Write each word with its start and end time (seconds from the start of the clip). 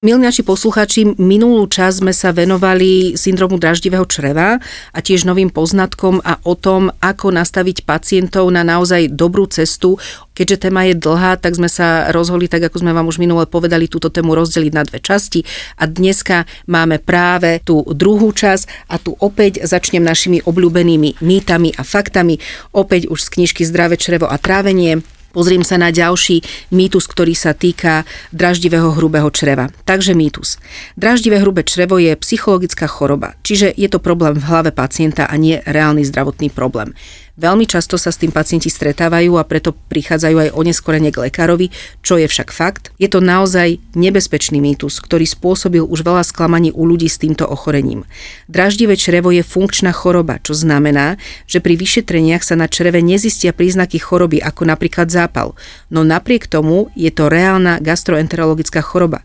Milí 0.00 0.16
naši 0.16 0.40
posluchači, 0.40 1.20
minulú 1.20 1.68
časť 1.68 2.00
sme 2.00 2.16
sa 2.16 2.32
venovali 2.32 3.20
syndromu 3.20 3.60
draždivého 3.60 4.08
čreva 4.08 4.56
a 4.96 4.98
tiež 5.04 5.28
novým 5.28 5.52
poznatkom 5.52 6.24
a 6.24 6.40
o 6.40 6.56
tom, 6.56 6.88
ako 7.04 7.28
nastaviť 7.28 7.84
pacientov 7.84 8.48
na 8.48 8.64
naozaj 8.64 9.12
dobrú 9.12 9.44
cestu. 9.52 10.00
Keďže 10.32 10.56
téma 10.64 10.88
je 10.88 10.96
dlhá, 10.96 11.36
tak 11.36 11.52
sme 11.52 11.68
sa 11.68 12.08
rozhodli, 12.16 12.48
tak 12.48 12.72
ako 12.72 12.80
sme 12.80 12.96
vám 12.96 13.12
už 13.12 13.20
minule 13.20 13.44
povedali, 13.44 13.92
túto 13.92 14.08
tému 14.08 14.32
rozdeliť 14.32 14.72
na 14.72 14.88
dve 14.88 15.04
časti. 15.04 15.44
A 15.76 15.84
dneska 15.84 16.48
máme 16.64 16.96
práve 16.96 17.60
tú 17.60 17.84
druhú 17.84 18.32
časť 18.32 18.88
a 18.88 18.96
tu 18.96 19.12
opäť 19.20 19.68
začnem 19.68 20.00
našimi 20.00 20.40
obľúbenými 20.40 21.20
mýtami 21.20 21.76
a 21.76 21.84
faktami. 21.84 22.40
Opäť 22.72 23.04
už 23.04 23.20
z 23.20 23.36
knižky 23.36 23.68
Zdravé 23.68 24.00
črevo 24.00 24.32
a 24.32 24.40
trávenie 24.40 25.04
Pozriem 25.30 25.62
sa 25.62 25.78
na 25.78 25.94
ďalší 25.94 26.42
mýtus, 26.74 27.06
ktorý 27.06 27.38
sa 27.38 27.54
týka 27.54 28.02
draždivého 28.34 28.94
hrubého 28.98 29.30
čreva. 29.30 29.70
Takže 29.86 30.14
mýtus. 30.18 30.58
Draždivé 30.98 31.38
hrubé 31.38 31.62
črevo 31.62 32.02
je 32.02 32.14
psychologická 32.18 32.90
choroba, 32.90 33.38
čiže 33.46 33.70
je 33.70 33.86
to 33.86 34.02
problém 34.02 34.34
v 34.34 34.46
hlave 34.46 34.70
pacienta 34.74 35.30
a 35.30 35.34
nie 35.38 35.62
reálny 35.62 36.02
zdravotný 36.02 36.50
problém. 36.50 36.94
Veľmi 37.40 37.64
často 37.64 37.96
sa 37.96 38.12
s 38.12 38.20
tým 38.20 38.28
pacienti 38.28 38.68
stretávajú 38.68 39.40
a 39.40 39.48
preto 39.48 39.72
prichádzajú 39.72 40.36
aj 40.36 40.52
oneskorene 40.52 41.08
k 41.08 41.24
lekárovi, 41.24 41.72
čo 42.04 42.20
je 42.20 42.28
však 42.28 42.52
fakt. 42.52 42.92
Je 43.00 43.08
to 43.08 43.24
naozaj 43.24 43.80
nebezpečný 43.96 44.60
mýtus, 44.60 45.00
ktorý 45.00 45.24
spôsobil 45.24 45.80
už 45.80 46.04
veľa 46.04 46.20
sklamaní 46.20 46.68
u 46.68 46.84
ľudí 46.84 47.08
s 47.08 47.16
týmto 47.16 47.48
ochorením. 47.48 48.04
Draždivé 48.52 49.00
črevo 49.00 49.32
je 49.32 49.40
funkčná 49.40 49.88
choroba, 49.96 50.36
čo 50.44 50.52
znamená, 50.52 51.16
že 51.48 51.64
pri 51.64 51.80
vyšetreniach 51.80 52.44
sa 52.44 52.60
na 52.60 52.68
čreve 52.68 53.00
nezistia 53.00 53.56
príznaky 53.56 53.96
choroby 53.96 54.36
ako 54.44 54.68
napríklad 54.68 55.08
zápal, 55.08 55.56
no 55.88 56.04
napriek 56.04 56.44
tomu 56.44 56.92
je 56.92 57.08
to 57.08 57.32
reálna 57.32 57.80
gastroenterologická 57.80 58.84
choroba. 58.84 59.24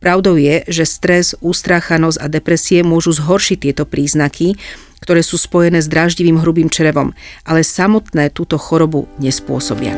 Pravdou 0.00 0.40
je, 0.40 0.64
že 0.64 0.88
stres, 0.88 1.36
ústráchanosť 1.44 2.24
a 2.24 2.26
depresie 2.32 2.80
môžu 2.80 3.12
zhoršiť 3.12 3.68
tieto 3.68 3.84
príznaky, 3.84 4.56
ktoré 5.04 5.20
sú 5.20 5.36
spojené 5.36 5.84
s 5.84 5.92
dráždivým 5.92 6.40
hrubým 6.40 6.72
črevom, 6.72 7.12
ale 7.44 7.60
samotné 7.60 8.32
túto 8.32 8.56
chorobu 8.56 9.12
nespôsobia. 9.20 9.92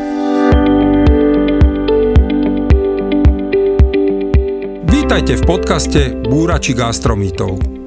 Vítajte 4.90 5.38
v 5.38 5.42
podcaste 5.46 6.00
Búrači 6.26 6.74
gastromítov. 6.74 7.81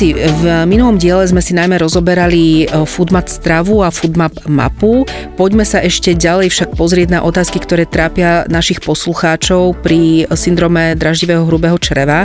Laci, 0.00 0.16
v 0.16 0.64
minulom 0.64 0.96
diele 0.96 1.28
sme 1.28 1.44
si 1.44 1.52
najmä 1.52 1.76
rozoberali 1.76 2.64
e, 2.64 2.88
Foodmap 2.88 3.28
stravu 3.28 3.84
a 3.84 3.92
Foodmap 3.92 4.32
mapu. 4.48 5.04
Poďme 5.36 5.68
sa 5.68 5.84
ešte 5.84 6.16
ďalej 6.16 6.48
však 6.48 6.72
pozrieť 6.72 7.12
na 7.12 7.20
otázky, 7.20 7.60
ktoré 7.60 7.84
trápia 7.84 8.48
našich 8.48 8.80
poslucháčov 8.80 9.76
pri 9.84 10.24
syndrome 10.32 10.96
draždivého 10.96 11.44
hrubého 11.44 11.76
čreva. 11.76 12.24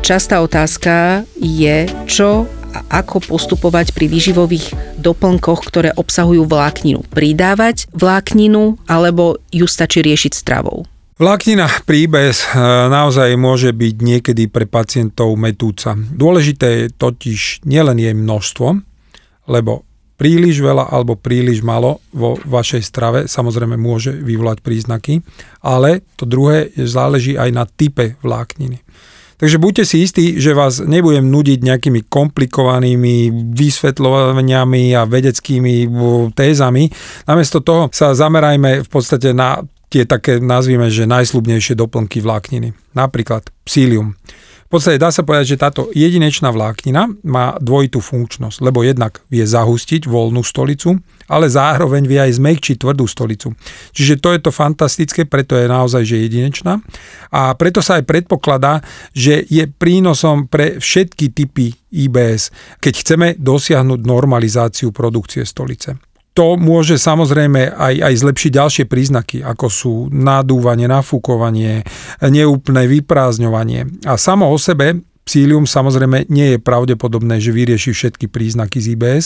Častá 0.00 0.40
otázka 0.40 1.28
je, 1.36 1.92
čo 2.08 2.48
a 2.72 3.04
ako 3.04 3.36
postupovať 3.36 3.92
pri 3.92 4.08
výživových 4.08 4.96
doplnkoch, 4.96 5.60
ktoré 5.68 5.92
obsahujú 5.92 6.48
vlákninu. 6.48 7.04
Pridávať 7.12 7.84
vlákninu 7.92 8.80
alebo 8.88 9.36
ju 9.52 9.68
stačí 9.68 10.00
riešiť 10.00 10.32
stravou? 10.32 10.88
Vláknina 11.20 11.68
IBS 11.84 12.48
e, 12.48 12.64
naozaj 12.88 13.36
môže 13.36 13.76
byť 13.76 13.94
niekedy 14.00 14.48
pre 14.48 14.64
pacientov 14.64 15.36
metúca. 15.36 15.92
Dôležité 15.92 16.88
je 16.88 16.96
totiž 16.96 17.60
nielen 17.68 18.00
jej 18.00 18.16
množstvo, 18.16 18.80
lebo 19.52 19.84
príliš 20.16 20.64
veľa 20.64 20.88
alebo 20.88 21.20
príliš 21.20 21.60
malo 21.60 22.00
vo 22.16 22.40
vašej 22.40 22.80
strave 22.80 23.18
samozrejme 23.28 23.76
môže 23.76 24.16
vyvolať 24.16 24.64
príznaky, 24.64 25.20
ale 25.60 26.08
to 26.16 26.24
druhé 26.24 26.72
záleží 26.80 27.36
aj 27.36 27.52
na 27.52 27.68
type 27.68 28.16
vlákniny. 28.24 28.80
Takže 29.36 29.60
buďte 29.60 29.84
si 29.84 30.08
istí, 30.08 30.40
že 30.40 30.56
vás 30.56 30.80
nebudem 30.80 31.28
nudiť 31.28 31.60
nejakými 31.60 32.08
komplikovanými 32.08 33.28
vysvetľovaniami 33.52 34.96
a 34.96 35.04
vedeckými 35.04 35.84
tézami. 36.32 36.88
Namiesto 37.28 37.60
toho 37.60 37.92
sa 37.92 38.16
zamerajme 38.16 38.84
v 38.84 38.88
podstate 38.88 39.36
na 39.36 39.60
tie 39.90 40.06
také, 40.06 40.38
nazvime, 40.38 40.86
že 40.88 41.10
najslubnejšie 41.10 41.74
doplnky 41.74 42.22
vlákniny. 42.22 42.72
Napríklad 42.94 43.50
psílium. 43.66 44.14
V 44.70 44.78
podstate 44.78 45.02
dá 45.02 45.10
sa 45.10 45.26
povedať, 45.26 45.58
že 45.58 45.62
táto 45.66 45.90
jedinečná 45.90 46.54
vláknina 46.54 47.10
má 47.26 47.58
dvojitú 47.58 47.98
funkčnosť, 47.98 48.62
lebo 48.62 48.86
jednak 48.86 49.18
vie 49.26 49.42
zahustiť 49.42 50.06
voľnú 50.06 50.46
stolicu, 50.46 50.94
ale 51.26 51.50
zároveň 51.50 52.06
vie 52.06 52.22
aj 52.22 52.38
zmekčiť 52.38 52.78
tvrdú 52.78 53.02
stolicu. 53.10 53.50
Čiže 53.90 54.22
to 54.22 54.30
je 54.30 54.38
to 54.38 54.54
fantastické, 54.54 55.26
preto 55.26 55.58
je 55.58 55.66
naozaj 55.66 56.06
že 56.06 56.22
jedinečná 56.22 56.78
a 57.34 57.50
preto 57.58 57.82
sa 57.82 57.98
aj 57.98 58.06
predpokladá, 58.06 58.78
že 59.10 59.42
je 59.50 59.66
prínosom 59.66 60.46
pre 60.46 60.78
všetky 60.78 61.34
typy 61.34 61.74
IBS, 61.90 62.54
keď 62.78 62.94
chceme 62.94 63.26
dosiahnuť 63.42 64.06
normalizáciu 64.06 64.94
produkcie 64.94 65.42
stolice 65.42 65.98
to 66.32 66.54
môže 66.54 66.96
samozrejme 66.96 67.74
aj, 67.74 67.94
aj 68.06 68.14
zlepšiť 68.22 68.50
ďalšie 68.54 68.84
príznaky, 68.86 69.42
ako 69.42 69.66
sú 69.66 69.94
nadúvanie, 70.14 70.86
nafúkovanie, 70.86 71.82
neúplné 72.22 72.86
vyprázdňovanie. 72.86 74.06
A 74.06 74.14
samo 74.14 74.46
o 74.46 74.56
sebe 74.56 75.02
psílium 75.30 75.62
samozrejme 75.62 76.26
nie 76.26 76.56
je 76.56 76.58
pravdepodobné, 76.58 77.38
že 77.38 77.54
vyrieši 77.54 77.94
všetky 77.94 78.26
príznaky 78.26 78.82
z 78.82 78.86
IBS. 78.98 79.24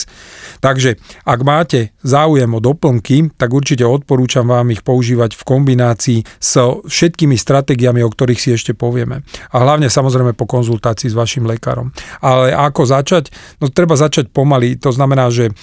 Takže 0.61 1.01
ak 1.25 1.39
máte 1.41 1.97
záujem 2.05 2.45
o 2.53 2.61
doplnky, 2.61 3.33
tak 3.33 3.49
určite 3.49 3.81
odporúčam 3.89 4.45
vám 4.45 4.69
ich 4.69 4.85
používať 4.85 5.33
v 5.33 5.41
kombinácii 5.41 6.19
so 6.37 6.85
všetkými 6.85 7.33
stratégiami, 7.33 8.05
o 8.05 8.13
ktorých 8.13 8.37
si 8.37 8.53
ešte 8.53 8.77
povieme. 8.77 9.25
A 9.49 9.65
hlavne 9.65 9.89
samozrejme 9.89 10.37
po 10.37 10.45
konzultácii 10.45 11.09
s 11.09 11.17
vašim 11.17 11.49
lekárom. 11.49 11.89
Ale 12.21 12.53
ako 12.53 12.85
začať? 12.85 13.33
No 13.57 13.73
treba 13.73 13.97
začať 13.97 14.29
pomaly. 14.29 14.77
To 14.85 14.93
znamená, 14.93 15.33
že 15.33 15.57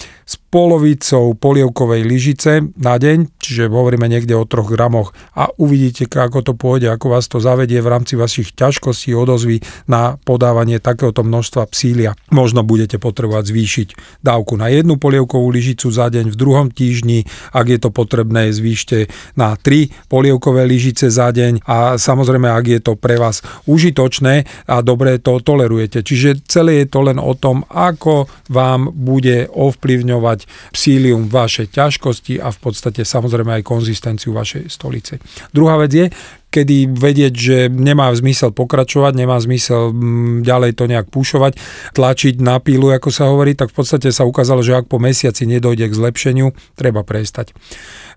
polovicou 0.52 1.32
polievkovej 1.32 2.04
lyžice 2.04 2.76
na 2.76 3.00
deň, 3.00 3.40
čiže 3.40 3.72
hovoríme 3.72 4.04
niekde 4.04 4.36
o 4.36 4.44
3 4.44 4.68
gramoch 4.68 5.16
a 5.32 5.48
uvidíte, 5.56 6.04
ako 6.12 6.44
to 6.44 6.52
pôjde, 6.52 6.92
ako 6.92 7.16
vás 7.16 7.24
to 7.24 7.40
zavedie 7.40 7.80
v 7.80 7.88
rámci 7.88 8.20
vašich 8.20 8.52
ťažkostí, 8.52 9.16
odozvy 9.16 9.64
na 9.88 10.20
podávanie 10.20 10.76
takéhoto 10.76 11.24
množstva 11.24 11.72
psília. 11.72 12.12
Možno 12.28 12.60
budete 12.68 13.00
potrebovať 13.00 13.48
zvýšiť 13.48 13.88
dávku 14.20 14.60
na 14.60 14.68
jednu 14.68 15.00
polievkovú 15.00 15.48
lyžicu 15.48 15.88
za 15.88 16.12
deň, 16.12 16.28
v 16.28 16.36
druhom 16.36 16.68
týždni, 16.68 17.24
ak 17.56 17.72
je 17.72 17.78
to 17.80 17.88
potrebné, 17.88 18.52
zvýšte 18.52 19.08
na 19.40 19.56
3 19.56 19.88
polievkové 20.12 20.68
lyžice 20.68 21.08
za 21.08 21.32
deň 21.32 21.64
a 21.64 21.96
samozrejme, 21.96 22.52
ak 22.52 22.64
je 22.68 22.80
to 22.84 22.92
pre 23.00 23.16
vás 23.16 23.40
užitočné 23.64 24.68
a 24.68 24.84
dobre 24.84 25.16
to 25.16 25.40
tolerujete. 25.40 26.04
Čiže 26.04 26.44
celé 26.44 26.84
je 26.84 26.92
to 26.92 27.00
len 27.08 27.16
o 27.16 27.32
tom, 27.32 27.64
ako 27.72 28.28
vám 28.52 28.92
bude 28.92 29.48
ovplyvňovať 29.48 30.41
psílium 30.74 31.28
vaše 31.28 31.68
ťažkosti 31.68 32.38
a 32.42 32.50
v 32.50 32.58
podstate 32.58 33.02
samozrejme 33.06 33.60
aj 33.60 33.66
konzistenciu 33.66 34.34
vašej 34.34 34.68
stolice. 34.68 35.18
Druhá 35.50 35.78
vec 35.80 35.92
je, 35.92 36.06
kedy 36.52 36.92
vedieť, 36.92 37.32
že 37.32 37.56
nemá 37.72 38.12
zmysel 38.12 38.52
pokračovať, 38.52 39.16
nemá 39.16 39.40
zmysel 39.40 39.88
mm, 39.88 40.44
ďalej 40.44 40.72
to 40.76 40.84
nejak 40.84 41.08
púšovať, 41.08 41.56
tlačiť 41.96 42.44
na 42.44 42.60
pílu, 42.60 42.92
ako 42.92 43.08
sa 43.08 43.32
hovorí, 43.32 43.56
tak 43.56 43.72
v 43.72 43.80
podstate 43.80 44.12
sa 44.12 44.28
ukázalo, 44.28 44.60
že 44.60 44.76
ak 44.76 44.92
po 44.92 45.00
mesiaci 45.00 45.48
nedojde 45.48 45.88
k 45.88 45.96
zlepšeniu, 45.96 46.52
treba 46.76 47.00
prestať. 47.00 47.56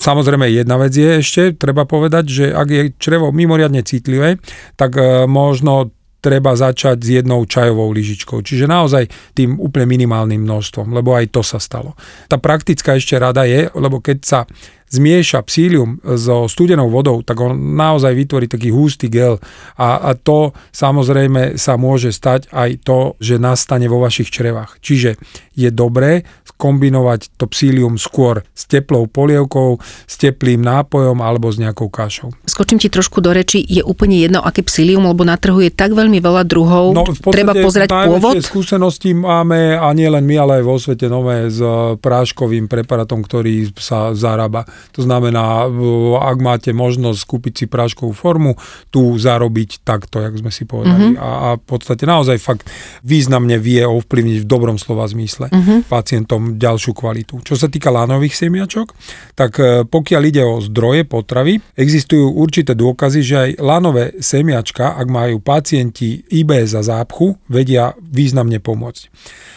Samozrejme, 0.04 0.52
jedna 0.52 0.76
vec 0.76 0.92
je 0.92 1.24
ešte, 1.24 1.56
treba 1.56 1.88
povedať, 1.88 2.24
že 2.28 2.46
ak 2.52 2.68
je 2.68 2.84
črevo 3.00 3.32
mimoriadne 3.32 3.80
citlivé, 3.88 4.44
tak 4.76 5.00
e, 5.00 5.24
možno 5.32 5.96
treba 6.26 6.58
začať 6.58 6.98
s 7.06 7.10
jednou 7.22 7.46
čajovou 7.46 7.94
lyžičkou. 7.94 8.42
Čiže 8.42 8.66
naozaj 8.66 9.06
tým 9.38 9.62
úplne 9.62 9.86
minimálnym 9.86 10.42
množstvom, 10.42 10.90
lebo 10.90 11.14
aj 11.14 11.30
to 11.30 11.46
sa 11.46 11.62
stalo. 11.62 11.94
Tá 12.26 12.42
praktická 12.42 12.98
ešte 12.98 13.14
rada 13.22 13.46
je, 13.46 13.70
lebo 13.78 14.02
keď 14.02 14.18
sa 14.26 14.40
zmieša 14.90 15.42
psílium 15.46 15.98
so 16.18 16.46
studenou 16.46 16.88
vodou, 16.94 17.26
tak 17.26 17.42
on 17.42 17.58
naozaj 17.76 18.14
vytvorí 18.14 18.46
taký 18.46 18.70
hustý 18.70 19.10
gel 19.10 19.42
a, 19.76 19.98
a 19.98 20.12
to 20.14 20.54
samozrejme 20.72 21.58
sa 21.58 21.76
môže 21.76 22.14
stať 22.14 22.48
aj 22.54 22.86
to, 22.86 23.00
že 23.18 23.42
nastane 23.42 23.90
vo 23.90 23.98
vašich 24.00 24.30
črevách. 24.30 24.78
Čiže 24.80 25.18
je 25.56 25.72
dobré 25.72 26.28
kombinovať 26.56 27.36
to 27.36 27.52
psílium 27.52 28.00
skôr 28.00 28.48
s 28.56 28.64
teplou 28.64 29.12
polievkou, 29.12 29.76
s 29.84 30.16
teplým 30.16 30.64
nápojom 30.64 31.20
alebo 31.20 31.52
s 31.52 31.60
nejakou 31.60 31.92
kašou. 31.92 32.32
Skočím 32.48 32.80
ti 32.80 32.88
trošku 32.88 33.20
do 33.20 33.36
reči, 33.36 33.60
je 33.60 33.84
úplne 33.84 34.16
jedno, 34.16 34.40
aké 34.40 34.64
psílium, 34.64 35.04
lebo 35.04 35.28
na 35.28 35.36
trhu 35.36 35.60
je 35.60 35.72
tak 35.72 35.92
veľmi 35.92 36.24
veľa 36.24 36.48
druhov, 36.48 36.96
no, 36.96 37.04
treba 37.28 37.52
pozrieť 37.52 37.92
pôvod. 37.92 38.40
skúsenosti 38.40 39.12
máme 39.12 39.76
a 39.76 39.92
nie 39.92 40.08
len 40.08 40.24
my, 40.24 40.36
ale 40.48 40.52
aj 40.60 40.64
vo 40.64 40.76
svete 40.80 41.12
nové 41.12 41.52
s 41.52 41.60
práškovým 42.00 42.72
preparátom, 42.72 43.20
ktorý 43.20 43.76
sa 43.76 44.16
zarába. 44.16 44.64
To 44.96 45.04
znamená, 45.04 45.68
ak 46.24 46.38
máte 46.40 46.72
možnosť 46.72 47.20
kúpiť 47.28 47.54
si 47.54 47.66
práškovú 47.68 48.16
formu, 48.16 48.56
tu 48.96 49.12
zarobiť 49.20 49.84
takto, 49.84 50.24
jak 50.24 50.40
sme 50.40 50.56
si 50.56 50.64
povedali. 50.64 51.20
Mm-hmm. 51.20 51.20
A, 51.20 51.28
a 51.28 51.50
v 51.60 51.64
podstate 51.68 52.08
naozaj 52.08 52.40
fakt 52.40 52.72
významne 53.04 53.60
vie 53.60 53.84
ovplyvniť 53.84 54.38
v 54.40 54.48
dobrom 54.48 54.80
slova 54.80 55.04
zmysle 55.12 55.45
mm-hmm. 55.52 55.80
pacientom 55.90 56.56
ďalšiu 56.56 56.92
kvalitu. 56.96 57.42
Čo 57.44 57.56
sa 57.60 57.68
týka 57.68 57.92
lánových 57.92 58.36
semiačok, 58.46 58.88
tak 59.34 59.52
e, 59.60 59.84
pokiaľ 59.86 60.22
ide 60.26 60.44
o 60.46 60.62
zdroje 60.64 61.04
potravy, 61.06 61.60
existujú 61.76 62.36
určité 62.36 62.78
dôkazy, 62.78 63.20
že 63.22 63.36
aj 63.36 63.50
lánové 63.60 64.18
semiačka, 64.22 64.96
ak 64.96 65.08
majú 65.10 65.42
pacienti 65.42 66.24
IBS 66.30 66.78
a 66.78 66.82
zápchu, 66.82 67.38
vedia 67.50 67.94
významne 68.00 68.58
pomôcť. 68.62 69.12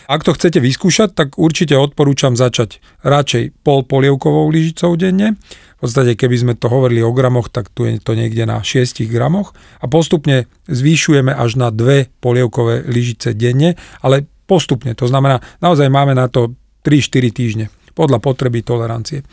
Ak 0.08 0.24
to 0.24 0.32
chcete 0.32 0.56
vyskúšať, 0.64 1.12
tak 1.12 1.28
určite 1.36 1.76
odporúčam 1.76 2.32
začať 2.32 2.80
radšej 3.04 3.60
pol 3.60 3.84
polievkovou 3.84 4.48
lyžicou 4.48 4.96
denne. 4.96 5.36
V 5.78 5.86
podstate, 5.86 6.18
keby 6.18 6.36
sme 6.40 6.54
to 6.58 6.66
hovorili 6.66 7.04
o 7.04 7.14
gramoch, 7.14 7.52
tak 7.52 7.70
tu 7.70 7.86
je 7.86 8.00
to 8.02 8.16
niekde 8.18 8.48
na 8.48 8.64
6 8.64 9.04
gramoch 9.06 9.54
a 9.78 9.86
postupne 9.86 10.50
zvýšujeme 10.66 11.30
až 11.30 11.60
na 11.60 11.68
dve 11.70 12.10
polievkové 12.18 12.88
lyžice 12.88 13.36
denne, 13.36 13.78
ale 14.02 14.26
postupne. 14.48 14.96
To 14.96 15.04
znamená, 15.04 15.44
naozaj 15.60 15.92
máme 15.92 16.16
na 16.16 16.32
to 16.32 16.56
3-4 16.88 17.36
týždne 17.36 17.66
podľa 17.98 18.22
potreby 18.22 18.62
tolerancie. 18.62 19.26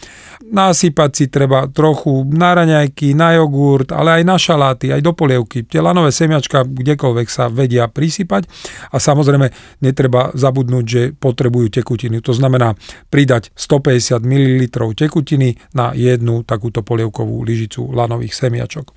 Nasypať 0.50 1.09
si 1.13 1.25
treba 1.29 1.69
trochu 1.69 2.25
na 2.33 2.57
raňajky, 2.57 3.13
na 3.13 3.38
jogurt, 3.38 3.94
ale 3.94 4.17
aj 4.17 4.23
na 4.25 4.41
šaláty, 4.41 4.89
aj 4.89 5.06
do 5.06 5.13
polievky. 5.13 5.69
Tie 5.69 5.77
lanové 5.77 6.09
semiačka 6.09 6.65
kdekoľvek 6.65 7.27
sa 7.29 7.45
vedia 7.45 7.85
prisypať 7.85 8.50
a 8.89 8.97
samozrejme 8.97 9.53
netreba 9.85 10.33
zabudnúť, 10.33 10.85
že 10.89 11.01
potrebujú 11.13 11.69
tekutiny. 11.77 12.25
To 12.25 12.33
znamená 12.33 12.73
pridať 13.13 13.53
150 13.53 14.25
ml 14.25 14.65
tekutiny 14.97 15.62
na 15.77 15.94
jednu 15.94 16.41
takúto 16.41 16.81
polievkovú 16.81 17.45
lyžicu 17.45 17.94
lanových 17.94 18.33
semiačok. 18.33 18.89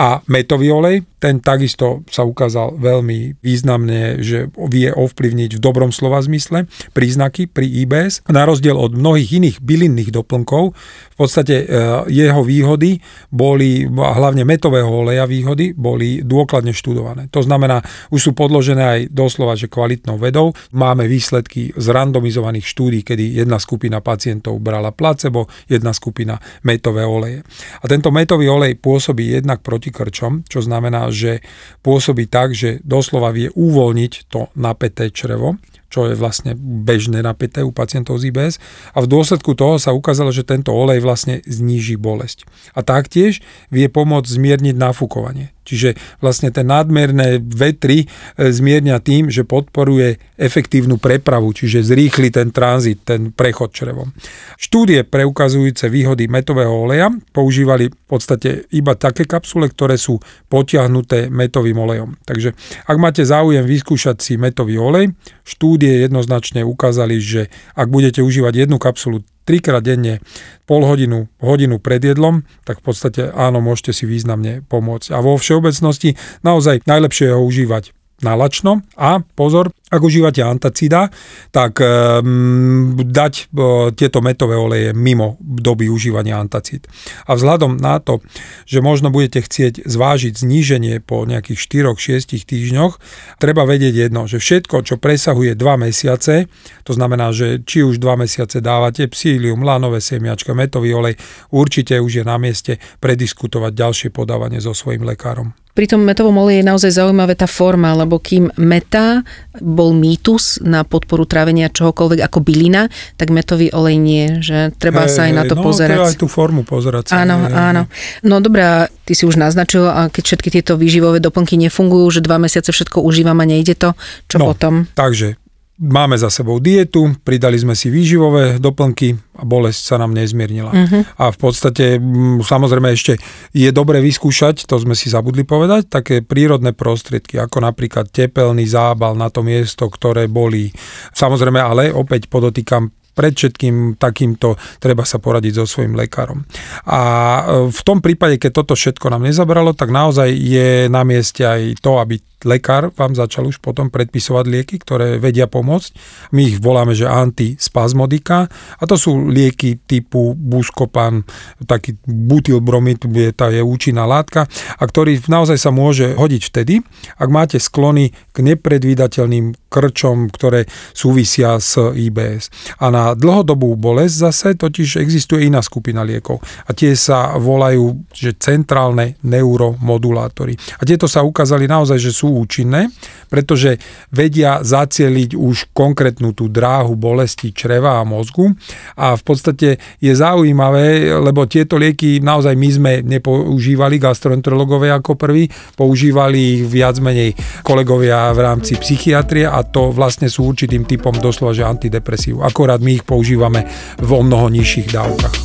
A 0.00 0.24
metový 0.32 0.72
olej, 0.72 1.04
ten 1.24 1.40
takisto 1.40 2.04
sa 2.12 2.20
ukázal 2.28 2.76
veľmi 2.76 3.40
významne, 3.40 4.20
že 4.20 4.52
vie 4.68 4.92
ovplyvniť 4.92 5.56
v 5.56 5.62
dobrom 5.64 5.88
slova 5.88 6.20
zmysle 6.20 6.68
príznaky 6.92 7.48
pri 7.48 7.64
IBS. 7.64 8.28
Na 8.28 8.44
rozdiel 8.44 8.76
od 8.76 8.92
mnohých 8.92 9.40
iných 9.40 9.56
bylinných 9.64 10.12
doplnkov, 10.12 10.76
v 11.14 11.16
podstate 11.16 11.64
e, 11.64 11.66
jeho 12.12 12.44
výhody 12.44 13.00
boli, 13.32 13.88
hlavne 13.88 14.44
metového 14.44 14.84
oleja 14.84 15.24
výhody, 15.24 15.72
boli 15.72 16.20
dôkladne 16.20 16.76
študované. 16.76 17.32
To 17.32 17.40
znamená, 17.40 17.80
už 18.12 18.20
sú 18.20 18.30
podložené 18.36 18.82
aj 18.82 19.00
doslova, 19.08 19.56
že 19.56 19.72
kvalitnou 19.72 20.20
vedou. 20.20 20.52
Máme 20.76 21.08
výsledky 21.08 21.72
z 21.72 21.86
randomizovaných 21.88 22.66
štúdí, 22.68 23.00
kedy 23.00 23.40
jedna 23.40 23.56
skupina 23.56 24.04
pacientov 24.04 24.60
brala 24.60 24.92
placebo, 24.92 25.48
jedna 25.70 25.96
skupina 25.96 26.36
metové 26.66 27.06
oleje. 27.06 27.46
A 27.80 27.88
tento 27.88 28.10
metový 28.12 28.50
olej 28.50 28.76
pôsobí 28.76 29.38
jednak 29.38 29.62
proti 29.62 29.94
krčom, 29.94 30.44
čo 30.44 30.60
znamená, 30.60 31.13
že 31.14 31.32
pôsobí 31.80 32.26
tak, 32.26 32.52
že 32.52 32.82
doslova 32.82 33.30
vie 33.30 33.48
uvoľniť 33.54 34.12
to 34.26 34.50
napäté 34.58 35.14
črevo 35.14 35.56
čo 35.94 36.10
je 36.10 36.18
vlastne 36.18 36.58
bežné 36.58 37.22
napäté 37.22 37.62
u 37.62 37.70
pacientov 37.70 38.18
z 38.18 38.34
IBS. 38.34 38.58
A 38.98 38.98
v 38.98 39.06
dôsledku 39.06 39.54
toho 39.54 39.78
sa 39.78 39.94
ukázalo, 39.94 40.34
že 40.34 40.42
tento 40.42 40.74
olej 40.74 40.98
vlastne 40.98 41.38
zníži 41.46 41.94
bolesť. 41.94 42.42
A 42.74 42.82
taktiež 42.82 43.38
vie 43.70 43.86
pomôcť 43.86 44.26
zmierniť 44.26 44.74
nafúkovanie. 44.74 45.54
Čiže 45.64 45.96
vlastne 46.20 46.52
ten 46.52 46.68
nadmerné 46.68 47.40
vetry 47.40 48.04
e, 48.04 48.06
zmierňa 48.36 49.00
tým, 49.00 49.32
že 49.32 49.48
podporuje 49.48 50.20
efektívnu 50.36 51.00
prepravu, 51.00 51.56
čiže 51.56 51.80
zrýchli 51.80 52.28
ten 52.28 52.52
tranzit, 52.52 53.00
ten 53.08 53.32
prechod 53.32 53.72
črevom. 53.72 54.12
Štúdie 54.60 55.08
preukazujúce 55.08 55.88
výhody 55.88 56.28
metového 56.28 56.70
oleja 56.70 57.08
používali 57.32 57.88
v 57.88 58.04
podstate 58.04 58.68
iba 58.76 58.92
také 58.92 59.24
kapsule, 59.24 59.72
ktoré 59.72 59.96
sú 59.96 60.20
potiahnuté 60.52 61.32
metovým 61.32 61.80
olejom. 61.80 62.20
Takže 62.28 62.52
ak 62.84 62.96
máte 63.00 63.24
záujem 63.24 63.64
vyskúšať 63.64 64.20
si 64.20 64.36
metový 64.36 64.76
olej, 64.76 65.16
štúdie 65.48 65.83
jednoznačne 65.86 66.64
ukázali, 66.64 67.20
že 67.20 67.52
ak 67.76 67.88
budete 67.88 68.20
užívať 68.24 68.66
jednu 68.66 68.76
kapsulu 68.80 69.22
trikrát 69.44 69.84
denne, 69.84 70.24
pol 70.64 70.84
hodinu, 70.84 71.28
hodinu 71.38 71.76
pred 71.80 72.00
jedlom, 72.00 72.48
tak 72.64 72.80
v 72.80 72.84
podstate 72.90 73.22
áno, 73.32 73.60
môžete 73.60 73.92
si 73.92 74.04
významne 74.08 74.64
pomôcť. 74.66 75.12
A 75.12 75.20
vo 75.20 75.36
všeobecnosti 75.36 76.16
naozaj 76.40 76.84
najlepšie 76.88 77.30
je 77.30 77.34
ho 77.36 77.42
užívať 77.44 78.03
nalačno 78.24 78.80
a 78.96 79.20
pozor, 79.20 79.68
ak 79.92 80.00
užívate 80.00 80.40
antacida, 80.40 81.12
tak 81.52 81.78
um, 81.78 82.96
dať 82.96 83.34
uh, 83.52 83.92
tieto 83.92 84.24
metové 84.24 84.56
oleje 84.56 84.90
mimo 84.96 85.36
doby 85.38 85.92
užívania 85.92 86.40
antacid. 86.40 86.88
A 87.28 87.36
vzhľadom 87.36 87.76
na 87.76 88.00
to, 88.00 88.24
že 88.64 88.80
možno 88.80 89.12
budete 89.12 89.44
chcieť 89.44 89.84
zvážiť 89.84 90.40
zníženie 90.40 91.04
po 91.04 91.28
nejakých 91.28 91.60
4-6 91.94 92.48
týždňoch, 92.48 92.92
treba 93.38 93.68
vedieť 93.68 94.08
jedno, 94.08 94.24
že 94.24 94.40
všetko, 94.40 94.82
čo 94.82 94.96
presahuje 94.96 95.52
2 95.54 95.84
mesiace, 95.84 96.48
to 96.82 96.92
znamená, 96.96 97.30
že 97.30 97.62
či 97.62 97.84
už 97.84 98.00
2 98.00 98.24
mesiace 98.24 98.64
dávate 98.64 99.06
psílium, 99.06 99.62
lanové 99.62 100.00
semiačka, 100.00 100.56
metový 100.56 100.96
olej, 100.96 101.14
určite 101.52 102.00
už 102.00 102.22
je 102.22 102.24
na 102.24 102.40
mieste 102.40 102.80
prediskutovať 102.98 103.72
ďalšie 103.76 104.08
podávanie 104.10 104.58
so 104.58 104.72
svojím 104.72 105.06
lekárom. 105.06 105.63
Pri 105.74 105.90
tom 105.90 106.06
metovom 106.06 106.38
oleji 106.38 106.62
je 106.62 106.70
naozaj 106.70 106.90
zaujímavé 107.02 107.34
tá 107.34 107.50
forma, 107.50 107.98
lebo 107.98 108.22
kým 108.22 108.46
meta 108.62 109.26
bol 109.58 109.90
mýtus 109.90 110.62
na 110.62 110.86
podporu 110.86 111.26
trávenia 111.26 111.66
čohokoľvek 111.66 112.22
ako 112.22 112.38
bylina, 112.46 112.86
tak 113.18 113.34
metový 113.34 113.74
olej 113.74 113.98
nie, 113.98 114.38
že 114.38 114.70
treba 114.78 115.10
hey, 115.10 115.10
sa 115.10 115.20
aj 115.26 115.32
na 115.34 115.42
to 115.50 115.58
no, 115.58 115.66
pozerať. 115.66 115.98
Treba 115.98 116.10
aj 116.14 116.20
tú 116.22 116.30
formu 116.30 116.62
pozerať. 116.62 117.10
Sa, 117.10 117.26
áno, 117.26 117.50
hej, 117.50 117.58
áno. 117.58 117.82
No 118.22 118.38
dobrá, 118.38 118.86
ty 119.02 119.18
si 119.18 119.26
už 119.26 119.34
naznačil, 119.34 119.82
a 119.82 120.06
keď 120.14 120.22
všetky 120.22 120.48
tieto 120.54 120.78
výživové 120.78 121.18
doplnky 121.18 121.58
nefungujú, 121.58 122.06
že 122.06 122.20
dva 122.22 122.38
mesiace 122.38 122.70
všetko 122.70 123.02
užívam 123.02 123.42
a 123.42 123.46
nejde 123.46 123.74
to, 123.74 123.98
čo 124.30 124.38
no, 124.38 124.54
potom? 124.54 124.86
Takže 124.94 125.42
máme 125.78 126.14
za 126.14 126.30
sebou 126.30 126.62
dietu, 126.62 127.18
pridali 127.26 127.58
sme 127.58 127.74
si 127.74 127.90
výživové 127.90 128.62
doplnky 128.62 129.18
a 129.38 129.42
bolesť 129.42 129.80
sa 129.82 129.96
nám 129.98 130.14
nezmiernila. 130.14 130.70
Uh-huh. 130.70 131.02
A 131.18 131.34
v 131.34 131.38
podstate 131.38 131.98
samozrejme 132.42 132.94
ešte 132.94 133.18
je 133.50 133.70
dobre 133.74 133.98
vyskúšať, 133.98 134.70
to 134.70 134.78
sme 134.78 134.94
si 134.94 135.10
zabudli 135.10 135.42
povedať, 135.42 135.90
také 135.90 136.22
prírodné 136.22 136.70
prostriedky, 136.76 137.42
ako 137.42 137.66
napríklad 137.66 138.06
tepelný 138.14 138.70
zábal 138.70 139.18
na 139.18 139.26
to 139.34 139.42
miesto, 139.42 139.90
ktoré 139.90 140.30
bolí. 140.30 140.70
Samozrejme, 141.10 141.58
ale 141.58 141.90
opäť 141.90 142.30
podotýkam, 142.30 142.94
pred 143.14 143.30
všetkým 143.30 143.94
takýmto 143.94 144.58
treba 144.82 145.06
sa 145.06 145.22
poradiť 145.22 145.62
so 145.62 145.64
svojím 145.70 145.94
lekárom. 145.94 146.42
A 146.90 147.00
e, 147.00 147.42
v 147.70 147.80
tom 147.86 148.02
prípade, 148.02 148.42
keď 148.42 148.50
toto 148.66 148.74
všetko 148.74 149.06
nám 149.06 149.22
nezabralo, 149.22 149.70
tak 149.70 149.94
naozaj 149.94 150.34
je 150.34 150.90
na 150.90 151.06
mieste 151.06 151.46
aj 151.46 151.78
to, 151.78 152.02
aby 152.02 152.18
lekár 152.44 152.92
vám 152.94 153.16
začal 153.16 153.48
už 153.48 153.58
potom 153.58 153.88
predpisovať 153.88 154.44
lieky, 154.46 154.76
ktoré 154.80 155.16
vedia 155.18 155.48
pomôcť. 155.48 155.90
My 156.36 156.52
ich 156.54 156.60
voláme, 156.60 156.92
že 156.92 157.08
antispazmodika 157.08 158.48
a 158.78 158.82
to 158.84 158.96
sú 158.96 159.28
lieky 159.28 159.82
typu 159.84 160.36
buskopan, 160.36 161.24
taký 161.64 161.96
butylbromid, 162.04 163.08
je, 163.08 163.28
tá 163.32 163.48
je 163.48 163.64
účinná 163.64 164.04
látka 164.04 164.46
a 164.78 164.82
ktorý 164.84 165.24
naozaj 165.26 165.56
sa 165.58 165.70
môže 165.72 166.12
hodiť 166.14 166.42
vtedy, 166.52 166.84
ak 167.18 167.28
máte 167.32 167.56
sklony 167.56 168.12
k 168.32 168.36
nepredvídateľným 168.44 169.56
krčom, 169.72 170.30
ktoré 170.30 170.70
súvisia 170.94 171.58
s 171.58 171.74
IBS. 171.78 172.76
A 172.78 172.94
na 172.94 173.04
dlhodobú 173.18 173.74
bolesť 173.74 174.14
zase 174.30 174.48
totiž 174.54 175.02
existuje 175.02 175.50
iná 175.50 175.58
skupina 175.64 176.06
liekov 176.06 176.38
a 176.68 176.70
tie 176.70 176.94
sa 176.94 177.34
volajú 177.34 178.06
že 178.14 178.38
centrálne 178.38 179.18
neuromodulátory. 179.26 180.54
A 180.78 180.82
tieto 180.86 181.10
sa 181.10 181.26
ukázali 181.26 181.66
naozaj, 181.66 181.98
že 181.98 182.14
sú 182.14 182.33
účinné, 182.34 182.90
pretože 183.30 183.78
vedia 184.10 184.60
zacieliť 184.66 185.38
už 185.38 185.70
konkrétnu 185.70 186.34
tú 186.34 186.50
dráhu 186.50 186.98
bolesti 186.98 187.54
čreva 187.54 188.02
a 188.02 188.06
mozgu 188.06 188.50
a 188.98 189.14
v 189.14 189.22
podstate 189.22 189.68
je 190.02 190.12
zaujímavé, 190.12 191.14
lebo 191.18 191.46
tieto 191.46 191.78
lieky 191.78 192.18
naozaj 192.18 192.54
my 192.58 192.68
sme 192.70 192.92
nepoužívali 193.06 194.02
gastroenterologové 194.02 194.90
ako 194.90 195.14
prvý, 195.14 195.46
používali 195.78 196.60
ich 196.60 196.62
viac 196.66 196.98
menej 196.98 197.34
kolegovia 197.62 198.34
v 198.34 198.40
rámci 198.42 198.74
psychiatrie 198.78 199.46
a 199.46 199.62
to 199.62 199.94
vlastne 199.94 200.26
sú 200.26 200.50
určitým 200.50 200.82
typom 200.84 201.14
doslova, 201.14 201.54
že 201.54 201.62
antidepresív. 201.62 202.42
Akorát 202.42 202.82
my 202.82 203.00
ich 203.00 203.04
používame 203.06 203.66
v 204.02 204.10
o 204.10 204.20
mnoho 204.22 204.50
nižších 204.50 204.88
dávkach. 204.90 205.43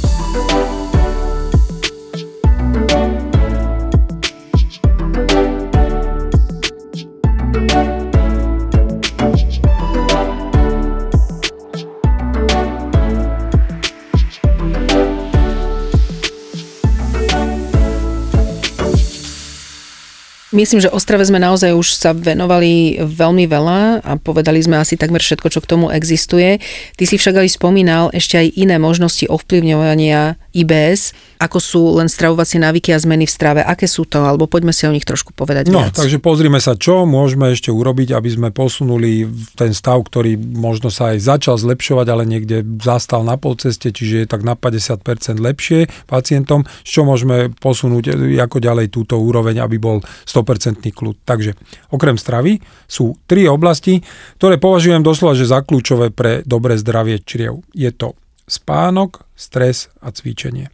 Myslím, 20.59 20.83
že 20.83 20.91
Ostrave 20.91 21.23
sme 21.23 21.39
naozaj 21.39 21.71
už 21.71 21.95
sa 21.95 22.11
venovali 22.11 22.99
veľmi 22.99 23.47
veľa 23.47 24.03
a 24.03 24.19
povedali 24.19 24.59
sme 24.59 24.75
asi 24.75 24.99
takmer 24.99 25.23
všetko, 25.23 25.47
čo 25.47 25.63
k 25.63 25.69
tomu 25.71 25.87
existuje. 25.87 26.59
Ty 26.99 27.03
si 27.07 27.15
však 27.15 27.39
aj 27.39 27.55
spomínal 27.55 28.11
ešte 28.11 28.35
aj 28.35 28.59
iné 28.59 28.75
možnosti 28.75 29.23
ovplyvňovania 29.23 30.35
IBS, 30.63 31.15
ako 31.39 31.57
sú 31.63 31.81
len 31.95 32.11
stravovacie 32.11 32.59
návyky 32.59 32.91
a 32.91 32.99
zmeny 32.99 33.23
v 33.23 33.31
strave. 33.31 33.59
Aké 33.63 33.87
sú 33.87 34.03
to? 34.03 34.19
Alebo 34.19 34.43
poďme 34.51 34.75
si 34.75 34.83
o 34.83 34.91
nich 34.91 35.07
trošku 35.07 35.31
povedať 35.31 35.71
no, 35.71 35.87
viac. 35.87 35.95
takže 35.95 36.19
pozrime 36.19 36.59
sa, 36.59 36.75
čo 36.75 37.07
môžeme 37.07 37.55
ešte 37.55 37.71
urobiť, 37.71 38.11
aby 38.11 38.29
sme 38.29 38.49
posunuli 38.51 39.23
ten 39.55 39.71
stav, 39.71 40.03
ktorý 40.03 40.35
možno 40.35 40.91
sa 40.91 41.15
aj 41.15 41.23
začal 41.23 41.55
zlepšovať, 41.55 42.07
ale 42.11 42.27
niekde 42.27 42.67
zastal 42.83 43.23
na 43.23 43.39
polceste, 43.39 43.95
čiže 43.95 44.23
je 44.23 44.27
tak 44.27 44.43
na 44.43 44.59
50% 44.59 45.39
lepšie 45.39 45.87
pacientom. 46.11 46.67
Čo 46.83 47.07
môžeme 47.07 47.55
posunúť 47.55 48.35
ako 48.35 48.59
ďalej 48.59 48.91
túto 48.91 49.15
úroveň, 49.15 49.63
aby 49.63 49.79
bol 49.79 50.03
100% 50.27 50.83
kľud. 50.91 51.23
Takže 51.23 51.55
okrem 51.95 52.19
stravy 52.19 52.59
sú 52.83 53.15
tri 53.23 53.47
oblasti, 53.47 54.03
ktoré 54.35 54.59
považujem 54.59 54.99
doslova 54.99 55.39
že 55.39 55.47
za 55.47 55.63
kľúčové 55.63 56.11
pre 56.11 56.43
dobré 56.43 56.75
zdravie 56.75 57.23
čriev. 57.23 57.63
Je 57.71 57.95
to 57.95 58.19
spánok, 58.49 59.23
stres 59.37 59.93
a 60.01 60.11
cvičenie. 60.11 60.73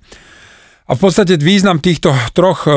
A 0.86 0.94
v 0.94 1.00
podstate 1.02 1.42
význam 1.42 1.82
týchto 1.82 2.14
troch 2.38 2.70
e, 2.70 2.72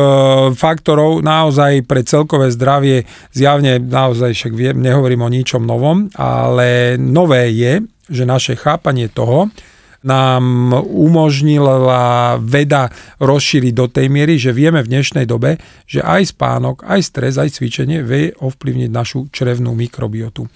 faktorov 0.56 1.20
naozaj 1.20 1.84
pre 1.84 2.00
celkové 2.00 2.48
zdravie 2.48 3.04
zjavne 3.36 3.76
naozaj 3.76 4.32
však 4.32 4.52
viem, 4.56 4.80
nehovorím 4.80 5.28
o 5.28 5.32
ničom 5.32 5.60
novom, 5.60 6.08
ale 6.16 6.96
nové 6.96 7.52
je, 7.52 7.84
že 8.08 8.24
naše 8.24 8.56
chápanie 8.56 9.12
toho 9.12 9.52
nám 10.00 10.72
umožnila 10.88 12.40
veda 12.40 12.88
rozšíriť 13.20 13.72
do 13.76 13.86
tej 13.92 14.06
miery, 14.08 14.40
že 14.40 14.56
vieme 14.56 14.80
v 14.80 14.88
dnešnej 14.88 15.26
dobe, 15.28 15.60
že 15.84 16.00
aj 16.00 16.32
spánok, 16.32 16.86
aj 16.88 17.00
stres, 17.02 17.34
aj 17.36 17.60
cvičenie 17.60 18.00
vie 18.06 18.32
ovplyvniť 18.40 18.88
našu 18.88 19.28
črevnú 19.28 19.74
mikrobiotu. 19.74 20.48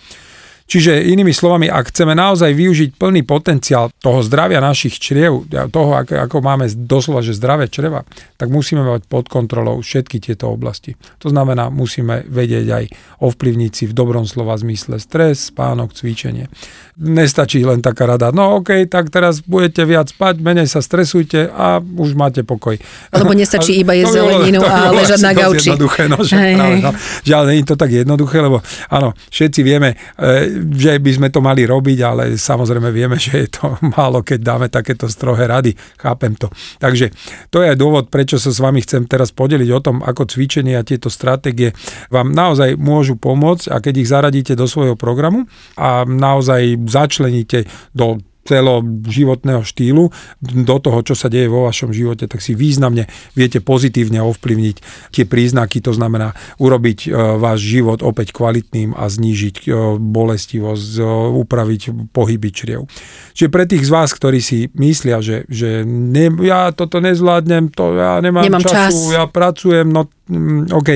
Čiže 0.72 1.04
inými 1.04 1.36
slovami, 1.36 1.68
ak 1.68 1.92
chceme 1.92 2.16
naozaj 2.16 2.48
využiť 2.56 2.96
plný 2.96 3.28
potenciál 3.28 3.92
toho 4.00 4.24
zdravia 4.24 4.56
našich 4.56 4.96
čriev, 4.96 5.44
toho, 5.68 6.00
ako, 6.00 6.16
ako 6.16 6.36
máme 6.40 6.64
doslova, 6.88 7.20
že 7.20 7.36
zdravé 7.36 7.68
čreva, 7.68 8.08
tak 8.40 8.48
musíme 8.48 8.80
mať 8.80 9.04
pod 9.04 9.28
kontrolou 9.28 9.84
všetky 9.84 10.16
tieto 10.16 10.48
oblasti. 10.48 10.96
To 11.20 11.28
znamená, 11.28 11.68
musíme 11.68 12.24
vedieť 12.24 12.66
aj 12.72 12.84
ovplyvniť 13.20 13.72
si 13.76 13.84
v 13.84 13.92
dobrom 13.92 14.24
slova 14.24 14.56
zmysle 14.56 14.96
stres, 14.96 15.52
spánok, 15.52 15.92
cvičenie. 15.92 16.48
Nestačí 16.96 17.60
len 17.68 17.84
taká 17.84 18.08
rada, 18.08 18.32
no 18.32 18.64
OK, 18.64 18.88
tak 18.88 19.12
teraz 19.12 19.44
budete 19.44 19.84
viac 19.84 20.08
spať, 20.08 20.40
menej 20.40 20.72
sa 20.72 20.80
stresujte 20.80 21.52
a 21.52 21.84
už 21.84 22.16
máte 22.16 22.48
pokoj. 22.48 22.80
Lebo 23.12 23.36
nestačí 23.36 23.76
iba 23.84 23.92
jesť 23.92 24.24
zeleninu 24.24 24.64
a 24.64 24.88
ležať 24.88 25.20
na 25.20 25.36
gauči. 25.36 25.68
Jednoduché, 25.68 26.08
no, 26.08 26.24
že, 26.24 26.36
hej, 26.40 26.56
práve, 26.56 26.76
no. 26.80 26.90
Žiaľ, 27.28 27.42
nie 27.52 27.60
je 27.60 27.68
to 27.68 27.76
tak 27.76 27.90
jednoduché, 27.92 28.40
lebo 28.40 28.64
áno, 28.88 29.12
všetci 29.28 29.60
vieme, 29.60 30.00
e, 30.16 30.61
že 30.62 30.98
by 31.02 31.10
sme 31.10 31.28
to 31.28 31.42
mali 31.42 31.66
robiť, 31.66 31.98
ale 32.02 32.22
samozrejme 32.38 32.88
vieme, 32.94 33.18
že 33.18 33.46
je 33.46 33.48
to 33.50 33.76
málo, 33.94 34.22
keď 34.22 34.38
dáme 34.40 34.66
takéto 34.70 35.10
strohé 35.10 35.50
rady. 35.50 35.74
Chápem 35.98 36.38
to. 36.38 36.48
Takže 36.78 37.10
to 37.50 37.60
je 37.60 37.74
aj 37.74 37.78
dôvod, 37.78 38.08
prečo 38.08 38.38
sa 38.38 38.54
s 38.54 38.62
vami 38.62 38.80
chcem 38.82 39.04
teraz 39.04 39.34
podeliť 39.34 39.70
o 39.74 39.80
tom, 39.82 39.96
ako 40.00 40.30
cvičenie 40.30 40.78
a 40.78 40.86
tieto 40.86 41.12
stratégie 41.12 41.74
vám 42.08 42.32
naozaj 42.32 42.78
môžu 42.78 43.18
pomôcť 43.18 43.68
a 43.68 43.76
keď 43.82 43.94
ich 43.98 44.08
zaradíte 44.08 44.54
do 44.56 44.64
svojho 44.64 44.94
programu 44.94 45.50
a 45.76 46.06
naozaj 46.06 46.78
začleníte 46.86 47.66
do 47.92 48.22
celoživotného 48.42 49.62
štýlu 49.62 50.10
do 50.42 50.76
toho, 50.82 50.98
čo 51.06 51.14
sa 51.14 51.30
deje 51.30 51.46
vo 51.46 51.70
vašom 51.70 51.94
živote, 51.94 52.26
tak 52.26 52.42
si 52.42 52.58
významne 52.58 53.06
viete 53.38 53.62
pozitívne 53.62 54.18
ovplyvniť 54.18 54.76
tie 55.14 55.24
príznaky, 55.24 55.78
to 55.78 55.94
znamená 55.94 56.34
urobiť 56.58 56.98
e, 57.06 57.08
váš 57.38 57.62
život 57.62 58.02
opäť 58.02 58.34
kvalitným 58.34 58.98
a 58.98 59.06
znížiť 59.06 59.56
e, 59.62 59.70
bolestivosť, 59.98 60.90
e, 60.98 61.02
upraviť 61.38 62.10
pohyby 62.10 62.50
čriev. 62.50 62.90
Čiže 63.38 63.48
pre 63.48 63.64
tých 63.70 63.86
z 63.86 63.90
vás, 63.94 64.10
ktorí 64.10 64.42
si 64.42 64.66
myslia, 64.74 65.22
že, 65.22 65.46
že 65.46 65.86
ne, 65.86 66.34
ja 66.42 66.74
toto 66.74 66.98
nezvládnem, 66.98 67.70
to 67.70 67.94
ja 67.94 68.18
nemám 68.18 68.42
Nemám 68.42 68.66
času, 68.66 69.14
čas. 69.14 69.14
ja 69.14 69.24
pracujem, 69.30 69.86
no 69.86 70.10
mm, 70.26 70.74
OK. 70.74 70.90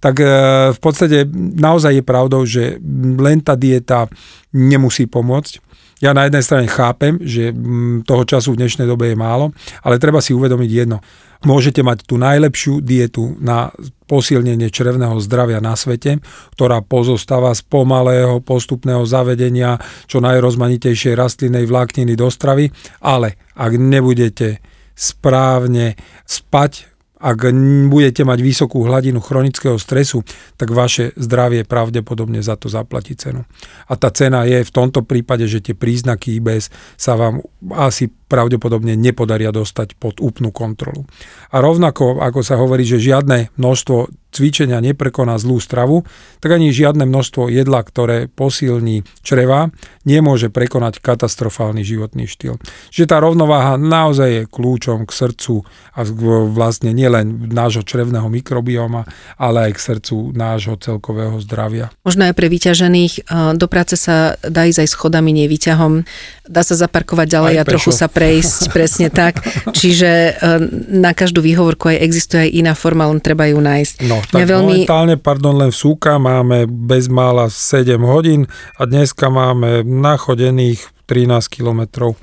Tak 0.00 0.14
v 0.72 0.80
podstate 0.80 1.28
naozaj 1.60 2.00
je 2.00 2.04
pravdou, 2.04 2.40
že 2.48 2.80
len 3.20 3.44
tá 3.44 3.52
dieta 3.52 4.08
nemusí 4.56 5.04
pomôcť 5.04 5.69
ja 6.00 6.16
na 6.16 6.24
jednej 6.24 6.40
strane 6.40 6.66
chápem, 6.66 7.20
že 7.20 7.52
mm, 7.52 8.08
toho 8.08 8.24
času 8.24 8.56
v 8.56 8.64
dnešnej 8.64 8.88
dobe 8.88 9.12
je 9.12 9.20
málo, 9.20 9.52
ale 9.84 10.00
treba 10.00 10.24
si 10.24 10.32
uvedomiť 10.32 10.70
jedno. 10.72 11.04
Môžete 11.44 11.80
mať 11.80 12.04
tú 12.04 12.20
najlepšiu 12.20 12.84
dietu 12.84 13.36
na 13.40 13.72
posilnenie 14.08 14.68
črevného 14.68 15.16
zdravia 15.24 15.60
na 15.60 15.76
svete, 15.76 16.20
ktorá 16.56 16.84
pozostáva 16.84 17.52
z 17.56 17.64
pomalého 17.64 18.40
postupného 18.44 19.04
zavedenia 19.04 19.80
čo 20.04 20.20
najrozmanitejšej 20.20 21.16
rastlinnej 21.16 21.64
vlákniny 21.64 22.16
do 22.16 22.28
stravy, 22.28 22.72
ale 23.00 23.40
ak 23.56 23.72
nebudete 23.76 24.60
správne 24.96 25.96
spať 26.28 26.92
ak 27.20 27.52
budete 27.92 28.24
mať 28.24 28.38
vysokú 28.40 28.80
hladinu 28.88 29.20
chronického 29.20 29.76
stresu, 29.76 30.24
tak 30.56 30.72
vaše 30.72 31.12
zdravie 31.20 31.68
pravdepodobne 31.68 32.40
za 32.40 32.56
to 32.56 32.72
zaplatí 32.72 33.12
cenu. 33.12 33.44
A 33.86 33.92
tá 34.00 34.08
cena 34.08 34.48
je 34.48 34.64
v 34.64 34.72
tomto 34.72 35.04
prípade, 35.04 35.44
že 35.44 35.60
tie 35.60 35.76
príznaky 35.76 36.40
IBS 36.40 36.72
sa 36.96 37.20
vám 37.20 37.44
asi 37.76 38.08
pravdepodobne 38.30 38.94
nepodaria 38.94 39.50
dostať 39.50 39.98
pod 39.98 40.22
úplnú 40.22 40.54
kontrolu. 40.54 41.10
A 41.50 41.58
rovnako, 41.58 42.22
ako 42.22 42.46
sa 42.46 42.54
hovorí, 42.54 42.86
že 42.86 43.02
žiadne 43.02 43.50
množstvo 43.58 44.14
cvičenia 44.30 44.78
neprekoná 44.78 45.34
zlú 45.42 45.58
stravu, 45.58 46.06
tak 46.38 46.54
ani 46.54 46.70
žiadne 46.70 47.02
množstvo 47.02 47.50
jedla, 47.50 47.82
ktoré 47.82 48.30
posilní 48.30 49.02
čreva, 49.26 49.74
nemôže 50.06 50.54
prekonať 50.54 51.02
katastrofálny 51.02 51.82
životný 51.82 52.30
štýl. 52.30 52.62
Čiže 52.94 53.10
tá 53.10 53.18
rovnováha 53.18 53.74
naozaj 53.74 54.28
je 54.30 54.42
kľúčom 54.46 55.02
k 55.02 55.10
srdcu 55.10 55.66
a 55.98 56.06
vlastne 56.46 56.94
nielen 56.94 57.50
nášho 57.50 57.82
črevného 57.82 58.30
mikrobioma, 58.30 59.02
ale 59.34 59.66
aj 59.66 59.72
k 59.74 59.84
srdcu 59.98 60.30
nášho 60.30 60.78
celkového 60.78 61.42
zdravia. 61.42 61.90
Možno 62.06 62.30
aj 62.30 62.34
pre 62.38 62.46
vyťažených, 62.46 63.26
do 63.58 63.66
práce 63.66 63.98
sa 63.98 64.38
dá 64.46 64.62
ísť 64.62 64.86
aj 64.86 64.88
schodami, 64.94 65.34
nie 65.34 65.50
výťahom, 65.50 66.06
dá 66.46 66.62
sa 66.62 66.78
zaparkovať 66.78 67.26
ďalej 67.26 67.54
aj 67.58 67.60
a 67.60 67.64
trochu 67.66 67.90
sa 67.90 68.06
prejsť, 68.20 68.60
presne 68.76 69.08
tak. 69.08 69.40
Čiže 69.72 70.10
e, 70.12 70.32
na 70.92 71.16
každú 71.16 71.40
výhovorku 71.40 71.88
aj 71.88 72.04
existuje 72.04 72.40
aj 72.44 72.50
iná 72.52 72.74
forma, 72.76 73.08
len 73.08 73.24
treba 73.24 73.48
ju 73.48 73.56
nájsť. 73.56 73.94
No, 74.04 74.20
tak 74.20 74.44
veľmi... 74.44 74.84
momentálne, 74.84 75.16
pardon, 75.16 75.56
len 75.56 75.72
v 75.72 75.78
súka 75.80 76.20
máme 76.20 76.68
bezmála 76.68 77.48
7 77.48 77.96
hodín 78.04 78.44
a 78.76 78.84
dneska 78.84 79.32
máme 79.32 79.80
nachodených 79.88 80.84
13 81.08 81.48
kilometrov. 81.48 82.20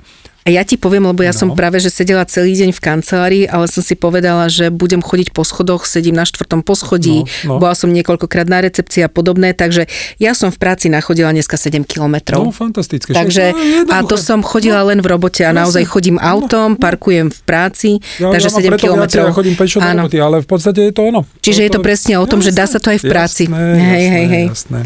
A 0.48 0.56
ja 0.56 0.64
ti 0.64 0.80
poviem, 0.80 1.04
lebo 1.04 1.20
ja 1.20 1.36
no. 1.36 1.40
som 1.44 1.48
práve, 1.52 1.76
že 1.76 1.92
sedela 1.92 2.24
celý 2.24 2.56
deň 2.56 2.72
v 2.72 2.80
kancelárii, 2.80 3.44
ale 3.44 3.68
som 3.68 3.84
si 3.84 3.92
povedala, 3.92 4.48
že 4.48 4.72
budem 4.72 5.04
chodiť 5.04 5.36
po 5.36 5.44
schodoch, 5.44 5.84
sedím 5.84 6.16
na 6.16 6.24
štvrtom 6.24 6.64
poschodí, 6.64 7.28
no, 7.44 7.52
no. 7.52 7.54
bola 7.60 7.76
som 7.76 7.92
niekoľkokrát 7.92 8.48
na 8.48 8.64
recepcii 8.64 9.04
a 9.04 9.12
podobné, 9.12 9.52
takže 9.52 9.84
ja 10.16 10.32
som 10.32 10.48
v 10.48 10.56
práci 10.56 10.88
nachodila 10.88 11.36
dneska 11.36 11.60
7 11.60 11.84
kilometrov. 11.84 12.48
No, 12.48 12.56
fantastické. 12.56 13.12
Takže, 13.12 13.52
no, 13.52 13.92
a 13.92 14.00
to 14.08 14.16
som 14.16 14.40
chodila 14.40 14.80
no, 14.80 14.88
len 14.88 15.04
v 15.04 15.12
robote 15.12 15.44
a 15.44 15.52
naozaj 15.52 15.84
chodím 15.84 16.16
no, 16.16 16.24
autom, 16.24 16.74
no, 16.74 16.80
parkujem 16.80 17.28
v 17.28 17.40
práci, 17.44 18.00
ja, 18.16 18.32
takže 18.32 18.48
ja 18.48 18.72
7 18.72 18.80
kilometrov. 18.80 19.28
Ja 19.28 19.36
chodím 19.36 19.52
pešo 19.52 19.84
do 19.84 19.92
roboty, 19.92 20.16
ale 20.16 20.40
v 20.40 20.48
podstate 20.48 20.80
je 20.88 20.96
to 20.96 21.12
ono. 21.12 21.28
Čiže 21.44 21.60
to, 21.60 21.66
je 21.68 21.70
to 21.76 21.80
presne 21.84 22.16
o 22.16 22.24
tom, 22.24 22.40
jasné, 22.40 22.48
že 22.48 22.56
dá 22.56 22.64
sa 22.64 22.80
to 22.80 22.88
aj 22.88 23.04
v 23.04 23.06
práci. 23.12 23.44
Jasné, 23.52 23.60
hej, 23.60 23.84
jasné, 23.84 24.08
hej, 24.08 24.26
hej. 24.32 24.46
jasné. 24.48 24.80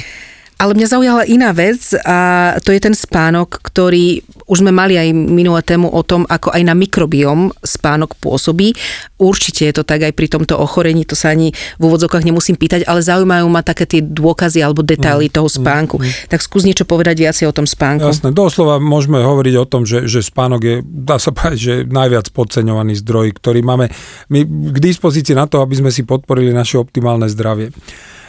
Ale 0.62 0.78
mňa 0.78 0.88
zaujala 0.94 1.22
iná 1.26 1.50
vec 1.50 1.90
a 2.06 2.18
to 2.62 2.70
je 2.70 2.78
ten 2.78 2.94
spánok, 2.94 3.58
ktorý 3.66 4.22
už 4.52 4.60
sme 4.60 4.68
mali 4.68 5.00
aj 5.00 5.08
minulé 5.16 5.64
tému 5.64 5.88
o 5.88 6.04
tom, 6.04 6.28
ako 6.28 6.52
aj 6.52 6.60
na 6.60 6.76
mikrobiom 6.76 7.56
spánok 7.64 8.20
pôsobí. 8.20 8.76
Určite 9.16 9.64
je 9.64 9.74
to 9.80 9.82
tak 9.88 10.04
aj 10.04 10.12
pri 10.12 10.28
tomto 10.28 10.60
ochorení, 10.60 11.08
to 11.08 11.16
sa 11.16 11.32
ani 11.32 11.56
v 11.80 11.82
úvodzokách 11.88 12.28
nemusím 12.28 12.60
pýtať, 12.60 12.84
ale 12.84 13.00
zaujímajú 13.00 13.48
ma 13.48 13.64
také 13.64 13.88
tie 13.88 14.04
dôkazy 14.04 14.60
alebo 14.60 14.84
detaily 14.84 15.32
mm, 15.32 15.34
toho 15.40 15.48
mm, 15.48 15.56
spánku. 15.56 15.96
Mm. 15.96 16.04
Tak 16.28 16.44
skús 16.44 16.68
niečo 16.68 16.84
povedať 16.84 17.24
viac 17.24 17.36
o 17.40 17.56
tom 17.56 17.64
spánku. 17.64 18.04
Jasné, 18.04 18.36
doslova 18.36 18.76
môžeme 18.76 19.24
hovoriť 19.24 19.54
o 19.56 19.64
tom, 19.64 19.88
že, 19.88 20.04
že 20.04 20.20
spánok 20.20 20.60
je, 20.60 20.76
dá 20.84 21.16
sa 21.16 21.32
povedať, 21.32 21.58
že 21.58 21.74
najviac 21.88 22.28
podceňovaný 22.36 23.00
zdroj, 23.00 23.32
ktorý 23.40 23.64
máme 23.64 23.88
my 24.28 24.40
k 24.44 24.78
dispozícii 24.78 25.32
na 25.32 25.48
to, 25.48 25.64
aby 25.64 25.80
sme 25.80 25.88
si 25.88 26.04
podporili 26.04 26.52
naše 26.52 26.76
optimálne 26.76 27.24
zdravie. 27.32 27.72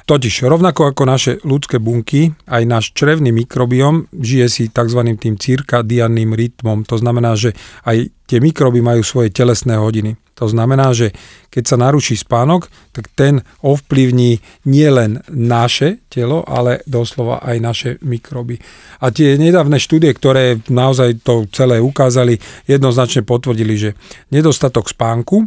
Totiž 0.04 0.44
rovnako 0.44 0.92
ako 0.92 1.04
naše 1.08 1.32
ľudské 1.48 1.80
bunky, 1.80 2.36
aj 2.52 2.64
náš 2.68 2.86
črevný 2.92 3.32
mikrobiom 3.32 4.12
žije 4.12 4.48
si 4.52 4.64
tzv. 4.68 5.00
tým 5.16 5.40
cirkadianným 5.40 6.36
rytmom. 6.36 6.84
To 6.92 7.00
znamená, 7.00 7.40
že 7.40 7.56
aj 7.88 8.12
tie 8.28 8.44
mikroby 8.44 8.84
majú 8.84 9.00
svoje 9.00 9.32
telesné 9.32 9.80
hodiny. 9.80 10.20
To 10.34 10.50
znamená, 10.50 10.92
že 10.92 11.14
keď 11.54 11.64
sa 11.64 11.78
naruší 11.78 12.18
spánok, 12.18 12.68
tak 12.90 13.08
ten 13.14 13.46
ovplyvní 13.62 14.42
nielen 14.66 15.22
naše 15.30 16.04
telo, 16.10 16.42
ale 16.44 16.82
doslova 16.90 17.40
aj 17.46 17.58
naše 17.62 17.90
mikroby. 18.02 18.58
A 19.06 19.14
tie 19.14 19.38
nedávne 19.38 19.78
štúdie, 19.78 20.10
ktoré 20.12 20.58
naozaj 20.68 21.22
to 21.22 21.46
celé 21.54 21.78
ukázali, 21.78 22.42
jednoznačne 22.66 23.22
potvrdili, 23.24 23.76
že 23.78 23.90
nedostatok 24.34 24.90
spánku 24.90 25.46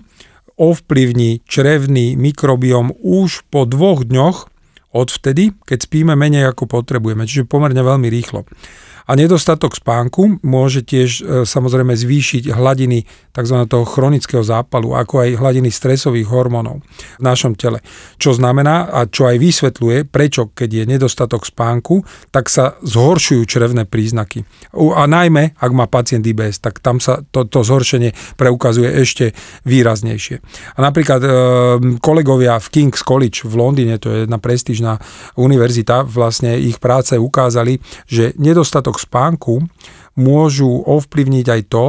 ovplyvní 0.57 1.45
črevný 1.45 2.17
mikrobiom 2.17 2.97
už 3.01 3.45
po 3.53 3.69
dvoch 3.69 4.05
dňoch 4.09 4.49
odvtedy, 4.97 5.53
keď 5.69 5.79
spíme 5.85 6.17
menej 6.17 6.49
ako 6.49 6.65
potrebujeme, 6.65 7.29
čiže 7.29 7.45
pomerne 7.45 7.85
veľmi 7.85 8.09
rýchlo. 8.09 8.49
A 9.07 9.15
nedostatok 9.15 9.79
spánku 9.79 10.43
môže 10.43 10.83
tiež 10.83 11.11
e, 11.23 11.23
samozrejme 11.47 11.95
zvýšiť 11.95 12.51
hladiny 12.51 13.07
tzv. 13.31 13.57
toho 13.71 13.87
chronického 13.87 14.43
zápalu, 14.43 14.99
ako 14.99 15.23
aj 15.23 15.39
hladiny 15.39 15.71
stresových 15.71 16.27
hormónov 16.27 16.83
v 17.21 17.23
našom 17.23 17.55
tele. 17.55 17.79
Čo 18.19 18.35
znamená 18.35 18.91
a 18.91 19.07
čo 19.07 19.31
aj 19.31 19.39
vysvetľuje, 19.39 20.11
prečo 20.11 20.51
keď 20.51 20.83
je 20.83 20.85
nedostatok 20.91 21.47
spánku, 21.47 22.03
tak 22.35 22.51
sa 22.51 22.75
zhoršujú 22.83 23.47
črevné 23.47 23.87
príznaky. 23.87 24.43
A 24.75 25.07
najmä, 25.07 25.55
ak 25.55 25.71
má 25.71 25.87
pacient 25.87 26.27
IBS, 26.27 26.59
tak 26.59 26.83
tam 26.83 26.99
sa 26.99 27.23
to, 27.31 27.47
to 27.47 27.63
zhoršenie 27.63 28.11
preukazuje 28.35 28.91
ešte 28.91 29.39
výraznejšie. 29.63 30.43
A 30.75 30.79
napríklad 30.83 31.21
e, 31.23 31.29
kolegovia 32.03 32.59
v 32.59 32.69
King's 32.75 33.07
College 33.07 33.47
v 33.47 33.55
Londýne, 33.55 34.03
to 34.03 34.11
je 34.11 34.27
jedna 34.27 34.43
prestížna 34.43 34.99
univerzita, 35.39 36.03
vlastne 36.03 36.59
ich 36.59 36.83
práce 36.83 37.15
ukázali, 37.15 37.79
že 38.11 38.35
nedostatok 38.35 38.96
nedostatok 38.97 39.05
spánku 39.05 39.55
môžu 40.17 40.71
ovplyvniť 40.89 41.47
aj 41.53 41.63
to, 41.69 41.87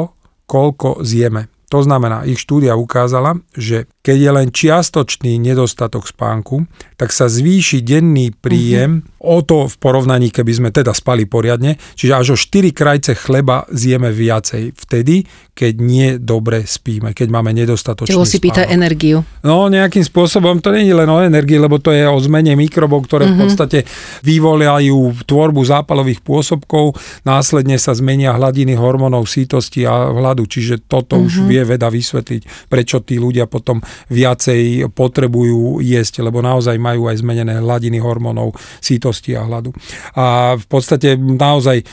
koľko 0.47 1.03
zjeme. 1.03 1.47
To 1.67 1.83
znamená, 1.83 2.23
ich 2.23 2.39
štúdia 2.39 2.79
ukázala, 2.79 3.43
že 3.51 3.91
keď 3.99 4.17
je 4.23 4.31
len 4.31 4.47
čiastočný 4.55 5.35
nedostatok 5.35 6.07
spánku, 6.07 6.63
tak 6.95 7.11
sa 7.11 7.27
zvýši 7.27 7.83
denný 7.83 8.31
príjem 8.31 9.03
uh-huh. 9.03 9.16
O 9.19 9.41
to 9.41 9.65
v 9.65 9.75
porovnaní, 9.81 10.29
keby 10.29 10.51
sme 10.53 10.69
teda 10.69 10.93
spali 10.93 11.25
poriadne, 11.25 11.77
čiže 11.97 12.13
až 12.13 12.27
o 12.33 12.37
4 12.37 12.69
krajce 12.69 13.11
chleba 13.17 13.65
zjeme 13.73 14.13
viacej 14.13 14.77
vtedy, 14.77 15.25
keď 15.57 15.73
nie 15.81 16.09
dobre 16.21 16.69
spíme, 16.69 17.17
keď 17.17 17.27
máme 17.33 17.49
nedostatočný 17.49 18.13
Telo 18.13 18.29
si 18.29 18.37
pýta 18.37 18.69
energiu. 18.69 19.25
No 19.41 19.65
nejakým 19.73 20.05
spôsobom 20.05 20.61
to 20.61 20.69
nie 20.69 20.85
je 20.85 20.93
len 20.93 21.09
o 21.09 21.17
energii, 21.17 21.57
lebo 21.57 21.81
to 21.81 21.89
je 21.89 22.05
o 22.05 22.17
zmene 22.21 22.53
mikrobov, 22.53 23.09
ktoré 23.09 23.25
uh-huh. 23.25 23.33
v 23.33 23.37
mhm. 23.41 23.43
podstate 23.49 23.79
vyvolajú 24.21 25.25
tvorbu 25.25 25.61
zápalových 25.65 26.21
pôsobkov, 26.21 26.93
následne 27.25 27.81
sa 27.81 27.97
zmenia 27.97 28.37
hladiny 28.37 28.77
hormónov 28.77 29.25
sítosti 29.25 29.89
a 29.89 30.13
hladu, 30.13 30.45
čiže 30.45 30.85
toto 30.85 31.17
uh-huh. 31.17 31.25
už 31.25 31.49
vie 31.49 31.65
veda 31.65 31.89
vysvetliť, 31.89 32.69
prečo 32.69 33.01
tí 33.01 33.17
ľudia 33.17 33.49
potom 33.49 33.81
viacej 34.13 34.93
potrebujú 34.93 35.81
jesť, 35.81 36.21
lebo 36.21 36.45
naozaj 36.45 36.77
majú 36.77 37.09
aj 37.09 37.25
zmenené 37.25 37.57
hladiny 37.57 37.97
hormónov 37.97 38.53
sítosti 38.77 39.06
a 39.11 39.41
hladu. 39.43 39.71
A 40.15 40.55
v 40.59 40.65
podstate 40.67 41.15
naozaj 41.17 41.81
e, 41.81 41.85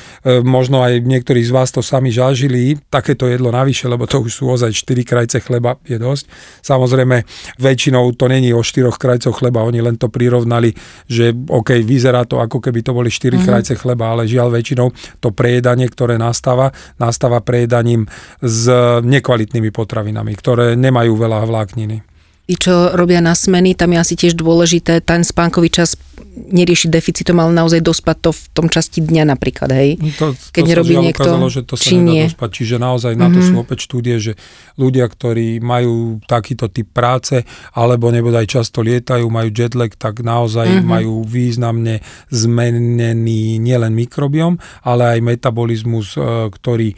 možno 0.42 0.82
aj 0.82 1.02
niektorí 1.02 1.42
z 1.42 1.54
vás 1.54 1.70
to 1.70 1.80
sami 1.80 2.10
žažili, 2.10 2.78
takéto 2.90 3.30
jedlo 3.30 3.54
navyše, 3.54 3.86
lebo 3.86 4.06
to 4.06 4.22
už 4.22 4.32
sú 4.32 4.50
ozaj 4.50 4.72
4 4.72 5.04
krajce 5.04 5.38
chleba, 5.42 5.78
je 5.84 5.96
dosť. 5.96 6.24
Samozrejme, 6.64 7.24
väčšinou 7.58 8.14
to 8.14 8.26
není 8.26 8.50
o 8.50 8.62
4 8.62 8.90
krajcoch 8.94 9.38
chleba, 9.38 9.66
oni 9.66 9.80
len 9.84 9.96
to 9.98 10.10
prirovnali, 10.10 10.74
že 11.10 11.32
OK, 11.34 11.78
vyzerá 11.82 12.24
to 12.24 12.40
ako 12.40 12.58
keby 12.58 12.80
to 12.80 12.92
boli 12.94 13.10
4 13.10 13.34
mm-hmm. 13.34 13.44
krajce 13.44 13.74
chleba, 13.78 14.14
ale 14.14 14.30
žiaľ 14.30 14.54
väčšinou 14.54 14.90
to 15.20 15.28
prejedanie, 15.34 15.86
ktoré 15.90 16.16
nastáva, 16.16 16.70
nastáva 16.96 17.40
prejedaním 17.44 18.06
s 18.40 18.66
nekvalitnými 19.02 19.70
potravinami, 19.74 20.32
ktoré 20.36 20.74
nemajú 20.74 21.12
veľa 21.18 21.44
vlákniny 21.44 22.13
tí, 22.44 22.54
čo 22.60 22.92
robia 22.92 23.24
na 23.24 23.32
smeny, 23.32 23.72
tam 23.72 23.96
je 23.96 23.98
asi 23.98 24.14
tiež 24.14 24.36
dôležité 24.36 25.00
ten 25.00 25.24
spánkový 25.24 25.72
čas 25.72 25.96
neriešiť 26.34 26.90
deficitom, 26.90 27.38
ale 27.38 27.54
naozaj 27.54 27.78
dospať 27.78 28.16
to 28.18 28.30
v 28.34 28.42
tom 28.50 28.66
časti 28.66 28.98
dňa 29.02 29.34
napríklad, 29.34 29.70
hej? 29.70 29.90
No 30.02 30.10
to, 30.18 30.26
Keď 30.50 30.62
to 30.62 30.70
nerobí 30.70 30.94
niekto, 30.98 31.30
ukázalo, 31.30 31.46
že 31.46 31.62
to 31.62 31.74
sa 31.78 31.86
či 31.86 31.94
nedá 31.98 32.26
dospať. 32.26 32.50
Čiže 32.50 32.76
naozaj 32.82 33.12
mm-hmm. 33.14 33.30
na 33.30 33.34
to 33.34 33.40
mhm. 33.40 33.46
sú 33.46 33.54
opäť 33.62 33.78
štúdie, 33.86 34.16
že 34.18 34.32
ľudia, 34.74 35.06
ktorí 35.06 35.62
majú 35.62 36.18
takýto 36.26 36.66
typ 36.70 36.90
práce, 36.90 37.46
alebo 37.70 38.10
nebodaj 38.10 38.50
často 38.50 38.82
lietajú, 38.82 39.30
majú 39.30 39.48
jetlag, 39.54 39.94
tak 39.94 40.26
naozaj 40.26 40.66
mm-hmm. 40.66 40.86
majú 40.90 41.22
významne 41.22 42.02
zmenený 42.34 43.62
nielen 43.62 43.94
mikrobiom, 43.94 44.58
ale 44.82 45.18
aj 45.18 45.20
metabolizmus, 45.22 46.18
e, 46.18 46.50
ktorý 46.50 46.88
e, 46.92 46.96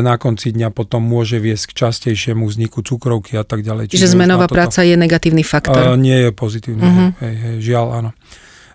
na 0.00 0.16
konci 0.16 0.56
dňa 0.56 0.72
potom 0.72 1.04
môže 1.04 1.36
viesť 1.36 1.76
k 1.76 1.86
častejšiemu 1.86 2.48
vzniku 2.48 2.80
cukrovky 2.80 3.36
a 3.36 3.44
tak 3.44 3.60
ďalej. 3.60 3.92
Čiže, 3.92 4.00
Čiže 4.00 4.14
zmenová 4.16 4.48
práca 4.48 4.80
je 4.88 4.96
negatívny 4.96 5.44
faktor. 5.44 5.78
Uh, 5.78 5.96
nie 6.00 6.16
je 6.16 6.30
pozitívny, 6.32 6.82
mm-hmm. 6.82 7.10
hej, 7.20 7.34
hej, 7.36 7.54
žiaľ 7.60 7.86
áno. 8.02 8.10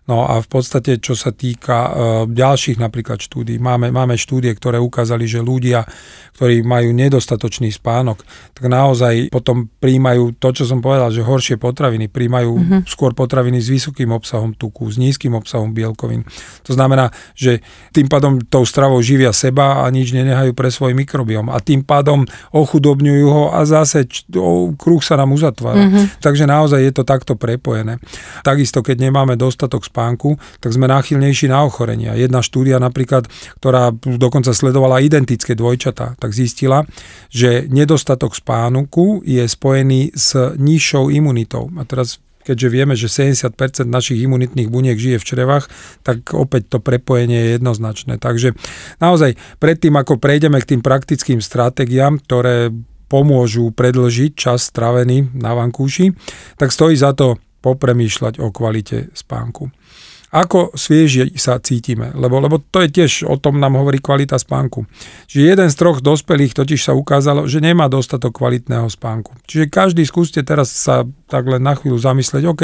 No 0.04 0.28
a 0.28 0.44
v 0.44 0.48
podstate, 0.52 1.00
čo 1.00 1.16
sa 1.16 1.32
týka 1.32 1.78
uh, 1.88 1.92
ďalších 2.28 2.76
napríklad 2.76 3.24
štúdí, 3.24 3.56
máme, 3.56 3.88
máme 3.88 4.20
štúdie, 4.20 4.52
ktoré 4.52 4.76
ukázali, 4.76 5.24
že 5.24 5.40
ľudia, 5.40 5.88
ktorí 6.36 6.60
majú 6.60 6.92
nedostatočný 6.92 7.72
spánok, 7.72 8.20
tak 8.52 8.68
naozaj 8.68 9.32
potom 9.32 9.72
príjmajú 9.80 10.36
to, 10.44 10.52
čo 10.52 10.68
som 10.68 10.84
povedal, 10.84 11.08
že 11.08 11.24
horšie 11.24 11.56
potraviny, 11.56 12.12
príjmajú 12.12 12.52
mm-hmm. 12.52 12.82
skôr 12.84 13.16
potraviny 13.16 13.64
s 13.64 13.72
vysokým 13.72 14.12
obsahom 14.12 14.52
tuku, 14.52 14.92
s 14.92 15.00
nízkym 15.00 15.40
obsahom 15.40 15.72
bielkovín. 15.72 16.28
To 16.68 16.76
znamená, 16.76 17.08
že 17.32 17.64
tým 17.96 18.12
pádom 18.12 18.44
tou 18.44 18.68
stravou 18.68 19.00
živia 19.00 19.32
seba 19.32 19.86
a 19.86 19.88
nič 19.88 20.12
nenehajú 20.12 20.52
pre 20.52 20.68
svoj 20.68 20.92
mikrobiom 21.00 21.48
a 21.48 21.64
tým 21.64 21.80
pádom 21.80 22.28
ochudobňujú 22.52 23.28
ho 23.32 23.46
a 23.56 23.64
zase 23.64 24.04
kruh 24.76 25.00
sa 25.00 25.16
nám 25.16 25.32
uzatvára. 25.32 25.88
Mm-hmm. 25.88 26.06
Takže 26.20 26.44
naozaj 26.44 26.80
je 26.84 26.92
to 26.92 27.08
takto 27.08 27.40
prepojené. 27.40 28.04
Takisto, 28.44 28.84
keď 28.84 29.08
nemáme 29.08 29.40
dostatok 29.40 29.93
spánku, 29.94 30.42
tak 30.58 30.74
sme 30.74 30.90
náchylnejší 30.90 31.54
na 31.54 31.62
ochorenia. 31.62 32.18
Jedna 32.18 32.42
štúdia 32.42 32.82
napríklad, 32.82 33.30
ktorá 33.62 33.94
dokonca 33.94 34.50
sledovala 34.50 35.06
identické 35.06 35.54
dvojčatá, 35.54 36.18
tak 36.18 36.34
zistila, 36.34 36.90
že 37.30 37.70
nedostatok 37.70 38.34
spánku 38.34 39.22
je 39.22 39.46
spojený 39.46 40.18
s 40.18 40.58
nižšou 40.58 41.14
imunitou. 41.14 41.70
A 41.78 41.86
teraz 41.86 42.18
keďže 42.44 42.68
vieme, 42.68 42.94
že 43.00 43.08
70% 43.08 43.56
našich 43.88 44.20
imunitných 44.20 44.68
buniek 44.68 45.00
žije 45.00 45.16
v 45.16 45.28
črevách, 45.28 45.72
tak 46.04 46.36
opäť 46.36 46.76
to 46.76 46.78
prepojenie 46.84 47.40
je 47.40 47.50
jednoznačné. 47.56 48.20
Takže 48.20 48.52
naozaj 49.00 49.40
predtým, 49.64 49.96
ako 49.96 50.20
prejdeme 50.20 50.60
k 50.60 50.76
tým 50.76 50.82
praktickým 50.84 51.40
stratégiám, 51.40 52.20
ktoré 52.20 52.70
pomôžu 53.08 53.72
predlžiť 53.72 54.32
čas 54.36 54.68
stravený 54.68 55.32
na 55.38 55.56
vankúši, 55.56 56.12
tak 56.60 56.76
stojí 56.76 57.00
za 57.00 57.16
to 57.16 57.40
popremýšľať 57.64 58.44
o 58.44 58.52
kvalite 58.52 59.14
spánku. 59.16 59.72
Ako 60.34 60.74
svieži 60.74 61.38
sa 61.38 61.62
cítime, 61.62 62.10
lebo, 62.18 62.42
lebo 62.42 62.58
to 62.58 62.82
je 62.82 62.90
tiež, 62.90 63.30
o 63.30 63.38
tom 63.38 63.62
nám 63.62 63.78
hovorí 63.78 64.02
kvalita 64.02 64.42
spánku. 64.42 64.90
Čiže 65.30 65.44
jeden 65.46 65.70
z 65.70 65.78
troch 65.78 66.02
dospelých 66.02 66.58
totiž 66.58 66.90
sa 66.90 66.98
ukázalo, 66.98 67.46
že 67.46 67.62
nemá 67.62 67.86
dostatok 67.86 68.42
kvalitného 68.42 68.90
spánku. 68.90 69.38
Čiže 69.46 69.70
každý 69.70 70.02
skúste 70.10 70.42
teraz 70.42 70.74
sa 70.74 71.06
tak 71.34 71.50
len 71.50 71.66
na 71.66 71.74
chvíľu 71.74 71.98
zamyslieť, 71.98 72.44
OK, 72.46 72.62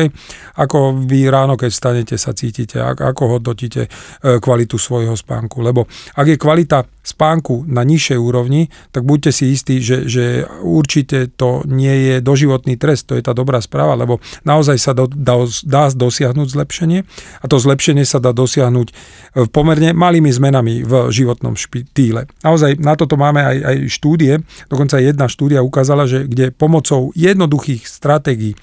ako 0.61 1.01
vy 1.09 1.25
ráno, 1.25 1.57
keď 1.57 1.69
vstanete, 1.73 2.15
sa 2.21 2.37
cítite, 2.37 2.77
ako 2.77 3.41
hodnotíte 3.41 3.89
e, 3.89 4.37
kvalitu 4.37 4.77
svojho 4.77 5.17
spánku. 5.17 5.65
Lebo 5.65 5.89
ak 6.13 6.29
je 6.29 6.37
kvalita 6.37 6.85
spánku 7.01 7.65
na 7.65 7.81
nižšej 7.81 8.19
úrovni, 8.21 8.69
tak 8.93 9.09
buďte 9.09 9.31
si 9.33 9.49
istí, 9.49 9.81
že, 9.81 10.05
že 10.05 10.45
určite 10.61 11.33
to 11.33 11.65
nie 11.65 12.13
je 12.13 12.15
doživotný 12.21 12.77
trest, 12.77 13.09
to 13.09 13.17
je 13.17 13.25
tá 13.25 13.33
dobrá 13.33 13.57
správa, 13.57 13.97
lebo 13.97 14.21
naozaj 14.45 14.77
sa 14.77 14.93
do, 14.93 15.09
dá, 15.09 15.41
dá 15.65 15.89
dosiahnuť 15.89 16.47
zlepšenie 16.53 16.99
a 17.41 17.45
to 17.49 17.57
zlepšenie 17.57 18.05
sa 18.05 18.21
dá 18.21 18.29
dosiahnuť 18.29 18.87
v 19.33 19.49
pomerne 19.49 19.97
malými 19.97 20.29
zmenami 20.29 20.85
v 20.85 21.09
životnom 21.09 21.57
štýle. 21.57 22.29
Naozaj 22.45 22.77
na 22.77 22.93
toto 22.93 23.17
máme 23.17 23.41
aj, 23.41 23.57
aj 23.65 23.77
štúdie, 23.89 24.33
dokonca 24.69 25.01
jedna 25.01 25.25
štúdia 25.25 25.65
ukázala, 25.65 26.05
že 26.05 26.29
kde 26.29 26.53
pomocou 26.53 27.09
jednoduchých 27.15 27.87
stratégií 27.87 28.58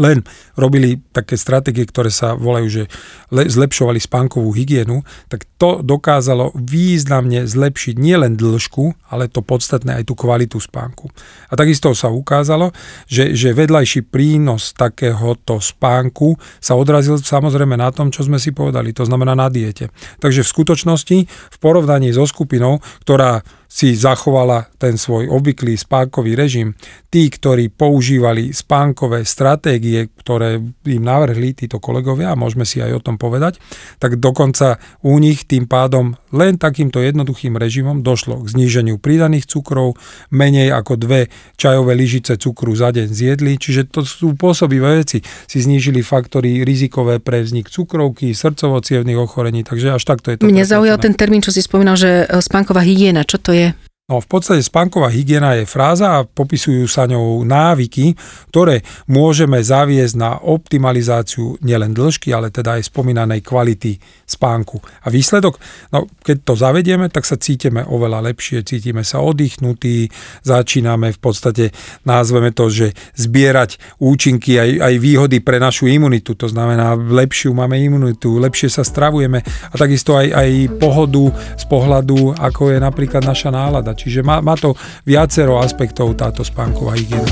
len 0.00 0.24
robili 0.56 1.00
také 1.12 1.36
stratégie, 1.36 1.84
ktoré 1.84 2.08
sa 2.08 2.32
volajú, 2.32 2.66
že 2.68 2.82
zlepšovali 3.28 4.00
spánkovú 4.00 4.52
hygienu, 4.56 5.04
tak 5.28 5.44
to 5.60 5.84
dokázalo 5.84 6.56
významne 6.56 7.44
zlepšiť 7.44 7.94
nielen 8.00 8.40
dĺžku, 8.40 9.12
ale 9.12 9.28
to 9.28 9.44
podstatné 9.44 10.00
aj 10.00 10.08
tú 10.08 10.14
kvalitu 10.16 10.56
spánku. 10.56 11.12
A 11.52 11.56
takisto 11.56 11.92
sa 11.92 12.08
ukázalo, 12.08 12.72
že, 13.04 13.36
že 13.36 13.52
vedľajší 13.52 14.08
prínos 14.08 14.72
takéhoto 14.72 15.60
spánku 15.60 16.40
sa 16.56 16.72
odrazil 16.72 17.20
samozrejme 17.20 17.76
na 17.76 17.92
tom, 17.92 18.08
čo 18.08 18.24
sme 18.24 18.40
si 18.40 18.56
povedali, 18.56 18.96
to 18.96 19.04
znamená 19.04 19.36
na 19.36 19.52
diete. 19.52 19.92
Takže 20.24 20.40
v 20.40 20.52
skutočnosti 20.52 21.18
v 21.28 21.56
porovnaní 21.60 22.16
so 22.16 22.24
skupinou, 22.24 22.80
ktorá 23.04 23.44
si 23.72 23.96
zachovala 23.96 24.68
ten 24.76 25.00
svoj 25.00 25.32
obvyklý 25.32 25.80
spánkový 25.80 26.36
režim. 26.36 26.76
Tí, 27.08 27.32
ktorí 27.32 27.72
používali 27.72 28.52
spánkové 28.52 29.24
stratégie, 29.24 30.12
ktoré 30.12 30.60
im 30.84 31.02
navrhli 31.02 31.56
títo 31.56 31.80
kolegovia, 31.80 32.32
a 32.32 32.36
môžeme 32.36 32.68
si 32.68 32.84
aj 32.84 33.00
o 33.00 33.04
tom 33.04 33.16
povedať, 33.16 33.56
tak 33.96 34.20
dokonca 34.20 34.76
u 35.00 35.16
nich 35.16 35.48
tým 35.48 35.64
pádom 35.64 36.20
len 36.36 36.60
takýmto 36.60 37.00
jednoduchým 37.00 37.56
režimom 37.56 38.04
došlo 38.04 38.44
k 38.44 38.52
zníženiu 38.52 39.00
pridaných 39.00 39.48
cukrov, 39.48 39.96
menej 40.28 40.72
ako 40.72 41.00
dve 41.00 41.32
čajové 41.56 41.96
lyžice 41.96 42.36
cukru 42.36 42.76
za 42.76 42.92
deň 42.92 43.08
zjedli, 43.08 43.56
čiže 43.56 43.88
to 43.88 44.04
sú 44.04 44.36
pôsobivé 44.36 45.00
veci. 45.00 45.24
Si 45.48 45.64
znížili 45.64 46.04
faktory 46.04 46.64
rizikové 46.64 47.20
pre 47.20 47.40
vznik 47.40 47.72
cukrovky, 47.72 48.36
srdcovo 48.36 48.84
ochorení, 49.22 49.64
takže 49.64 49.96
až 49.96 50.02
takto 50.04 50.32
je 50.32 50.40
to. 50.40 50.48
Mne 50.48 50.64
zaujal 50.66 50.98
ten 50.98 51.14
termín, 51.16 51.40
čo 51.44 51.54
si 51.54 51.62
spomínal, 51.62 51.94
že 51.94 52.26
e, 52.26 52.40
spánková 52.40 52.82
hygiena, 52.82 53.22
čo 53.22 53.38
to 53.38 53.54
je? 53.54 53.61
далее. 53.62 53.91
No, 54.10 54.18
v 54.18 54.26
podstate 54.26 54.66
spánková 54.66 55.14
hygiena 55.14 55.54
je 55.54 55.62
fráza 55.62 56.18
a 56.18 56.26
popisujú 56.26 56.90
sa 56.90 57.06
ňou 57.06 57.46
návyky, 57.46 58.18
ktoré 58.50 58.82
môžeme 59.06 59.62
zaviesť 59.62 60.18
na 60.18 60.42
optimalizáciu 60.42 61.54
nielen 61.62 61.94
dĺžky, 61.94 62.34
ale 62.34 62.50
teda 62.50 62.82
aj 62.82 62.90
spomínanej 62.90 63.46
kvality 63.46 64.02
spánku. 64.26 64.82
A 64.82 65.08
výsledok, 65.08 65.54
no, 65.94 66.10
keď 66.18 66.36
to 66.42 66.58
zavedieme, 66.58 67.14
tak 67.14 67.22
sa 67.22 67.38
cítime 67.38 67.86
oveľa 67.86 68.26
lepšie, 68.26 68.66
cítime 68.66 69.06
sa 69.06 69.22
oddychnutí, 69.22 70.10
začíname 70.42 71.14
v 71.14 71.20
podstate, 71.22 71.70
názveme 72.02 72.50
to, 72.50 72.74
že 72.74 72.98
zbierať 73.14 74.02
účinky 74.02 74.58
aj, 74.58 74.70
aj 74.82 74.94
výhody 74.98 75.38
pre 75.38 75.62
našu 75.62 75.86
imunitu, 75.86 76.34
to 76.34 76.50
znamená 76.50 76.98
lepšiu 76.98 77.54
máme 77.54 77.78
imunitu, 77.78 78.34
lepšie 78.42 78.66
sa 78.66 78.82
stravujeme 78.82 79.46
a 79.46 79.74
takisto 79.78 80.18
aj, 80.18 80.26
aj 80.26 80.50
pohodu 80.82 81.30
z 81.54 81.64
pohľadu, 81.70 82.34
ako 82.34 82.74
je 82.74 82.78
napríklad 82.82 83.22
naša 83.22 83.54
nálada 83.54 83.91
Čiže 83.94 84.24
má, 84.24 84.40
má 84.40 84.56
to 84.58 84.74
viacero 85.06 85.60
aspektov 85.60 86.16
táto 86.16 86.42
spánková 86.42 86.96
hygiena. 86.96 87.28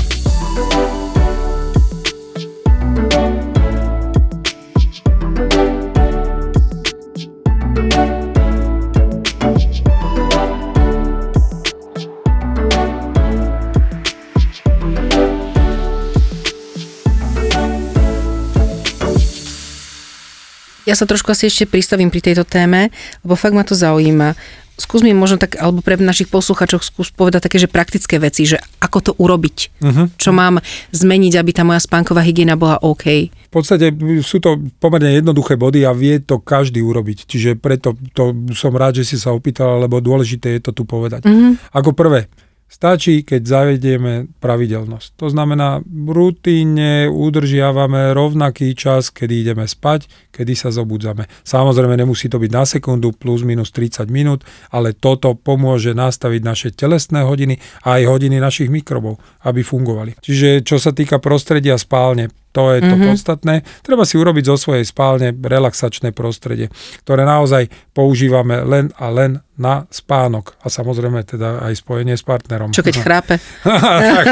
Ja 20.91 20.99
sa 20.99 21.07
trošku 21.07 21.31
asi 21.31 21.47
ešte 21.47 21.71
pristavím 21.71 22.11
pri 22.11 22.19
tejto 22.19 22.43
téme, 22.43 22.91
lebo 23.23 23.39
fakt 23.39 23.55
ma 23.55 23.63
to 23.63 23.71
zaujíma 23.71 24.35
skús 24.81 25.05
mi 25.05 25.13
možno 25.13 25.37
tak, 25.37 25.61
alebo 25.61 25.85
pre 25.85 26.01
našich 26.01 26.27
posluchačov 26.27 26.81
skús 26.81 27.13
povedať 27.13 27.45
také, 27.45 27.61
že 27.61 27.69
praktické 27.69 28.17
veci, 28.17 28.49
že 28.49 28.57
ako 28.81 28.97
to 28.99 29.11
urobiť, 29.21 29.57
uh-huh. 29.77 30.05
čo 30.17 30.33
mám 30.33 30.57
zmeniť, 30.89 31.37
aby 31.37 31.51
tá 31.53 31.61
moja 31.61 31.77
spánková 31.77 32.25
hygiena 32.25 32.57
bola 32.57 32.81
OK. 32.81 33.29
V 33.29 33.51
podstate 33.53 33.93
sú 34.25 34.41
to 34.41 34.57
pomerne 34.81 35.13
jednoduché 35.13 35.59
body 35.59 35.85
a 35.85 35.93
vie 35.93 36.17
to 36.23 36.41
každý 36.41 36.81
urobiť. 36.81 37.29
Čiže 37.29 37.61
preto 37.61 37.93
to 38.17 38.33
som 38.57 38.73
rád, 38.73 39.03
že 39.03 39.13
si 39.13 39.15
sa 39.21 39.29
opýtal, 39.35 39.77
lebo 39.77 40.01
dôležité 40.01 40.57
je 40.57 40.61
to 40.65 40.71
tu 40.73 40.83
povedať. 40.89 41.29
Uh-huh. 41.29 41.53
Ako 41.75 41.93
prvé, 41.93 42.31
Stačí, 42.71 43.27
keď 43.27 43.41
zavedieme 43.43 44.31
pravidelnosť. 44.39 45.19
To 45.19 45.27
znamená, 45.27 45.83
rutíne 45.83 47.11
udržiavame 47.11 48.15
rovnaký 48.15 48.71
čas, 48.79 49.11
kedy 49.11 49.43
ideme 49.43 49.67
spať, 49.67 50.07
kedy 50.31 50.55
sa 50.55 50.71
zobudzame. 50.71 51.27
Samozrejme, 51.43 51.99
nemusí 51.99 52.31
to 52.31 52.39
byť 52.39 52.51
na 52.55 52.63
sekundu 52.63 53.11
plus 53.11 53.43
minus 53.43 53.75
30 53.75 54.07
minút, 54.07 54.47
ale 54.71 54.95
toto 54.95 55.35
pomôže 55.35 55.91
nastaviť 55.91 56.41
naše 56.47 56.69
telesné 56.71 57.27
hodiny 57.27 57.59
a 57.83 57.99
aj 57.99 58.07
hodiny 58.07 58.39
našich 58.39 58.71
mikrobov, 58.71 59.19
aby 59.43 59.67
fungovali. 59.67 60.23
Čiže 60.23 60.63
čo 60.63 60.79
sa 60.79 60.95
týka 60.95 61.19
prostredia 61.19 61.75
spálne, 61.75 62.31
to 62.51 62.75
je 62.75 62.79
to 62.83 62.95
mm-hmm. 62.95 63.07
podstatné. 63.11 63.55
Treba 63.83 64.03
si 64.03 64.19
urobiť 64.19 64.43
zo 64.51 64.55
svojej 64.59 64.83
spálne 64.83 65.31
relaxačné 65.31 66.11
prostredie, 66.11 66.67
ktoré 67.03 67.23
naozaj 67.23 67.71
používame 67.95 68.59
len 68.67 68.91
a 68.99 69.07
len 69.07 69.39
na 69.55 69.87
spánok. 69.87 70.59
A 70.65 70.67
samozrejme 70.67 71.23
teda 71.23 71.63
aj 71.63 71.79
spojenie 71.79 72.19
s 72.19 72.27
partnerom. 72.27 72.75
Čo 72.75 72.83
keď 72.83 72.95
chrápe? 73.05 73.35
tak, 73.63 74.25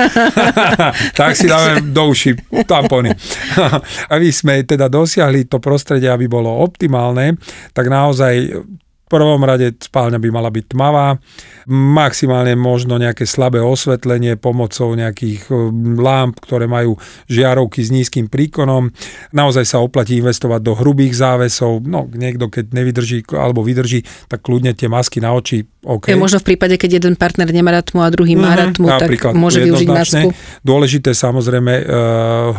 tak 1.20 1.32
si 1.38 1.48
dáme 1.48 1.86
do 1.96 2.12
uši 2.12 2.36
tampony. 2.68 3.16
Aby 4.14 4.30
sme 4.36 4.66
teda 4.68 4.92
dosiahli 4.92 5.48
to 5.48 5.64
prostredie, 5.64 6.10
aby 6.10 6.26
bolo 6.26 6.50
optimálne, 6.50 7.38
tak 7.72 7.88
naozaj 7.88 8.52
prvom 9.10 9.42
rade 9.42 9.74
spálňa 9.74 10.22
by 10.22 10.30
mala 10.30 10.54
byť 10.54 10.66
tmavá, 10.70 11.18
maximálne 11.70 12.54
možno 12.54 13.02
nejaké 13.02 13.26
slabé 13.26 13.58
osvetlenie 13.58 14.38
pomocou 14.38 14.94
nejakých 14.94 15.50
e, 15.50 15.54
lámp, 15.98 16.38
ktoré 16.38 16.70
majú 16.70 16.96
žiarovky 17.26 17.82
s 17.82 17.90
nízkym 17.90 18.30
príkonom. 18.30 18.94
Naozaj 19.34 19.66
sa 19.66 19.82
oplatí 19.82 20.22
investovať 20.22 20.62
do 20.62 20.74
hrubých 20.78 21.18
závesov. 21.18 21.82
No, 21.82 22.06
niekto 22.06 22.54
keď 22.54 22.70
nevydrží 22.70 23.26
alebo 23.34 23.66
vydrží, 23.66 24.06
tak 24.30 24.46
kľudne 24.46 24.78
tie 24.78 24.86
masky 24.86 25.18
na 25.18 25.34
oči 25.34 25.66
OK. 25.80 26.12
Je 26.12 26.20
možno 26.20 26.44
v 26.44 26.54
prípade, 26.54 26.76
keď 26.76 27.00
jeden 27.00 27.16
partner 27.16 27.48
nemá 27.50 27.72
rád 27.72 27.96
tmu 27.96 28.04
a 28.04 28.12
druhý 28.12 28.36
má 28.36 28.52
rád 28.52 28.76
tmu, 28.76 28.92
tak 28.92 29.32
môže 29.32 29.64
využiť 29.64 29.88
masku. 29.88 30.36
Dôležité 30.60 31.16
samozrejme 31.16 31.74
uh, 31.88 31.88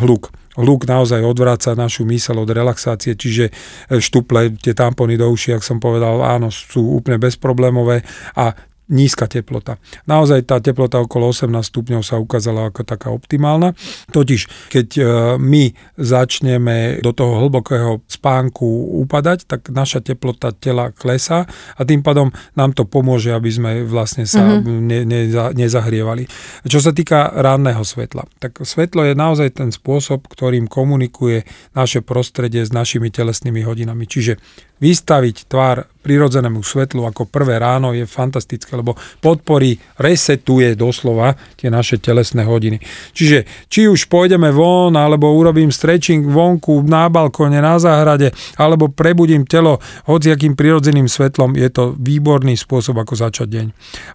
hluk. 0.01 0.33
Hluk 0.59 0.83
naozaj 0.83 1.23
odvráca 1.23 1.71
našu 1.75 2.03
mysel 2.11 2.39
od 2.39 2.49
relaxácie, 2.51 3.15
čiže 3.15 3.47
e, 3.47 3.51
štuple, 3.99 4.59
tie 4.59 4.75
tampony 4.75 5.15
do 5.15 5.31
uši, 5.31 5.55
ak 5.55 5.63
som 5.63 5.79
povedal, 5.79 6.19
áno, 6.19 6.51
sú 6.51 6.99
úplne 6.99 7.19
bezproblémové 7.19 8.03
a 8.35 8.51
nízka 8.91 9.25
teplota. 9.25 9.79
Naozaj 10.05 10.43
tá 10.43 10.59
teplota 10.59 10.99
okolo 10.99 11.31
18 11.31 11.47
stupňov 11.71 12.03
sa 12.03 12.19
ukázala 12.19 12.69
ako 12.69 12.83
taká 12.83 13.09
optimálna. 13.09 13.71
Totiž, 14.11 14.69
keď 14.69 14.87
e, 14.99 15.01
my 15.39 15.71
začneme 15.95 16.99
do 16.99 17.15
toho 17.15 17.47
hlbokého 17.47 18.03
spánku 18.05 18.99
upadať, 19.07 19.47
tak 19.47 19.71
naša 19.71 20.03
teplota 20.03 20.51
tela 20.51 20.91
klesá 20.91 21.47
a 21.79 21.81
tým 21.87 22.03
pádom 22.03 22.29
nám 22.59 22.75
to 22.75 22.83
pomôže, 22.83 23.31
aby 23.31 23.47
sme 23.47 23.71
vlastne 23.87 24.27
sa 24.27 24.59
mm-hmm. 24.59 24.79
ne, 24.83 24.99
neza, 25.07 25.45
nezahrievali. 25.55 26.27
Čo 26.67 26.83
sa 26.83 26.91
týka 26.91 27.31
ranného 27.31 27.81
svetla, 27.81 28.27
tak 28.43 28.59
svetlo 28.59 29.07
je 29.07 29.15
naozaj 29.15 29.55
ten 29.55 29.71
spôsob, 29.71 30.27
ktorým 30.27 30.67
komunikuje 30.67 31.47
naše 31.71 32.03
prostredie 32.03 32.67
s 32.67 32.75
našimi 32.75 33.07
telesnými 33.07 33.63
hodinami. 33.63 34.03
Čiže 34.03 34.35
vystaviť 34.81 35.45
tvár 35.45 35.85
prirodzenému 36.01 36.65
svetlu 36.65 37.05
ako 37.05 37.29
prvé 37.29 37.61
ráno 37.61 37.93
je 37.93 38.09
fantastické, 38.09 38.73
lebo 38.73 38.97
podporí, 39.21 39.77
resetuje 40.01 40.73
doslova 40.73 41.37
tie 41.55 41.69
naše 41.69 42.01
telesné 42.01 42.41
hodiny. 42.41 42.81
Čiže 43.13 43.69
či 43.69 43.85
už 43.85 44.09
pôjdeme 44.09 44.49
von, 44.49 44.97
alebo 44.97 45.29
urobím 45.29 45.69
stretching 45.69 46.25
vonku, 46.25 46.81
na 46.89 47.05
balkóne, 47.07 47.61
na 47.61 47.77
záhrade, 47.77 48.33
alebo 48.57 48.89
prebudím 48.89 49.45
telo 49.45 49.77
hociakým 50.09 50.57
prirodzeným 50.57 51.05
svetlom, 51.05 51.53
je 51.53 51.69
to 51.69 51.93
výborný 52.01 52.57
spôsob, 52.57 52.97
ako 52.97 53.13
začať 53.13 53.47
deň. 53.47 53.67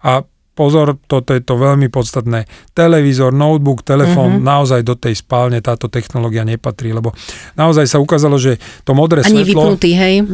A 0.02 0.26
pozor, 0.56 0.96
toto 1.04 1.36
je 1.36 1.44
to 1.44 1.60
veľmi 1.60 1.92
podstatné. 1.92 2.48
Televízor, 2.72 3.36
notebook, 3.36 3.84
telefón, 3.84 4.40
mm-hmm. 4.40 4.48
naozaj 4.48 4.80
do 4.80 4.96
tej 4.96 5.20
spálne 5.20 5.60
táto 5.60 5.92
technológia 5.92 6.48
nepatrí, 6.48 6.96
lebo 6.96 7.12
naozaj 7.60 7.84
sa 7.84 8.00
ukázalo, 8.00 8.40
že 8.40 8.56
to 8.88 8.96
modré 8.96 9.20
Ani 9.20 9.44
svetlo... 9.44 9.76
vypnutý, 9.76 9.90
hej? 9.92 10.24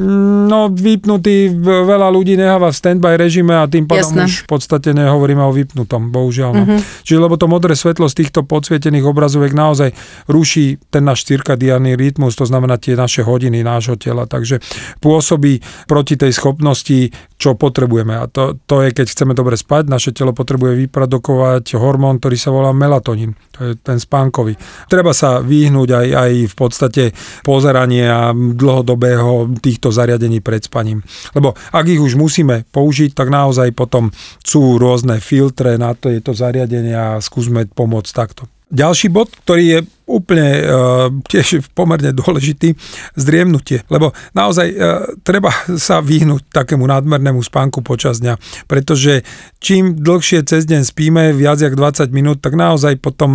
No, 0.47 0.71
vypnutý, 0.71 1.51
veľa 1.67 2.07
ľudí 2.15 2.39
neháva 2.39 2.71
v 2.71 2.79
standby 2.79 3.19
režime 3.19 3.59
a 3.59 3.67
tým 3.67 3.91
pádom 3.91 4.15
Jasné. 4.15 4.31
už 4.31 4.47
v 4.47 4.49
podstate 4.49 4.95
nehovoríme 4.95 5.43
o 5.43 5.51
vypnutom, 5.51 6.15
bohužiaľ. 6.15 6.51
No. 6.55 6.63
Mm-hmm. 6.63 7.03
Čiže 7.03 7.19
lebo 7.19 7.35
to 7.35 7.51
modré 7.51 7.75
svetlo 7.75 8.07
z 8.07 8.23
týchto 8.23 8.47
podsvietených 8.47 9.03
obrazoviek 9.03 9.51
naozaj 9.51 9.91
ruší 10.31 10.79
ten 10.95 11.03
náš 11.03 11.27
cirkadiánny 11.27 11.99
rytmus, 11.99 12.39
to 12.39 12.47
znamená 12.47 12.79
tie 12.79 12.95
naše 12.95 13.27
hodiny 13.27 13.67
nášho 13.67 13.99
tela, 13.99 14.31
takže 14.31 14.63
pôsobí 15.03 15.59
proti 15.91 16.15
tej 16.15 16.31
schopnosti, 16.31 17.11
čo 17.43 17.59
potrebujeme. 17.59 18.15
A 18.23 18.31
to, 18.31 18.55
to 18.71 18.87
je, 18.87 18.95
keď 18.95 19.11
chceme 19.11 19.35
dobre 19.35 19.59
spať, 19.59 19.91
naše 19.91 20.12
telo 20.13 20.33
potrebuje 20.37 20.87
vyprodukovať 20.87 21.77
hormón, 21.77 22.21
ktorý 22.21 22.37
sa 22.37 22.53
volá 22.53 22.71
melatonín. 22.71 23.35
To 23.59 23.73
je 23.73 23.73
ten 23.81 23.99
spánkový. 24.01 24.57
Treba 24.89 25.13
sa 25.13 25.41
vyhnúť 25.41 25.89
aj, 25.93 26.09
aj 26.15 26.33
v 26.49 26.55
podstate 26.55 27.03
pozerania 27.45 28.33
dlhodobého 28.33 29.53
týchto 29.61 29.93
zariadení 29.93 30.41
pred 30.41 30.65
spaním. 30.65 31.05
Lebo 31.37 31.53
ak 31.73 31.85
ich 31.89 32.01
už 32.01 32.17
musíme 32.17 32.65
použiť, 32.71 33.13
tak 33.13 33.33
naozaj 33.33 33.73
potom 33.77 34.13
sú 34.41 34.81
rôzne 34.81 35.21
filtre 35.21 35.77
na 35.77 35.97
to, 35.97 36.09
je 36.09 36.21
to 36.21 36.33
zariadenie 36.37 36.95
a 36.95 37.21
skúsme 37.21 37.69
pomôcť 37.73 38.13
takto. 38.13 38.49
Ďalší 38.73 39.13
bod, 39.13 39.29
ktorý 39.45 39.65
je 39.69 39.79
úplne 40.07 40.49
uh, 40.63 41.09
tiež 41.29 41.67
pomerne 41.73 42.11
dôležitý, 42.13 42.75
zdriemnutie. 43.15 43.87
Lebo 43.89 44.11
naozaj 44.33 44.69
uh, 44.73 44.79
treba 45.23 45.53
sa 45.79 46.03
vyhnúť 46.03 46.51
takému 46.51 46.85
nadmernému 46.87 47.41
spánku 47.43 47.81
počas 47.85 48.19
dňa, 48.19 48.39
pretože 48.67 49.23
čím 49.63 49.95
dlhšie 49.99 50.43
cez 50.43 50.67
deň 50.67 50.83
spíme, 50.83 51.23
viac 51.35 51.63
jak 51.63 51.79
20 51.79 52.11
minút, 52.11 52.43
tak 52.43 52.59
naozaj 52.59 52.99
potom 52.99 53.31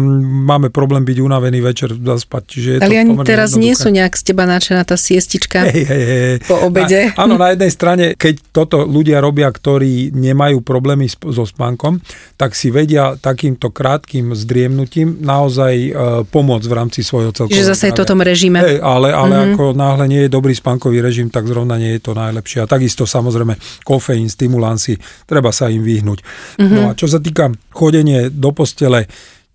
máme 0.47 0.67
problém 0.69 1.07
byť 1.07 1.17
unavený 1.23 1.59
večer 1.63 1.95
zaspať. 1.95 2.43
Čiže 2.47 2.69
je 2.69 2.79
Ale 2.83 2.93
to 2.93 2.99
ani 2.99 3.13
teraz 3.23 3.55
nie 3.55 3.71
jednoduché. 3.71 3.83
sú 3.83 3.87
nejak 3.95 4.13
z 4.15 4.23
teba 4.27 4.43
načená 4.43 4.81
tá 4.83 4.95
siestička 4.99 5.67
Hej, 5.67 5.83
hej, 5.87 6.03
hej. 6.03 6.35
po 6.43 6.55
obede. 6.67 7.11
A, 7.15 7.23
áno, 7.23 7.39
na 7.39 7.55
jednej 7.55 7.71
strane, 7.71 8.05
keď 8.19 8.43
toto 8.51 8.83
ľudia 8.83 9.23
robia, 9.23 9.47
ktorí 9.47 10.11
nemajú 10.11 10.59
problémy 10.63 11.07
sp- 11.07 11.31
so 11.31 11.47
spánkom, 11.47 12.03
tak 12.35 12.53
si 12.53 12.73
vedia 12.73 13.15
takýmto 13.15 13.71
krátkým 13.71 14.35
zdriemnutím 14.35 15.23
naozaj 15.23 15.73
e, 15.73 15.91
pomôcť 16.27 16.56
v 16.65 16.73
rámci 16.73 17.05
svojho 17.05 17.29
celkového 17.35 17.59
Že 17.61 17.69
zase 17.75 17.83
je 17.89 17.97
to 17.97 18.05
tom 18.07 18.21
režime. 18.23 18.57
Hej, 18.63 18.81
ale, 18.81 19.13
ale 19.13 19.33
Mhm. 19.33 19.37
mm-hmm. 19.37 19.53
ako 19.53 19.63
náhle 19.75 20.05
nie 20.07 20.21
je 20.25 20.29
dobrý 20.31 20.53
spánkový 20.55 20.97
režim, 21.03 21.29
tak 21.29 21.45
zrovna 21.45 21.77
nie 21.77 21.97
je 21.97 22.01
to 22.01 22.17
najlepšie. 22.17 22.63
A 22.63 22.69
takisto 22.69 23.05
samozrejme 23.05 23.59
kofeín, 23.83 24.31
stimulancy, 24.31 24.97
treba 25.27 25.53
sa 25.53 25.69
im 25.69 25.83
vyhnúť. 25.83 26.19
Mhm. 26.23 26.31
Mm-hmm. 26.57 26.75
No 26.77 26.81
a 26.89 26.91
čo 26.97 27.05
sa 27.05 27.19
týka 27.21 27.51
chodenie 27.69 28.31
do 28.31 28.49
postele, 28.55 29.05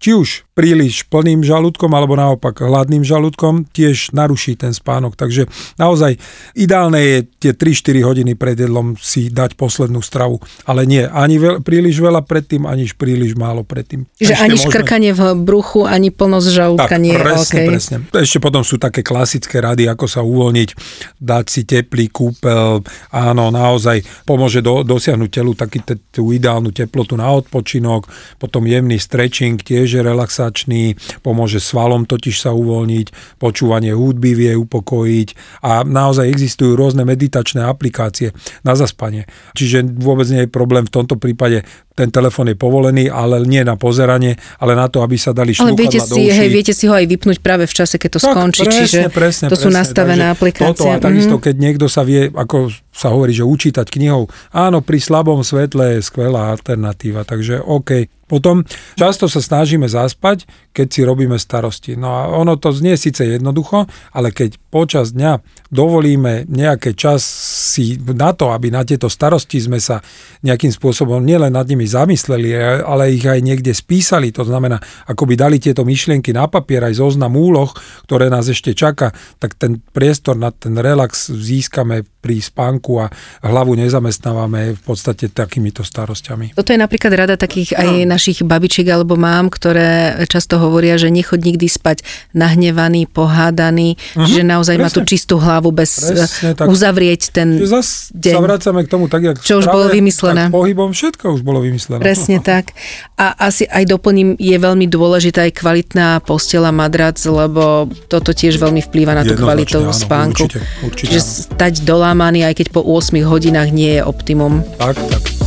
či 0.02 0.18
už 0.18 0.51
príliš 0.52 1.08
plným 1.08 1.40
žalúdkom 1.40 1.88
alebo 1.96 2.12
naopak 2.12 2.60
hladným 2.60 3.00
žalúdkom 3.00 3.64
tiež 3.72 4.12
naruší 4.12 4.60
ten 4.60 4.76
spánok. 4.76 5.16
Takže 5.16 5.48
naozaj 5.80 6.20
ideálne 6.52 7.00
je 7.00 7.16
tie 7.40 7.52
3-4 7.56 8.04
hodiny 8.04 8.32
pred 8.36 8.56
jedlom 8.56 8.94
si 9.00 9.32
dať 9.32 9.56
poslednú 9.56 10.04
stravu. 10.04 10.44
Ale 10.68 10.84
nie, 10.84 11.08
ani 11.08 11.40
veľ, 11.40 11.64
príliš 11.64 12.04
veľa 12.04 12.20
predtým, 12.28 12.68
ani 12.68 12.84
príliš 12.92 13.32
málo 13.32 13.64
predtým. 13.64 14.04
Že 14.20 14.36
Ešte 14.36 14.44
ani 14.44 14.56
môžeme- 14.60 14.72
škrkanie 14.72 15.10
v 15.16 15.22
bruchu, 15.40 15.80
ani 15.88 16.08
plnosť 16.12 16.48
žalúdka 16.52 16.96
tak, 16.96 17.00
nie 17.00 17.16
je 17.16 17.20
presne, 17.24 17.56
OK. 17.56 17.68
presne. 17.72 17.96
Ešte 18.12 18.38
potom 18.38 18.60
sú 18.60 18.76
také 18.76 19.00
klasické 19.00 19.56
rady, 19.64 19.88
ako 19.88 20.04
sa 20.04 20.20
uvoľniť, 20.20 20.70
dať 21.16 21.44
si 21.48 21.62
teplý 21.64 22.12
kúpel, 22.12 22.84
áno, 23.08 23.48
naozaj 23.48 24.04
pomôže 24.28 24.60
do, 24.60 24.84
dosiahnuť 24.84 25.30
telu 25.32 25.52
taký 25.56 25.80
tú 26.12 26.28
ideálnu 26.28 26.68
teplotu 26.76 27.16
na 27.16 27.32
odpočinok, 27.32 28.04
potom 28.36 28.68
jemný 28.68 29.00
stretching 29.00 29.56
tiež 29.56 29.96
je 29.96 30.02
relaxačný, 30.42 30.98
pomôže 31.22 31.62
svalom 31.62 32.02
totiž 32.02 32.34
sa 32.42 32.50
uvoľniť, 32.50 33.38
počúvanie 33.38 33.94
hudby 33.94 34.34
vie 34.34 34.52
upokojiť 34.58 35.62
a 35.62 35.86
naozaj 35.86 36.26
existujú 36.26 36.74
rôzne 36.74 37.06
meditačné 37.06 37.62
aplikácie 37.62 38.34
na 38.66 38.74
zaspanie. 38.74 39.30
Čiže 39.54 39.86
vôbec 40.02 40.26
nie 40.34 40.44
je 40.44 40.50
problém 40.50 40.82
v 40.82 40.94
tomto 40.94 41.14
prípade 41.14 41.62
ten 41.92 42.08
telefón 42.08 42.48
je 42.48 42.56
povolený, 42.56 43.06
ale 43.06 43.40
nie 43.42 43.60
na 43.60 43.74
pozeranie, 43.74 44.32
ale 44.56 44.72
na 44.72 44.86
to, 44.86 45.00
aby 45.00 45.14
sa 45.14 45.30
dali 45.30 45.52
Ale 45.54 45.72
viete 45.72 45.98
do 45.98 46.08
si, 46.08 46.22
uší. 46.24 46.32
hej, 46.34 46.48
viete 46.48 46.72
si 46.72 46.84
ho 46.84 46.94
aj 46.94 47.04
vypnúť 47.04 47.38
práve 47.38 47.64
v 47.64 47.74
čase, 47.74 47.96
keď 47.96 48.10
to 48.12 48.20
Tak, 48.20 48.32
skončí, 48.32 48.62
presne, 48.62 48.80
čiže 48.82 49.00
presne, 49.08 49.46
to 49.46 49.54
sú 49.54 49.68
presne. 49.68 49.78
nastavené 49.78 50.24
Takže 50.24 50.34
aplikácie. 50.34 50.70
Toto 50.72 50.84
a 50.88 50.96
takisto, 50.98 51.36
Mhm. 51.36 51.42
keď 51.42 51.54
niekto 51.54 51.86
sa 51.86 52.02
vie, 52.02 52.20
ako 52.26 52.56
sa 52.90 53.08
hovorí, 53.08 53.32
že 53.32 53.42
učítať 53.42 53.86
knihou, 53.86 54.24
áno, 54.50 54.80
pri 54.80 54.98
slabom 54.98 55.40
svetle 55.40 55.96
je 55.96 56.00
skvelá 56.02 56.48
alternatíva, 56.50 57.22
takže 57.22 57.60
OK. 57.60 58.04
Potom 58.22 58.64
často 58.96 59.28
sa 59.28 59.44
snažíme 59.44 59.84
zaspať, 59.84 60.48
keď 60.72 60.86
si 60.88 61.00
robíme 61.02 61.36
starosti. 61.36 61.92
No 61.94 62.08
a 62.10 62.32
ono 62.32 62.56
to 62.56 62.72
znie 62.72 62.96
síce 62.96 63.20
jednoducho, 63.20 63.84
ale 64.08 64.32
keď 64.32 64.56
počas 64.72 65.12
dňa 65.12 65.44
dovolíme 65.68 66.44
nejaký 66.46 66.92
čas 66.92 67.20
si 67.66 67.96
na 67.98 68.32
to, 68.32 68.48
aby 68.48 68.68
na 68.68 68.84
tieto 68.84 69.08
starosti 69.08 69.56
sme 69.58 69.76
sa 69.76 70.00
nejakým 70.40 70.68
spôsobom 70.68 71.20
nielen 71.20 71.48
nad 71.50 71.64
nimi 71.64 71.81
zamysleli, 71.88 72.54
ale 72.82 73.14
ich 73.16 73.24
aj 73.24 73.40
niekde 73.40 73.72
spísali, 73.72 74.30
to 74.30 74.44
znamená, 74.46 74.78
ako 75.08 75.26
by 75.26 75.34
dali 75.34 75.56
tieto 75.58 75.82
myšlienky 75.82 76.30
na 76.30 76.46
papier 76.46 76.84
aj 76.86 77.00
zoznam 77.00 77.34
úloh, 77.34 77.72
ktoré 78.06 78.28
nás 78.28 78.46
ešte 78.46 78.76
čaká, 78.76 79.10
tak 79.40 79.56
ten 79.58 79.80
priestor 79.80 80.38
na 80.38 80.52
ten 80.52 80.76
relax 80.78 81.32
získame 81.32 82.06
pri 82.22 82.38
spánku 82.38 83.02
a 83.02 83.10
hlavu 83.42 83.74
nezamestnávame 83.74 84.78
v 84.78 84.82
podstate 84.86 85.26
takýmito 85.26 85.82
starosťami. 85.82 86.54
Toto 86.54 86.70
je 86.70 86.78
napríklad 86.78 87.10
rada 87.18 87.34
takých 87.34 87.74
aj 87.74 88.06
našich 88.06 88.46
babičiek 88.46 88.86
alebo 88.86 89.18
mám, 89.18 89.50
ktoré 89.50 90.22
často 90.30 90.62
hovoria, 90.62 90.94
že 90.94 91.10
nechod 91.10 91.42
nikdy 91.42 91.66
spať 91.66 92.06
nahnevaný, 92.30 93.10
pohádaný, 93.10 93.98
uh-huh, 93.98 94.30
že 94.30 94.46
naozaj 94.46 94.78
má 94.78 94.86
tú 94.86 95.02
presne. 95.02 95.10
čistú 95.10 95.34
hlavu 95.42 95.74
bez 95.74 95.90
Presne 95.98 96.54
eh, 96.54 96.54
tak. 96.54 96.70
uzavrieť 96.70 97.34
ten 97.34 97.58
Čiže 97.58 97.68
zase 97.68 97.92
deň. 98.14 98.32
sa 98.32 98.40
vracame 98.40 98.80
k 98.86 98.88
tomu 98.88 99.04
tak, 99.10 99.22
jak 99.26 99.36
Čo 99.42 99.58
už 99.58 99.66
bolo 99.66 99.90
vymyslené. 99.90 100.46
Tak 100.46 100.54
pohybom 100.54 100.94
všetko 100.94 101.24
už 101.34 101.42
bolo 101.42 101.58
vymyslené. 101.58 101.98
Presne 101.98 102.38
tak. 102.54 102.70
A 103.18 103.50
asi 103.50 103.66
aj 103.66 103.90
doplním, 103.90 104.38
je 104.38 104.54
veľmi 104.54 104.86
dôležitá 104.86 105.50
aj 105.50 105.58
kvalitná 105.58 106.22
postela 106.22 106.70
madrac, 106.70 107.18
lebo 107.18 107.90
toto 108.06 108.30
tiež 108.30 108.62
veľmi 108.62 108.78
vplýva 108.86 109.18
na 109.18 109.22
tú 109.26 109.34
kvalitu 109.34 109.82
spánku. 109.90 110.46
určite, 110.46 110.60
určite 110.86 111.10
Že 111.10 111.20
áno. 111.20 111.32
stať 111.50 111.74
dolámaný, 112.12 112.44
aj 112.44 112.60
keď 112.60 112.66
po 112.76 112.84
8 112.84 113.24
hodinách 113.24 113.72
nie 113.72 113.96
je 113.96 114.04
optimum. 114.04 114.60
Tak, 114.76 115.00
tak. 115.08 115.41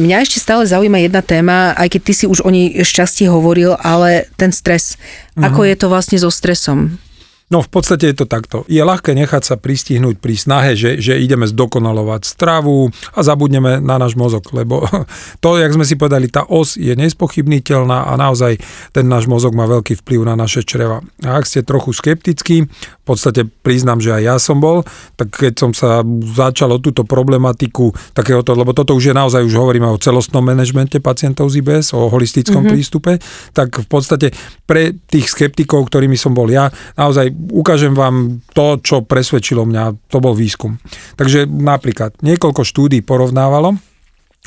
Mňa 0.00 0.24
ešte 0.24 0.40
stále 0.40 0.64
zaujíma 0.64 1.04
jedna 1.04 1.20
téma, 1.20 1.76
aj 1.76 1.92
keď 1.92 2.00
ty 2.08 2.12
si 2.16 2.24
už 2.24 2.40
o 2.40 2.48
nej 2.48 2.72
šťastie 2.80 3.28
hovoril, 3.28 3.76
ale 3.76 4.32
ten 4.40 4.48
stres. 4.48 4.96
Ako 5.36 5.68
je 5.68 5.76
to 5.76 5.92
vlastne 5.92 6.16
so 6.16 6.32
stresom? 6.32 6.96
No 7.50 7.66
v 7.66 7.70
podstate 7.70 8.06
je 8.14 8.22
to 8.22 8.26
takto. 8.30 8.62
Je 8.70 8.78
ľahké 8.78 9.10
nechať 9.10 9.42
sa 9.42 9.58
pristihnúť 9.58 10.22
pri 10.22 10.38
snahe, 10.38 10.78
že, 10.78 11.02
že 11.02 11.18
ideme 11.18 11.50
zdokonalovať 11.50 12.22
stravu 12.22 12.94
a 13.10 13.20
zabudneme 13.26 13.82
na 13.82 13.98
náš 13.98 14.14
mozog, 14.14 14.46
lebo 14.54 14.86
to, 15.42 15.58
jak 15.58 15.74
sme 15.74 15.82
si 15.82 15.98
povedali, 15.98 16.30
tá 16.30 16.46
os 16.46 16.78
je 16.78 16.94
nespochybniteľná 16.94 18.06
a 18.06 18.14
naozaj 18.14 18.54
ten 18.94 19.10
náš 19.10 19.26
mozog 19.26 19.58
má 19.58 19.66
veľký 19.66 19.98
vplyv 19.98 20.30
na 20.30 20.38
naše 20.38 20.62
čreva. 20.62 21.02
A 21.26 21.42
ak 21.42 21.50
ste 21.50 21.66
trochu 21.66 21.90
skeptickí, 21.90 22.70
v 22.70 23.04
podstate 23.04 23.42
priznám, 23.66 23.98
že 23.98 24.14
aj 24.14 24.22
ja 24.22 24.36
som 24.38 24.62
bol, 24.62 24.86
tak 25.18 25.34
keď 25.34 25.58
som 25.58 25.74
sa 25.74 26.06
začal 26.22 26.70
o 26.70 26.78
túto 26.78 27.02
problematiku 27.02 27.90
takéhoto, 28.14 28.54
lebo 28.54 28.70
toto 28.70 28.94
už 28.94 29.10
je 29.10 29.14
naozaj, 29.18 29.42
už 29.42 29.58
hovoríme 29.58 29.90
o 29.90 29.98
celostnom 29.98 30.46
manažmente 30.46 31.02
pacientov 31.02 31.50
z 31.50 31.66
IBS, 31.66 31.98
o 31.98 32.06
holistickom 32.06 32.62
mm-hmm. 32.62 32.70
prístupe, 32.70 33.18
tak 33.50 33.82
v 33.82 33.88
podstate 33.90 34.30
pre 34.70 34.94
tých 35.10 35.26
skeptikov, 35.34 35.90
ktorými 35.90 36.14
som 36.14 36.30
bol 36.30 36.46
ja, 36.46 36.70
naozaj 36.94 37.39
ukážem 37.48 37.96
vám 37.96 38.44
to, 38.52 38.76
čo 38.84 39.00
presvedčilo 39.00 39.64
mňa, 39.64 40.12
to 40.12 40.20
bol 40.20 40.36
výskum. 40.36 40.76
Takže 41.16 41.48
napríklad 41.48 42.20
niekoľko 42.20 42.62
štúdí 42.62 43.00
porovnávalo 43.00 43.80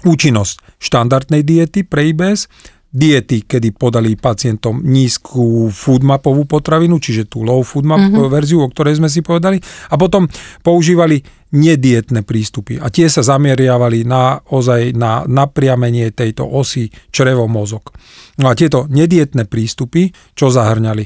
účinnosť 0.03 0.61
štandardnej 0.77 1.41
diety 1.41 1.81
pre 1.87 2.11
IBS, 2.13 2.51
diety, 2.93 3.41
kedy 3.49 3.73
podali 3.73 4.13
pacientom 4.13 4.77
nízku 4.85 5.73
foodmapovú 5.73 6.45
potravinu, 6.45 7.01
čiže 7.01 7.25
tú 7.25 7.41
low 7.41 7.65
foodmap 7.65 8.13
mm-hmm. 8.13 8.29
verziu, 8.29 8.61
o 8.61 8.69
ktorej 8.69 9.01
sme 9.01 9.09
si 9.09 9.25
povedali, 9.25 9.57
a 9.89 9.97
potom 9.97 10.29
používali 10.61 11.25
nedietné 11.53 12.25
prístupy. 12.25 12.81
A 12.81 12.89
tie 12.89 13.05
sa 13.07 13.21
zameriavali 13.21 14.03
na, 14.03 14.41
ozaj 14.49 14.97
na 14.97 15.23
napriamenie 15.29 16.09
tejto 16.09 16.49
osy 16.49 16.89
črevo-mozog. 17.13 17.93
No 18.33 18.49
a 18.49 18.57
tieto 18.57 18.89
nedietné 18.89 19.45
prístupy, 19.45 20.09
čo 20.33 20.49
zahrňali? 20.49 21.05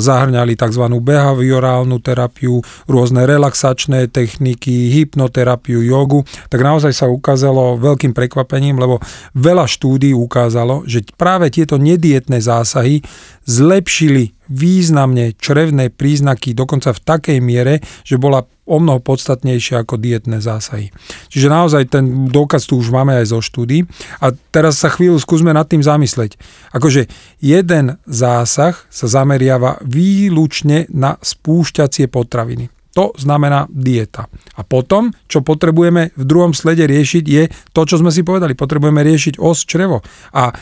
Zahrňali 0.00 0.56
tzv. 0.56 0.84
behaviorálnu 0.88 2.00
terapiu, 2.00 2.64
rôzne 2.88 3.28
relaxačné 3.28 4.08
techniky, 4.08 4.88
hypnoterapiu, 4.96 5.84
jogu, 5.84 6.24
tak 6.48 6.64
naozaj 6.64 6.96
sa 6.96 7.12
ukázalo 7.12 7.76
veľkým 7.76 8.16
prekvapením, 8.16 8.80
lebo 8.80 9.04
veľa 9.36 9.68
štúdí 9.68 10.16
ukázalo, 10.16 10.88
že 10.88 11.04
práve 11.12 11.52
tieto 11.52 11.76
nedietné 11.76 12.40
zásahy 12.40 13.04
zlepšili 13.44 14.34
významne 14.52 15.32
črevné 15.38 15.88
príznaky 15.88 16.52
dokonca 16.52 16.92
v 16.92 17.00
takej 17.00 17.38
miere, 17.40 17.80
že 18.04 18.20
bola 18.20 18.44
o 18.68 18.76
mnoho 18.78 19.02
podstatnejšia 19.02 19.82
ako 19.82 19.98
dietné 19.98 20.38
zásahy. 20.38 20.94
Čiže 21.32 21.48
naozaj 21.50 21.82
ten 21.90 22.30
dôkaz 22.30 22.68
tu 22.68 22.78
už 22.78 22.94
máme 22.94 23.18
aj 23.18 23.34
zo 23.34 23.40
štúdí. 23.42 23.88
A 24.22 24.30
teraz 24.54 24.78
sa 24.78 24.92
chvíľu 24.92 25.18
skúsme 25.18 25.50
nad 25.50 25.66
tým 25.66 25.82
zamysleť. 25.82 26.38
Akože 26.70 27.10
jeden 27.42 27.98
zásah 28.06 28.78
sa 28.86 29.06
zameriava 29.10 29.82
výlučne 29.82 30.86
na 30.94 31.18
spúšťacie 31.18 32.06
potraviny. 32.06 32.70
To 32.92 33.16
znamená 33.16 33.72
dieta. 33.72 34.28
A 34.60 34.68
potom, 34.68 35.16
čo 35.24 35.40
potrebujeme 35.40 36.12
v 36.12 36.24
druhom 36.28 36.52
slede 36.52 36.84
riešiť, 36.84 37.24
je 37.24 37.48
to, 37.72 37.88
čo 37.88 37.96
sme 37.96 38.12
si 38.12 38.20
povedali. 38.20 38.52
Potrebujeme 38.52 39.00
riešiť 39.00 39.40
os 39.40 39.64
črevo. 39.64 40.04
A 40.36 40.52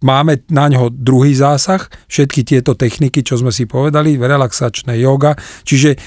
Máme 0.00 0.40
na 0.48 0.64
ňo 0.64 0.88
druhý 0.88 1.36
zásah, 1.36 1.84
všetky 2.08 2.40
tieto 2.40 2.72
techniky, 2.72 3.20
čo 3.20 3.36
sme 3.36 3.52
si 3.52 3.68
povedali, 3.68 4.16
relaxačné 4.16 4.96
yoga, 4.96 5.36
čiže 5.68 6.00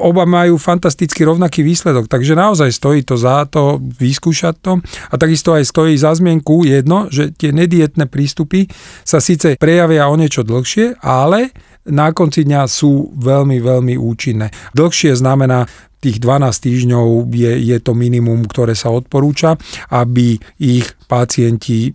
oba 0.00 0.24
majú 0.24 0.56
fantasticky 0.56 1.20
rovnaký 1.20 1.60
výsledok, 1.60 2.08
takže 2.08 2.32
naozaj 2.32 2.72
stojí 2.72 3.04
to 3.04 3.20
za 3.20 3.44
to 3.44 3.76
vyskúšať 3.80 4.54
to. 4.64 4.80
A 5.12 5.14
takisto 5.20 5.52
aj 5.52 5.68
stojí 5.68 6.00
za 6.00 6.16
zmienku 6.16 6.64
jedno, 6.64 7.12
že 7.12 7.28
tie 7.28 7.52
nedietné 7.52 8.08
prístupy 8.08 8.72
sa 9.04 9.20
síce 9.20 9.60
prejavia 9.60 10.08
o 10.08 10.16
niečo 10.16 10.40
dlhšie, 10.40 11.04
ale 11.04 11.52
na 11.86 12.10
konci 12.10 12.42
dňa 12.42 12.66
sú 12.66 13.14
veľmi, 13.14 13.62
veľmi 13.62 13.94
účinné. 13.94 14.50
Dlhšie 14.74 15.14
znamená 15.14 15.70
tých 16.00 16.20
12 16.20 16.52
týždňov 16.52 17.06
je, 17.32 17.52
je 17.72 17.78
to 17.80 17.92
minimum, 17.96 18.44
ktoré 18.46 18.76
sa 18.76 18.92
odporúča, 18.92 19.56
aby 19.90 20.36
ich 20.62 20.86
pacienti 21.08 21.90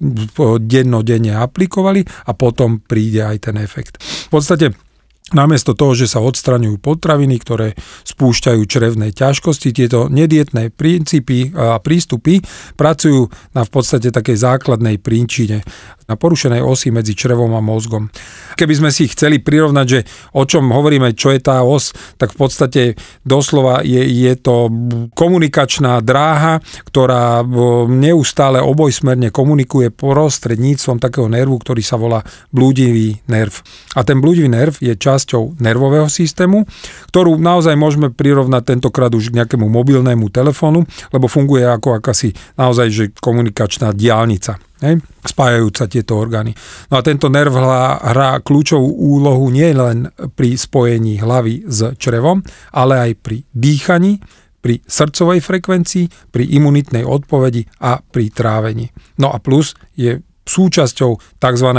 dennodenne 0.60 1.38
aplikovali 1.38 2.02
a 2.28 2.32
potom 2.34 2.82
príde 2.82 3.24
aj 3.24 3.38
ten 3.52 3.56
efekt. 3.62 4.02
V 4.02 4.30
podstate 4.34 4.91
Namiesto 5.32 5.72
toho, 5.72 5.96
že 5.96 6.12
sa 6.12 6.20
odstraňujú 6.20 6.76
potraviny, 6.84 7.40
ktoré 7.40 7.80
spúšťajú 8.04 8.62
črevné 8.68 9.16
ťažkosti, 9.16 9.72
tieto 9.72 10.12
nedietné 10.12 10.76
princípy 10.76 11.56
a 11.56 11.80
prístupy 11.80 12.44
pracujú 12.76 13.32
na 13.56 13.64
v 13.64 13.70
podstate 13.72 14.12
takej 14.12 14.38
základnej 14.44 15.00
príčine 15.00 15.64
na 16.12 16.20
porušenej 16.20 16.60
osi 16.60 16.92
medzi 16.92 17.16
črevom 17.16 17.56
a 17.56 17.64
mozgom. 17.64 18.12
Keby 18.60 18.74
sme 18.76 18.90
si 18.92 19.08
chceli 19.08 19.40
prirovnať, 19.40 19.86
že 19.88 20.00
o 20.36 20.44
čom 20.44 20.68
hovoríme, 20.68 21.16
čo 21.16 21.32
je 21.32 21.40
tá 21.40 21.64
os, 21.64 21.96
tak 22.20 22.36
v 22.36 22.38
podstate 22.38 22.82
doslova 23.24 23.80
je, 23.88 24.04
je 24.04 24.36
to 24.36 24.68
komunikačná 25.16 26.04
dráha, 26.04 26.60
ktorá 26.92 27.48
neustále 27.88 28.60
obojsmerne 28.60 29.32
komunikuje 29.32 29.88
prostredníctvom 29.96 31.00
takého 31.00 31.32
nervu, 31.32 31.56
ktorý 31.64 31.80
sa 31.80 31.96
volá 31.96 32.28
blúdivý 32.52 33.24
nerv. 33.32 33.64
A 33.96 34.04
ten 34.04 34.20
blúdivý 34.20 34.52
nerv 34.52 34.76
je 34.84 34.92
časťou 35.22 35.62
nervového 35.62 36.10
systému, 36.10 36.66
ktorú 37.14 37.38
naozaj 37.38 37.78
môžeme 37.78 38.10
prirovnať 38.10 38.74
tentokrát 38.74 39.14
už 39.14 39.30
k 39.30 39.38
nejakému 39.38 39.70
mobilnému 39.70 40.34
telefónu, 40.34 40.90
lebo 41.14 41.30
funguje 41.30 41.62
ako 41.62 42.02
akási 42.02 42.34
naozaj 42.58 42.88
že 42.90 43.06
komunikačná 43.22 43.94
diálnica 43.94 44.58
hej, 44.82 44.98
spájajúca 45.22 45.86
tieto 45.86 46.18
orgány. 46.18 46.58
No 46.90 46.98
a 46.98 47.06
tento 47.06 47.30
nerv 47.30 47.54
hrá, 47.54 48.02
hrá 48.02 48.30
kľúčovú 48.42 48.90
úlohu 48.90 49.54
nie 49.54 49.70
len 49.70 50.10
pri 50.34 50.58
spojení 50.58 51.22
hlavy 51.22 51.70
s 51.70 51.94
črevom, 52.02 52.42
ale 52.74 52.98
aj 52.98 53.12
pri 53.22 53.38
dýchaní, 53.54 54.18
pri 54.62 54.82
srdcovej 54.82 55.42
frekvencii, 55.42 56.34
pri 56.34 56.50
imunitnej 56.58 57.06
odpovedi 57.06 57.70
a 57.86 58.02
pri 58.02 58.34
trávení. 58.34 58.90
No 59.22 59.30
a 59.30 59.38
plus 59.38 59.78
je 59.94 60.22
súčasťou 60.42 61.38
tzv. 61.38 61.70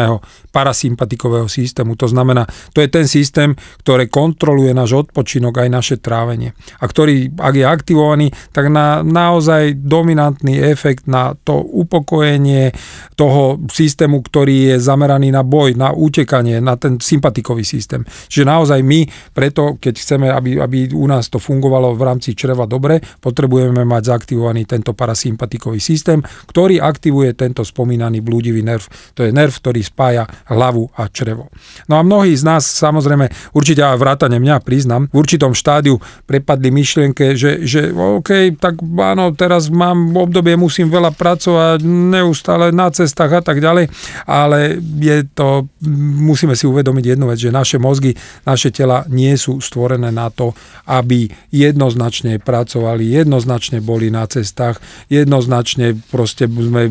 parasympatikového 0.54 1.50
systému. 1.50 1.98
To 1.98 2.06
znamená, 2.06 2.46
to 2.72 2.80
je 2.80 2.88
ten 2.88 3.10
systém, 3.10 3.58
ktorý 3.82 4.06
kontroluje 4.06 4.70
náš 4.70 5.08
odpočinok 5.08 5.66
aj 5.66 5.68
naše 5.68 5.96
trávenie. 5.98 6.54
A 6.78 6.84
ktorý, 6.86 7.34
ak 7.34 7.54
je 7.58 7.64
aktivovaný, 7.66 8.26
tak 8.54 8.70
na 8.70 9.02
naozaj 9.02 9.76
dominantný 9.82 10.62
efekt 10.62 11.10
na 11.10 11.34
to 11.34 11.58
upokojenie 11.58 12.70
toho 13.18 13.58
systému, 13.66 14.22
ktorý 14.22 14.74
je 14.74 14.76
zameraný 14.78 15.34
na 15.34 15.42
boj, 15.42 15.74
na 15.74 15.90
utekanie, 15.90 16.62
na 16.62 16.78
ten 16.78 17.02
sympatikový 17.02 17.66
systém. 17.66 18.06
Čiže 18.06 18.44
naozaj 18.46 18.80
my, 18.84 19.00
preto 19.34 19.76
keď 19.80 19.94
chceme, 19.98 20.30
aby, 20.30 20.62
aby 20.62 20.78
u 20.94 21.06
nás 21.10 21.26
to 21.26 21.42
fungovalo 21.42 21.98
v 21.98 22.02
rámci 22.06 22.38
čreva 22.38 22.68
dobre, 22.68 23.02
potrebujeme 23.02 23.82
mať 23.82 24.02
zaaktivovaný 24.14 24.68
tento 24.68 24.94
parasympatikový 24.94 25.82
systém, 25.82 26.22
ktorý 26.22 26.78
aktivuje 26.78 27.34
tento 27.34 27.66
spomínaný 27.66 28.22
blúdi 28.22 28.51
citlivý 28.52 28.60
nerv. 28.60 28.84
To 29.16 29.24
je 29.24 29.32
nerv, 29.32 29.52
ktorý 29.56 29.80
spája 29.80 30.28
hlavu 30.52 30.92
a 30.92 31.08
črevo. 31.08 31.48
No 31.88 31.96
a 31.96 32.04
mnohí 32.04 32.36
z 32.36 32.44
nás, 32.44 32.68
samozrejme, 32.68 33.32
určite 33.56 33.80
aj 33.80 33.96
vrátane 33.96 34.36
mňa, 34.36 34.60
priznám, 34.60 35.08
v 35.08 35.16
určitom 35.16 35.56
štádiu 35.56 35.96
prepadli 36.28 36.68
myšlienke, 36.68 37.32
že, 37.32 37.64
že 37.64 37.88
OK, 37.96 38.60
tak 38.60 38.84
áno, 38.84 39.32
teraz 39.32 39.72
mám 39.72 40.12
obdobie, 40.12 40.60
musím 40.60 40.92
veľa 40.92 41.16
pracovať, 41.16 41.80
neustále 41.88 42.68
na 42.76 42.92
cestách 42.92 43.40
a 43.40 43.42
tak 43.42 43.64
ďalej, 43.64 43.88
ale 44.28 44.76
je 45.00 45.24
to, 45.32 45.72
musíme 46.20 46.52
si 46.52 46.68
uvedomiť 46.68 47.16
jednu 47.16 47.32
vec, 47.32 47.40
že 47.40 47.54
naše 47.54 47.80
mozgy, 47.80 48.12
naše 48.44 48.68
tela 48.68 49.08
nie 49.08 49.32
sú 49.40 49.64
stvorené 49.64 50.12
na 50.12 50.28
to, 50.28 50.52
aby 50.84 51.30
jednoznačne 51.48 52.36
pracovali, 52.42 53.06
jednoznačne 53.06 53.80
boli 53.80 54.12
na 54.12 54.28
cestách, 54.28 54.82
jednoznačne 55.08 55.96
proste 56.10 56.44
sme 56.50 56.90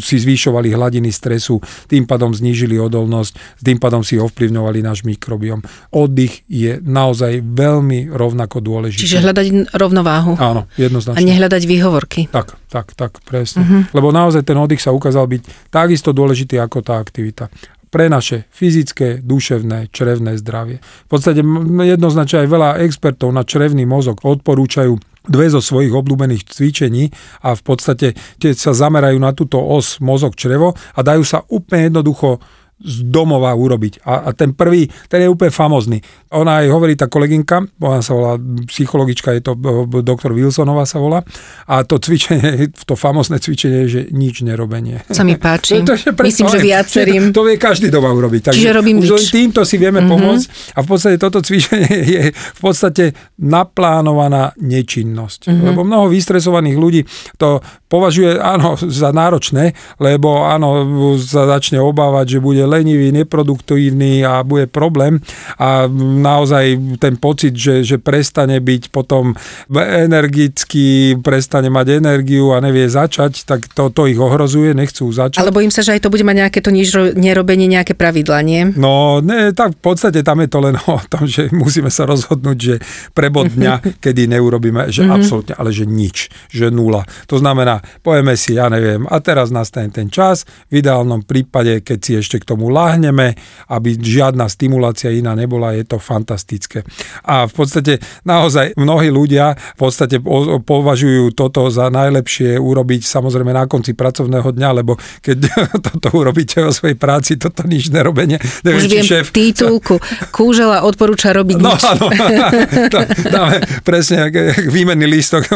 si 0.00 0.16
zvýšovali 0.16 0.72
hladinu 0.72 0.95
hladiny 0.96 1.12
stresu, 1.12 1.60
tým 1.92 2.08
pádom 2.08 2.32
znížili 2.32 2.80
odolnosť, 2.80 3.60
tým 3.60 3.76
pádom 3.76 4.00
si 4.00 4.16
ovplyvňovali 4.16 4.80
náš 4.80 5.04
mikrobiom. 5.04 5.60
Oddych 5.92 6.40
je 6.48 6.80
naozaj 6.80 7.44
veľmi 7.44 8.08
rovnako 8.08 8.64
dôležitý. 8.64 9.04
Čiže 9.04 9.20
hľadať 9.20 9.46
rovnováhu. 9.76 10.40
Áno, 10.40 10.64
jednoznačne. 10.80 11.20
A 11.20 11.28
nehľadať 11.28 11.62
výhovorky. 11.68 12.32
Tak, 12.32 12.56
tak, 12.72 12.96
tak, 12.96 13.20
presne. 13.28 13.60
Uh-huh. 13.60 13.80
Lebo 13.92 14.08
naozaj 14.08 14.40
ten 14.48 14.56
oddych 14.56 14.80
sa 14.80 14.96
ukázal 14.96 15.28
byť 15.28 15.68
takisto 15.68 16.16
dôležitý 16.16 16.56
ako 16.56 16.80
tá 16.80 16.96
aktivita 16.96 17.52
pre 17.86 18.12
naše 18.12 18.44
fyzické, 18.52 19.24
duševné, 19.24 19.88
črevné 19.88 20.36
zdravie. 20.42 20.82
V 20.82 21.08
podstate 21.08 21.40
jednoznačne 21.86 22.44
aj 22.44 22.48
veľa 22.50 22.70
expertov 22.84 23.32
na 23.32 23.46
črevný 23.46 23.88
mozog 23.88 24.20
odporúčajú 24.20 25.00
dve 25.26 25.50
zo 25.50 25.60
svojich 25.60 25.92
obľúbených 25.92 26.46
cvičení 26.46 27.10
a 27.42 27.54
v 27.54 27.62
podstate 27.62 28.14
tie 28.38 28.50
sa 28.54 28.72
zamerajú 28.72 29.18
na 29.18 29.34
túto 29.34 29.60
os 29.60 29.98
mozog 30.02 30.34
črevo 30.38 30.74
a 30.94 31.00
dajú 31.02 31.22
sa 31.26 31.42
úplne 31.50 31.90
jednoducho 31.92 32.40
z 32.76 33.08
domova 33.08 33.56
urobiť. 33.56 34.04
A, 34.04 34.28
a 34.28 34.30
ten 34.36 34.52
prvý, 34.52 34.84
ten 35.08 35.24
je 35.24 35.32
úplne 35.32 35.48
famozný. 35.48 35.98
Ona 36.36 36.60
aj 36.60 36.66
hovorí, 36.68 36.92
tá 36.92 37.08
kolegynka, 37.08 37.64
ona 37.80 38.04
sa 38.04 38.12
volá 38.12 38.36
psychologička, 38.68 39.32
je 39.32 39.40
to 39.40 39.56
doktor 40.04 40.36
Wilsonová 40.36 40.84
sa 40.84 41.00
volá, 41.00 41.24
a 41.64 41.88
to 41.88 41.96
cvičenie, 41.96 42.68
to 42.88 42.92
famozné 42.92 43.40
cvičenie 43.40 43.88
je, 43.88 43.88
že 43.88 44.00
nič 44.12 44.44
nerobenie. 44.44 45.08
Sa 45.08 45.24
mi 45.24 45.40
páči. 45.40 45.80
to, 45.80 45.96
to, 45.96 46.12
Myslím, 46.20 46.52
že 46.52 46.60
viacerým. 46.76 47.32
To, 47.32 47.40
to 47.40 47.48
vie 47.48 47.56
každý 47.56 47.88
doma 47.88 48.12
urobiť. 48.12 48.52
Takže 48.52 48.60
Čiže 48.60 48.70
robím 48.76 49.00
už 49.00 49.24
nič. 49.24 49.32
týmto 49.32 49.64
si 49.64 49.80
vieme 49.80 50.04
mm-hmm. 50.04 50.12
pomôcť 50.12 50.46
a 50.76 50.78
v 50.84 50.86
podstate 50.86 51.16
toto 51.16 51.40
cvičenie 51.40 51.88
je 51.88 52.22
v 52.36 52.60
podstate 52.60 53.16
naplánovaná 53.40 54.52
nečinnosť. 54.60 55.48
Mm-hmm. 55.48 55.64
Lebo 55.64 55.80
mnoho 55.80 56.12
vystresovaných 56.12 56.76
ľudí 56.76 57.02
to 57.40 57.64
považuje, 57.86 58.38
áno, 58.38 58.74
za 58.76 59.14
náročné, 59.14 59.78
lebo 60.02 60.42
áno, 60.42 60.82
sa 61.22 61.46
začne 61.46 61.78
obávať, 61.78 62.38
že 62.38 62.44
bude 62.44 62.62
lenivý, 62.66 63.14
neproduktívny 63.14 64.26
a 64.26 64.42
bude 64.42 64.66
problém 64.66 65.22
a 65.56 65.86
naozaj 65.96 66.98
ten 66.98 67.14
pocit, 67.14 67.54
že, 67.54 67.86
že 67.86 68.02
prestane 68.02 68.58
byť 68.58 68.90
potom 68.90 69.38
energický, 69.70 71.18
prestane 71.22 71.70
mať 71.70 72.02
energiu 72.02 72.52
a 72.52 72.62
nevie 72.62 72.90
začať, 72.90 73.46
tak 73.46 73.70
to, 73.70 73.94
to 73.94 74.10
ich 74.10 74.18
ohrozuje, 74.18 74.74
nechcú 74.74 75.06
začať. 75.10 75.38
Ale 75.38 75.54
bojím 75.54 75.70
sa, 75.70 75.86
že 75.86 75.94
aj 75.94 76.02
to 76.02 76.12
bude 76.12 76.26
mať 76.26 76.36
nejaké 76.42 76.58
to 76.58 76.74
nič 76.74 76.90
nerobenie, 77.14 77.70
nejaké 77.70 77.94
pravidla, 77.94 78.42
nie? 78.42 78.66
No, 78.74 79.22
ne, 79.22 79.54
tak 79.54 79.78
v 79.78 79.80
podstate 79.80 80.26
tam 80.26 80.42
je 80.42 80.48
to 80.50 80.58
len 80.58 80.76
o 80.90 80.98
tom, 81.06 81.24
že 81.30 81.48
musíme 81.54 81.88
sa 81.88 82.02
rozhodnúť, 82.04 82.58
že 82.58 82.74
prebod 83.14 83.46
dňa, 83.46 83.74
kedy 84.04 84.26
neurobíme, 84.26 84.90
že 84.90 85.06
mm-hmm. 85.06 85.16
absolútne, 85.16 85.54
ale 85.54 85.70
že 85.70 85.86
nič, 85.86 86.28
že 86.50 86.74
nula. 86.74 87.06
To 87.30 87.38
znamená, 87.38 87.75
a 87.76 87.84
povieme 88.00 88.34
si, 88.34 88.56
ja 88.56 88.72
neviem, 88.72 89.04
a 89.04 89.20
teraz 89.20 89.52
nastane 89.52 89.92
ten 89.92 90.08
čas, 90.08 90.48
v 90.72 90.80
ideálnom 90.80 91.22
prípade, 91.28 91.84
keď 91.84 91.98
si 92.00 92.12
ešte 92.16 92.40
k 92.40 92.48
tomu 92.48 92.72
láhneme, 92.72 93.36
aby 93.68 94.00
žiadna 94.00 94.48
stimulácia 94.48 95.12
iná 95.12 95.36
nebola, 95.36 95.76
je 95.76 95.84
to 95.84 96.00
fantastické. 96.00 96.82
A 97.28 97.44
v 97.44 97.52
podstate 97.52 98.00
naozaj 98.24 98.76
mnohí 98.80 99.12
ľudia 99.12 99.56
v 99.56 99.78
podstate 99.78 100.20
považujú 100.62 101.36
toto 101.36 101.68
za 101.68 101.92
najlepšie 101.92 102.56
urobiť 102.56 103.00
samozrejme 103.04 103.52
na 103.52 103.68
konci 103.68 103.92
pracovného 103.92 104.48
dňa, 104.52 104.70
lebo 104.82 104.96
keď 105.20 105.36
toto 105.86 106.08
urobíte 106.16 106.62
vo 106.62 106.72
svojej 106.72 106.96
práci, 106.96 107.36
toto 107.36 107.66
nič 107.66 107.90
nerobenie. 107.92 108.40
Neviem, 108.64 108.80
Už 108.80 108.86
viem 108.88 109.04
šéf... 109.04 109.30
titulku. 109.34 109.98
Kúžela 110.30 110.86
odporúča 110.86 111.34
robiť 111.34 111.56
no, 111.58 111.74
nič. 111.74 111.82
Áno, 111.84 112.06
dáme 113.34 113.56
presne 113.82 114.30
výmenný 114.70 115.06
lístok. 115.06 115.50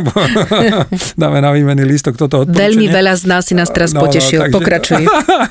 dáme 1.14 1.38
na 1.40 1.50
výmenný 1.54 1.84
lístok 1.86 2.09
toto 2.16 2.46
odporúčanie. 2.46 2.66
Veľmi 2.66 2.86
veľa 2.90 3.14
z 3.18 3.24
nás 3.28 3.42
si 3.46 3.54
nás 3.54 3.70
teraz 3.70 3.92
no, 3.92 4.00
no 4.00 4.08
potešil. 4.08 4.40
No, 4.40 4.44
takže, 4.46 4.56
Pokračuj. 4.56 5.02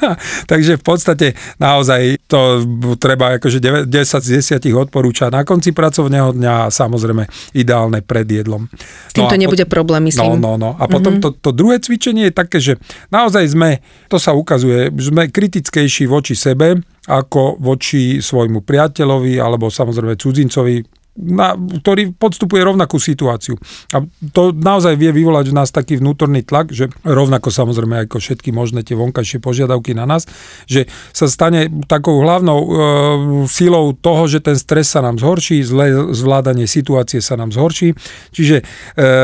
takže 0.52 0.72
v 0.80 0.84
podstate 0.84 1.28
naozaj 1.62 2.20
to 2.26 2.64
treba 2.98 3.38
akože 3.38 3.60
10 3.60 3.90
z 3.90 4.30
10 4.60 4.74
odporúča 4.76 5.32
na 5.32 5.48
konci 5.48 5.72
pracovného 5.72 6.36
dňa 6.36 6.54
a 6.66 6.72
samozrejme 6.72 7.28
ideálne 7.56 8.04
pred 8.04 8.26
jedlom. 8.26 8.68
S 9.10 9.14
týmto 9.16 9.36
no 9.36 9.42
nebude 9.42 9.66
problém, 9.70 10.08
myslím. 10.10 10.40
No, 10.40 10.56
no, 10.56 10.62
no. 10.62 10.72
A 10.80 10.86
potom 10.90 11.18
mm-hmm. 11.18 11.40
to, 11.42 11.50
to 11.50 11.50
druhé 11.56 11.78
cvičenie 11.82 12.30
je 12.30 12.34
také, 12.34 12.58
že 12.58 12.74
naozaj 13.10 13.46
sme, 13.50 13.80
to 14.08 14.18
sa 14.18 14.36
ukazuje, 14.36 14.92
sme 14.98 15.30
kritickejší 15.32 16.06
voči 16.06 16.34
sebe, 16.38 16.82
ako 17.10 17.58
voči 17.58 18.22
svojmu 18.22 18.62
priateľovi 18.62 19.42
alebo 19.42 19.74
samozrejme 19.74 20.14
cudzincovi, 20.14 20.99
na, 21.20 21.54
ktorý 21.54 22.16
podstupuje 22.16 22.64
rovnakú 22.64 22.96
situáciu. 22.96 23.60
A 23.92 24.08
to 24.32 24.56
naozaj 24.56 24.96
vie 24.96 25.12
vyvolať 25.12 25.52
v 25.52 25.58
nás 25.60 25.70
taký 25.70 26.00
vnútorný 26.00 26.48
tlak, 26.48 26.72
že 26.72 26.88
rovnako 27.04 27.52
samozrejme 27.52 28.08
ako 28.08 28.24
všetky 28.24 28.56
možné 28.56 28.88
tie 28.88 28.96
vonkajšie 28.96 29.44
požiadavky 29.44 29.92
na 29.92 30.08
nás, 30.08 30.24
že 30.66 30.88
sa 31.12 31.28
stane 31.28 31.68
takou 31.92 32.24
hlavnou 32.24 32.60
e, 32.60 32.70
silou 33.52 33.92
toho, 33.92 34.32
že 34.32 34.40
ten 34.40 34.56
stres 34.56 34.88
sa 34.88 35.04
nám 35.04 35.20
zhorší, 35.20 35.60
zlé 35.60 35.92
zvládanie 36.16 36.66
situácie 36.66 37.20
sa 37.20 37.36
nám 37.36 37.52
zhorší. 37.52 37.94
Čiže 38.32 38.64
e, 38.64 38.64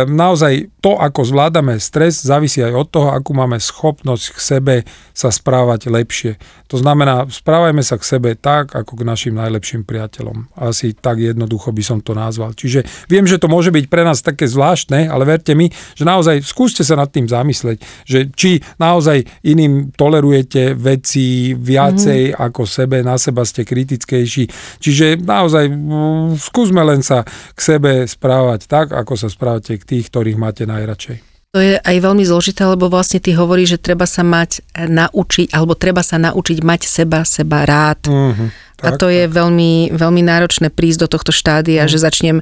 naozaj 0.06 0.76
to, 0.84 1.00
ako 1.00 1.24
zvládame 1.24 1.80
stres, 1.80 2.22
závisí 2.22 2.60
aj 2.60 2.74
od 2.76 2.88
toho, 2.92 3.08
akú 3.16 3.32
máme 3.32 3.58
schopnosť 3.58 4.26
k 4.36 4.40
sebe 4.40 4.76
sa 5.16 5.32
správať 5.32 5.88
lepšie. 5.88 6.36
To 6.74 6.82
znamená, 6.82 7.30
správajme 7.30 7.86
sa 7.86 8.02
k 8.02 8.04
sebe 8.04 8.34
tak, 8.34 8.74
ako 8.74 8.98
k 8.98 9.08
našim 9.08 9.34
najlepším 9.38 9.86
priateľom. 9.86 10.50
Asi 10.58 10.98
tak 10.98 11.22
jednoducho 11.22 11.70
by 11.70 11.84
som 11.86 12.02
to 12.02 12.18
nazval. 12.18 12.58
Čiže 12.58 12.82
viem, 13.06 13.30
že 13.30 13.38
to 13.38 13.46
môže 13.46 13.70
byť 13.70 13.86
pre 13.86 14.02
nás 14.02 14.26
také 14.26 14.50
zvláštne, 14.50 15.06
ale 15.06 15.22
verte 15.30 15.54
mi, 15.54 15.70
že 15.94 16.02
naozaj 16.02 16.42
skúste 16.42 16.82
sa 16.82 16.98
nad 16.98 17.14
tým 17.14 17.30
zamysleť, 17.30 17.78
že 18.10 18.34
či 18.34 18.66
naozaj 18.82 19.46
iným 19.46 19.94
tolerujete 19.94 20.74
veci 20.74 21.54
viacej 21.54 22.34
mm-hmm. 22.34 22.42
ako 22.42 22.62
sebe, 22.66 23.06
na 23.06 23.22
seba 23.22 23.46
ste 23.46 23.62
kritickejší. 23.62 24.50
Čiže 24.82 25.22
naozaj 25.22 25.70
mm, 25.70 26.42
skúsme 26.42 26.82
len 26.82 27.06
sa 27.06 27.22
k 27.54 27.60
sebe 27.62 28.10
správať 28.10 28.66
tak, 28.66 28.88
ako 28.98 29.14
sa 29.14 29.30
správate 29.30 29.78
k 29.78 29.86
tých, 29.86 30.10
ktorých 30.10 30.42
máte 30.42 30.66
najradšej. 30.66 31.36
To 31.56 31.64
je 31.64 31.80
aj 31.80 31.98
veľmi 32.04 32.20
zložité, 32.28 32.68
lebo 32.68 32.92
vlastne 32.92 33.24
ty 33.24 33.32
hovoríš, 33.32 33.80
že 33.80 33.84
treba 33.92 34.04
sa 34.04 34.28
mať 34.28 34.60
naučiť, 34.76 35.56
alebo 35.56 35.72
treba 35.72 36.04
sa 36.04 36.20
naučiť 36.20 36.60
mať 36.60 36.82
seba, 36.84 37.24
seba 37.24 37.64
rád. 37.64 38.12
Uh-huh. 38.12 38.52
Tak, 38.86 38.94
a 38.94 39.00
to 39.02 39.10
tak. 39.10 39.16
je 39.18 39.24
veľmi, 39.26 39.74
veľmi 39.98 40.22
náročné 40.22 40.70
prísť 40.70 41.06
do 41.06 41.08
tohto 41.10 41.34
štádia, 41.34 41.84
uh-huh. 41.84 41.92
že 41.92 42.06
začnem 42.06 42.38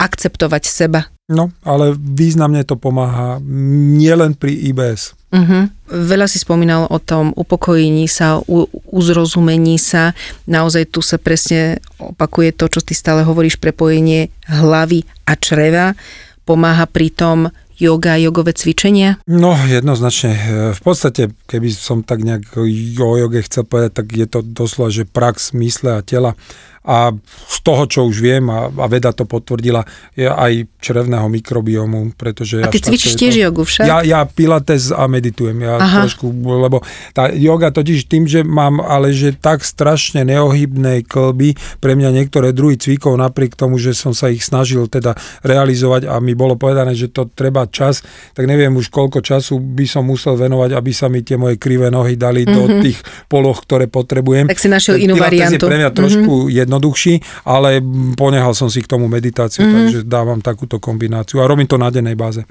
akceptovať 0.00 0.62
seba. 0.64 1.10
No, 1.30 1.52
ale 1.62 1.94
významne 1.94 2.66
to 2.66 2.74
pomáha 2.74 3.38
nielen 3.42 4.34
pri 4.34 4.50
IBS. 4.72 5.14
Uh-huh. 5.30 5.70
Veľa 5.86 6.26
si 6.26 6.42
spomínal 6.42 6.90
o 6.90 6.98
tom 6.98 7.30
upokojení 7.38 8.10
sa, 8.10 8.42
u, 8.50 8.66
uzrozumení 8.90 9.78
sa. 9.78 10.10
Naozaj 10.50 10.90
tu 10.90 11.06
sa 11.06 11.22
presne 11.22 11.78
opakuje 12.02 12.50
to, 12.50 12.66
čo 12.66 12.82
ty 12.82 12.98
stále 12.98 13.22
hovoríš, 13.22 13.62
prepojenie 13.62 14.34
hlavy 14.50 15.06
a 15.30 15.38
čreva. 15.38 15.94
Pomáha 16.42 16.90
pri 16.90 17.14
tom 17.14 17.38
yoga, 17.80 18.20
jogové 18.20 18.52
cvičenia? 18.52 19.18
No, 19.26 19.56
jednoznačne. 19.66 20.32
V 20.76 20.80
podstate, 20.84 21.32
keby 21.48 21.68
som 21.72 22.04
tak 22.04 22.22
nejak 22.22 22.60
o 23.00 23.16
joge 23.16 23.42
chcel 23.48 23.64
povedať, 23.64 23.92
tak 24.04 24.06
je 24.12 24.26
to 24.28 24.44
doslova, 24.44 24.92
že 24.92 25.08
prax 25.08 25.56
mysle 25.56 25.98
a 25.98 26.04
tela 26.04 26.36
a 26.80 27.12
z 27.44 27.58
toho, 27.60 27.84
čo 27.84 28.08
už 28.08 28.24
viem 28.24 28.48
a, 28.48 28.72
a 28.72 28.86
veda 28.88 29.12
to 29.12 29.28
potvrdila, 29.28 29.84
je 30.16 30.24
aj 30.24 30.64
črevného 30.80 31.28
mikrobiomu, 31.28 32.16
pretože... 32.16 32.64
A 32.64 32.72
ty 32.72 32.80
ja 32.80 32.88
cvičíš 32.88 33.20
tiež 33.20 33.36
jogu 33.36 33.68
však? 33.68 33.84
Ja, 33.84 34.00
ja 34.00 34.24
pilates 34.24 34.88
a 34.88 35.04
meditujem, 35.04 35.60
ja 35.60 35.76
Aha. 35.76 36.08
trošku, 36.08 36.32
lebo 36.40 36.80
tá 37.12 37.28
yoga 37.28 37.68
totiž 37.68 38.08
tým, 38.08 38.24
že 38.24 38.40
mám 38.40 38.80
ale 38.80 39.12
že 39.12 39.36
tak 39.36 39.60
strašne 39.60 40.24
neohybné 40.24 41.04
klby, 41.04 41.52
pre 41.84 41.92
mňa 41.92 42.16
niektoré 42.16 42.56
druhy 42.56 42.80
cvikov, 42.80 43.12
napriek 43.20 43.60
tomu, 43.60 43.76
že 43.76 43.92
som 43.92 44.16
sa 44.16 44.32
ich 44.32 44.40
snažil 44.40 44.88
teda 44.88 45.12
realizovať 45.44 46.08
a 46.08 46.16
mi 46.16 46.32
bolo 46.32 46.56
povedané, 46.56 46.96
že 46.96 47.12
to 47.12 47.28
treba 47.28 47.68
čas, 47.68 48.00
tak 48.32 48.48
neviem 48.48 48.72
už 48.72 48.88
koľko 48.88 49.20
času 49.20 49.60
by 49.60 49.84
som 49.84 50.08
musel 50.08 50.32
venovať, 50.32 50.72
aby 50.72 50.92
sa 50.96 51.12
mi 51.12 51.20
tie 51.20 51.36
moje 51.36 51.60
krivé 51.60 51.92
nohy 51.92 52.16
dali 52.16 52.48
mm-hmm. 52.48 52.56
do 52.56 52.62
mhm. 52.64 52.80
tých 52.80 52.98
poloh, 53.28 53.56
ktoré 53.60 53.84
potrebujem. 53.84 54.48
Tak 54.48 54.56
si 54.56 54.72
našiel 54.72 54.96
inú 54.96 55.20
variantu. 55.20 55.60
je 55.60 55.68
pre 55.68 55.76
mňa 55.76 55.92
trošku 55.92 56.48
mm-hmm 56.48 56.69
jednoduchší, 56.70 57.42
ale 57.50 57.82
ponehal 58.14 58.54
som 58.54 58.70
si 58.70 58.78
k 58.78 58.86
tomu 58.86 59.10
meditáciu, 59.10 59.66
mm-hmm. 59.66 59.74
takže 59.74 59.98
dávam 60.06 60.38
takúto 60.38 60.78
kombináciu 60.78 61.42
a 61.42 61.50
robím 61.50 61.66
to 61.66 61.74
na 61.74 61.90
dennej 61.90 62.14
báze. 62.14 62.46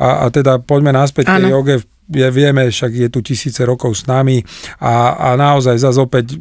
A, 0.00 0.24
a 0.24 0.32
teda 0.32 0.64
poďme 0.64 0.96
naspäť 0.96 1.28
k 1.28 1.44
tej 1.44 1.52
joge 1.52 1.76
je, 2.10 2.26
vieme, 2.34 2.66
však 2.68 2.90
je 2.90 3.08
tu 3.08 3.22
tisíce 3.22 3.62
rokov 3.62 3.94
s 3.94 4.10
nami 4.10 4.42
a, 4.82 5.14
a 5.14 5.28
naozaj 5.38 5.78
zase 5.78 6.02
opäť, 6.02 6.36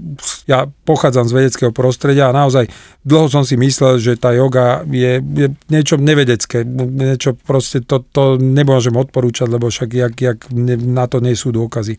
ja 0.50 0.66
pochádzam 0.66 1.30
z 1.30 1.36
vedeckého 1.38 1.72
prostredia 1.72 2.30
a 2.30 2.36
naozaj 2.36 2.68
dlho 3.06 3.30
som 3.30 3.48
si 3.48 3.56
myslel, 3.56 4.02
že 4.02 4.20
tá 4.20 4.34
yoga 4.36 4.84
je, 4.90 5.22
je 5.22 5.48
niečo 5.72 5.96
nevedecké, 5.96 6.66
niečo 6.68 7.38
proste 7.38 7.86
to, 7.86 8.04
to 8.12 8.36
nemôžem 8.42 8.94
odporúčať, 8.98 9.48
lebo 9.48 9.72
však 9.72 9.90
jak, 9.94 10.14
jak 10.18 10.40
na 10.84 11.06
to 11.06 11.22
nie 11.24 11.38
sú 11.38 11.54
dôkazy. 11.54 11.96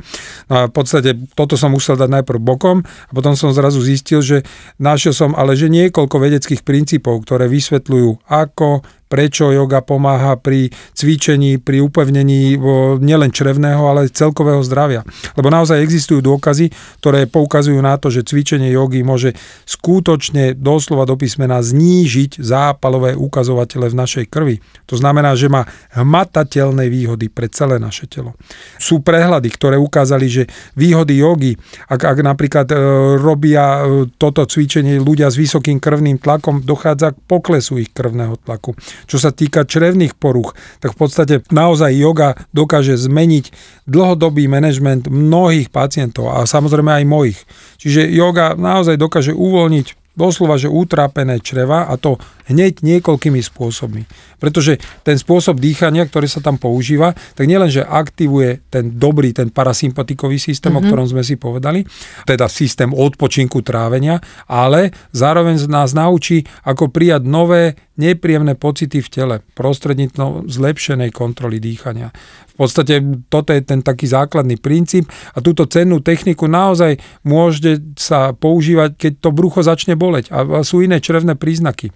No 0.50 0.54
a 0.54 0.62
v 0.68 0.72
podstate 0.74 1.16
toto 1.32 1.54
som 1.54 1.72
musel 1.72 1.96
dať 1.96 2.20
najprv 2.20 2.40
bokom 2.42 2.82
a 2.84 3.10
potom 3.14 3.38
som 3.38 3.54
zrazu 3.54 3.80
zistil, 3.80 4.20
že 4.20 4.42
našiel 4.76 5.14
som 5.16 5.30
ale 5.38 5.54
že 5.56 5.72
niekoľko 5.72 6.16
vedeckých 6.20 6.62
princípov, 6.66 7.24
ktoré 7.24 7.48
vysvetľujú, 7.48 8.28
ako 8.28 8.84
prečo 9.10 9.50
yoga 9.50 9.82
pomáha 9.82 10.38
pri 10.38 10.70
cvičení, 10.94 11.58
pri 11.58 11.82
upevnení 11.82 12.54
nielen 13.02 13.34
črevného, 13.34 13.82
ale 13.90 14.06
celkového 14.06 14.62
zdravia. 14.62 15.02
Lebo 15.34 15.50
naozaj 15.50 15.82
existujú 15.82 16.22
dôkazy, 16.22 16.70
ktoré 17.02 17.26
poukazujú 17.26 17.82
na 17.82 17.98
to, 17.98 18.14
že 18.14 18.22
cvičenie 18.22 18.70
jogy 18.70 19.02
môže 19.02 19.34
skutočne 19.66 20.54
doslova 20.54 21.10
do 21.10 21.18
písmena 21.18 21.58
znížiť 21.58 22.38
zápalové 22.38 23.18
ukazovatele 23.18 23.90
v 23.90 23.98
našej 23.98 24.24
krvi. 24.30 24.62
To 24.86 24.94
znamená, 24.94 25.34
že 25.34 25.50
má 25.50 25.66
hmatateľné 25.98 26.86
výhody 26.86 27.26
pre 27.26 27.50
celé 27.50 27.82
naše 27.82 28.06
telo. 28.06 28.38
Sú 28.78 29.02
prehľady, 29.02 29.50
ktoré 29.50 29.74
ukázali, 29.74 30.26
že 30.30 30.42
výhody 30.78 31.18
jogy, 31.18 31.58
ak, 31.90 32.06
ak 32.06 32.18
napríklad 32.22 32.70
e, 32.70 32.76
robia 33.18 33.82
e, 33.82 34.10
toto 34.14 34.46
cvičenie 34.46 35.02
ľudia 35.02 35.32
s 35.32 35.40
vysokým 35.40 35.82
krvným 35.82 36.22
tlakom, 36.22 36.62
dochádza 36.62 37.16
k 37.16 37.18
poklesu 37.26 37.82
ich 37.82 37.90
krvného 37.90 38.38
tlaku. 38.46 38.76
Čo 39.06 39.22
sa 39.22 39.30
týka 39.30 39.68
črevných 39.68 40.16
poruch, 40.18 40.56
tak 40.82 40.96
v 40.96 40.98
podstate 41.00 41.34
naozaj 41.52 41.94
yoga 41.94 42.36
dokáže 42.50 42.98
zmeniť 42.98 43.52
dlhodobý 43.86 44.48
manažment 44.50 45.06
mnohých 45.06 45.70
pacientov 45.70 46.32
a 46.32 46.44
samozrejme 46.44 47.02
aj 47.02 47.04
mojich. 47.06 47.40
Čiže 47.80 48.10
yoga 48.10 48.58
naozaj 48.58 49.00
dokáže 49.00 49.32
uvoľniť 49.32 50.00
doslova, 50.18 50.58
že 50.58 50.68
utrápené 50.68 51.38
čreva 51.40 51.86
a 51.86 51.94
to 51.94 52.18
hneď 52.50 52.82
niekoľkými 52.82 53.38
spôsobmi. 53.38 54.04
Pretože 54.42 54.82
ten 55.06 55.14
spôsob 55.14 55.62
dýchania, 55.62 56.04
ktorý 56.04 56.26
sa 56.26 56.42
tam 56.42 56.58
používa, 56.58 57.14
tak 57.38 57.46
nielenže 57.46 57.86
aktivuje 57.86 58.66
ten 58.68 58.98
dobrý, 58.98 59.30
ten 59.30 59.54
parasympatikový 59.54 60.36
systém, 60.36 60.74
mm-hmm. 60.74 60.76
o 60.76 60.82
mhm. 60.84 60.88
ktorom 60.90 61.06
sme 61.06 61.22
si 61.22 61.38
povedali, 61.38 61.86
teda 62.26 62.50
systém 62.50 62.90
odpočinku 62.90 63.62
trávenia, 63.62 64.18
ale 64.50 64.90
zároveň 65.14 65.62
nás 65.70 65.94
naučí, 65.94 66.42
ako 66.66 66.90
prijať 66.90 67.22
nové 67.24 67.78
nepríjemné 68.00 68.56
pocity 68.56 69.04
v 69.04 69.08
tele 69.12 69.36
prostredníctvom 69.52 70.48
zlepšenej 70.48 71.12
kontroly 71.12 71.60
dýchania. 71.60 72.08
V 72.48 72.54
podstate 72.56 73.04
toto 73.28 73.52
je 73.52 73.60
ten 73.60 73.84
taký 73.84 74.08
základný 74.08 74.56
princíp 74.56 75.08
a 75.36 75.44
túto 75.44 75.68
cennú 75.68 76.00
techniku 76.00 76.48
naozaj 76.48 76.96
môžete 77.28 78.00
sa 78.00 78.32
používať, 78.32 78.96
keď 78.96 79.12
to 79.20 79.30
brucho 79.32 79.60
začne 79.60 79.96
boleť 79.96 80.32
a 80.32 80.64
sú 80.64 80.80
iné 80.80 81.00
črevné 81.00 81.36
príznaky. 81.36 81.92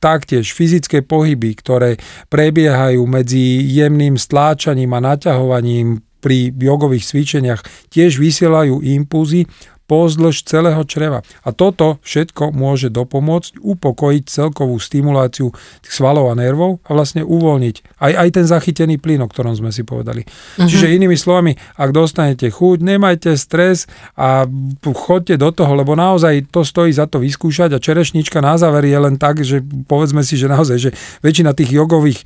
Taktiež 0.00 0.50
fyzické 0.56 1.04
pohyby, 1.04 1.54
ktoré 1.60 2.00
prebiehajú 2.26 3.04
medzi 3.06 3.62
jemným 3.70 4.18
stláčaním 4.18 4.96
a 4.96 5.00
naťahovaním 5.04 6.02
pri 6.22 6.54
jogových 6.54 7.02
cvičeniach 7.02 7.60
tiež 7.90 8.22
vysielajú 8.22 8.78
impulzy 8.78 9.50
pozdĺž 9.86 10.46
celého 10.46 10.82
čreva. 10.88 11.20
A 11.42 11.50
toto 11.50 12.00
všetko 12.06 12.54
môže 12.54 12.88
dopomôcť 12.88 13.60
upokojiť 13.60 14.24
celkovú 14.28 14.78
stimuláciu 14.78 15.52
svalov 15.84 16.32
a 16.32 16.38
nervov 16.38 16.80
a 16.86 16.96
vlastne 16.96 17.26
uvoľniť 17.26 18.00
aj, 18.02 18.12
aj 18.18 18.28
ten 18.34 18.46
zachytený 18.46 18.96
plyn, 18.98 19.22
o 19.22 19.28
ktorom 19.30 19.54
sme 19.54 19.70
si 19.70 19.86
povedali. 19.86 20.26
Uh-huh. 20.26 20.66
Čiže 20.66 20.94
inými 20.96 21.14
slovami, 21.14 21.54
ak 21.78 21.90
dostanete 21.94 22.50
chuť, 22.50 22.78
nemajte 22.82 23.34
stres 23.38 23.86
a 24.18 24.48
chodte 24.82 25.38
do 25.38 25.50
toho, 25.54 25.72
lebo 25.76 25.94
naozaj 25.94 26.50
to 26.50 26.66
stojí 26.66 26.90
za 26.90 27.06
to 27.06 27.22
vyskúšať 27.22 27.76
a 27.76 27.82
čerešnička 27.82 28.42
na 28.42 28.58
záver 28.58 28.88
je 28.88 28.98
len 28.98 29.14
tak, 29.20 29.44
že 29.44 29.62
povedzme 29.62 30.26
si, 30.26 30.34
že 30.34 30.50
naozaj, 30.50 30.76
že 30.78 30.90
väčšina 31.22 31.54
tých 31.54 31.70
jogových 31.74 32.20
e, 32.20 32.24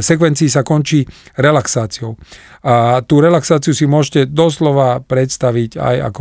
sekvencií 0.00 0.48
sa 0.48 0.64
končí 0.64 1.04
relaxáciou. 1.36 2.16
A 2.62 3.02
tú 3.02 3.18
relaxáciu 3.18 3.74
si 3.74 3.90
môžete 3.90 4.30
doslova 4.30 5.02
predstaviť 5.02 5.82
aj 5.82 5.96
ako 6.14 6.20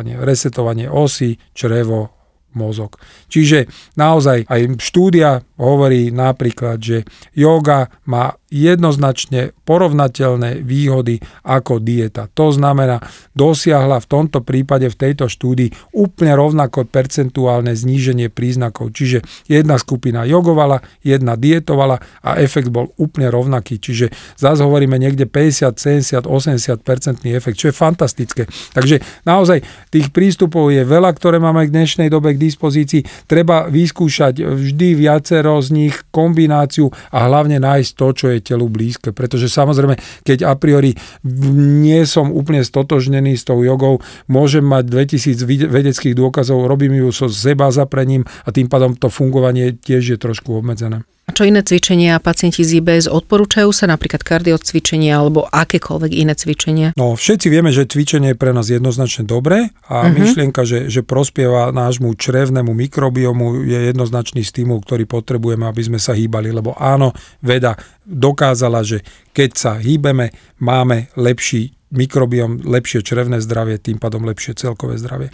resetovanie. 0.00 0.16
Resetovanie 0.24 0.86
osy, 0.88 1.36
črevo, 1.52 2.10
mozog. 2.56 2.98
Čiže 3.30 3.70
naozaj 3.94 4.50
aj 4.50 4.60
štúdia 4.82 5.38
hovorí 5.60 6.10
napríklad, 6.10 6.82
že 6.82 7.06
yoga 7.36 7.86
má 8.10 8.34
jednoznačne 8.50 9.54
porovnateľné 9.62 10.66
výhody 10.66 11.22
ako 11.46 11.78
dieta. 11.78 12.26
To 12.34 12.50
znamená, 12.50 12.98
dosiahla 13.38 14.02
v 14.02 14.10
tomto 14.10 14.42
prípade 14.42 14.90
v 14.90 14.98
tejto 14.98 15.30
štúdii 15.30 15.94
úplne 15.94 16.34
rovnako 16.34 16.90
percentuálne 16.90 17.72
zníženie 17.72 18.26
príznakov. 18.28 18.90
Čiže 18.90 19.22
jedna 19.46 19.78
skupina 19.78 20.26
jogovala, 20.26 20.82
jedna 21.06 21.38
dietovala 21.38 22.02
a 22.26 22.42
efekt 22.42 22.74
bol 22.74 22.90
úplne 22.98 23.30
rovnaký. 23.30 23.78
Čiže 23.78 24.10
zase 24.34 24.66
hovoríme 24.66 24.98
niekde 24.98 25.30
50, 25.30 25.78
70, 25.78 26.26
80 26.26 26.82
percentný 26.82 27.38
efekt, 27.38 27.62
čo 27.62 27.70
je 27.70 27.74
fantastické. 27.78 28.50
Takže 28.74 28.98
naozaj 29.22 29.62
tých 29.94 30.10
prístupov 30.10 30.74
je 30.74 30.82
veľa, 30.82 31.14
ktoré 31.14 31.38
máme 31.38 31.70
k 31.70 31.74
dnešnej 31.74 32.10
dobe 32.10 32.34
k 32.34 32.42
dispozícii. 32.42 33.06
Treba 33.30 33.70
vyskúšať 33.70 34.42
vždy 34.42 34.98
viacero 34.98 35.54
z 35.62 35.68
nich, 35.70 35.94
kombináciu 36.10 36.90
a 37.14 37.30
hlavne 37.30 37.62
nájsť 37.62 37.90
to, 37.94 38.08
čo 38.10 38.26
je 38.34 38.39
telu 38.40 38.66
blízke. 38.66 39.12
Pretože 39.14 39.46
samozrejme, 39.46 39.96
keď 40.26 40.48
a 40.48 40.54
priori 40.56 40.96
nie 41.24 42.02
som 42.08 42.32
úplne 42.32 42.64
stotožnený 42.64 43.36
s 43.36 43.46
tou 43.46 43.60
jogou, 43.62 44.00
môžem 44.26 44.64
mať 44.64 44.88
2000 44.88 45.68
vedeckých 45.68 46.14
dôkazov, 46.16 46.66
robím 46.66 46.98
ju 46.98 47.08
so 47.14 47.28
seba 47.28 47.70
zaprením 47.70 48.26
a 48.44 48.48
tým 48.50 48.66
pádom 48.66 48.96
to 48.96 49.12
fungovanie 49.12 49.76
tiež 49.76 50.16
je 50.16 50.18
trošku 50.18 50.56
obmedzené. 50.56 51.06
A 51.30 51.38
čo 51.38 51.46
iné 51.46 51.62
cvičenia 51.62 52.18
pacienti 52.18 52.66
z 52.66 52.82
IBS 52.82 53.06
odporúčajú 53.06 53.70
sa, 53.70 53.86
napríklad 53.86 54.26
kardiocvičenia 54.26 55.14
alebo 55.14 55.46
akékoľvek 55.46 56.10
iné 56.10 56.34
cvičenia? 56.34 56.90
No, 56.98 57.14
všetci 57.14 57.46
vieme, 57.46 57.70
že 57.70 57.86
cvičenie 57.86 58.34
je 58.34 58.40
pre 58.42 58.50
nás 58.50 58.66
jednoznačne 58.66 59.30
dobré 59.30 59.70
a 59.86 60.10
uh-huh. 60.10 60.10
myšlienka, 60.10 60.66
že, 60.66 60.90
že 60.90 61.06
prospieva 61.06 61.70
nášmu 61.70 62.18
črevnému 62.18 62.74
mikrobiomu 62.74 63.62
je 63.62 63.94
jednoznačný 63.94 64.42
stimul, 64.42 64.82
ktorý 64.82 65.06
potrebujeme, 65.06 65.70
aby 65.70 65.86
sme 65.86 66.02
sa 66.02 66.18
hýbali, 66.18 66.50
lebo 66.50 66.74
áno, 66.74 67.14
veda 67.38 67.78
dokázala, 68.02 68.82
že 68.82 69.06
keď 69.30 69.50
sa 69.54 69.72
hýbeme, 69.78 70.34
máme 70.58 71.14
lepší 71.14 71.78
mikrobiom, 71.94 72.66
lepšie 72.66 73.06
črevné 73.06 73.38
zdravie, 73.38 73.78
tým 73.78 74.02
pádom 74.02 74.26
lepšie 74.26 74.58
celkové 74.58 74.98
zdravie. 74.98 75.30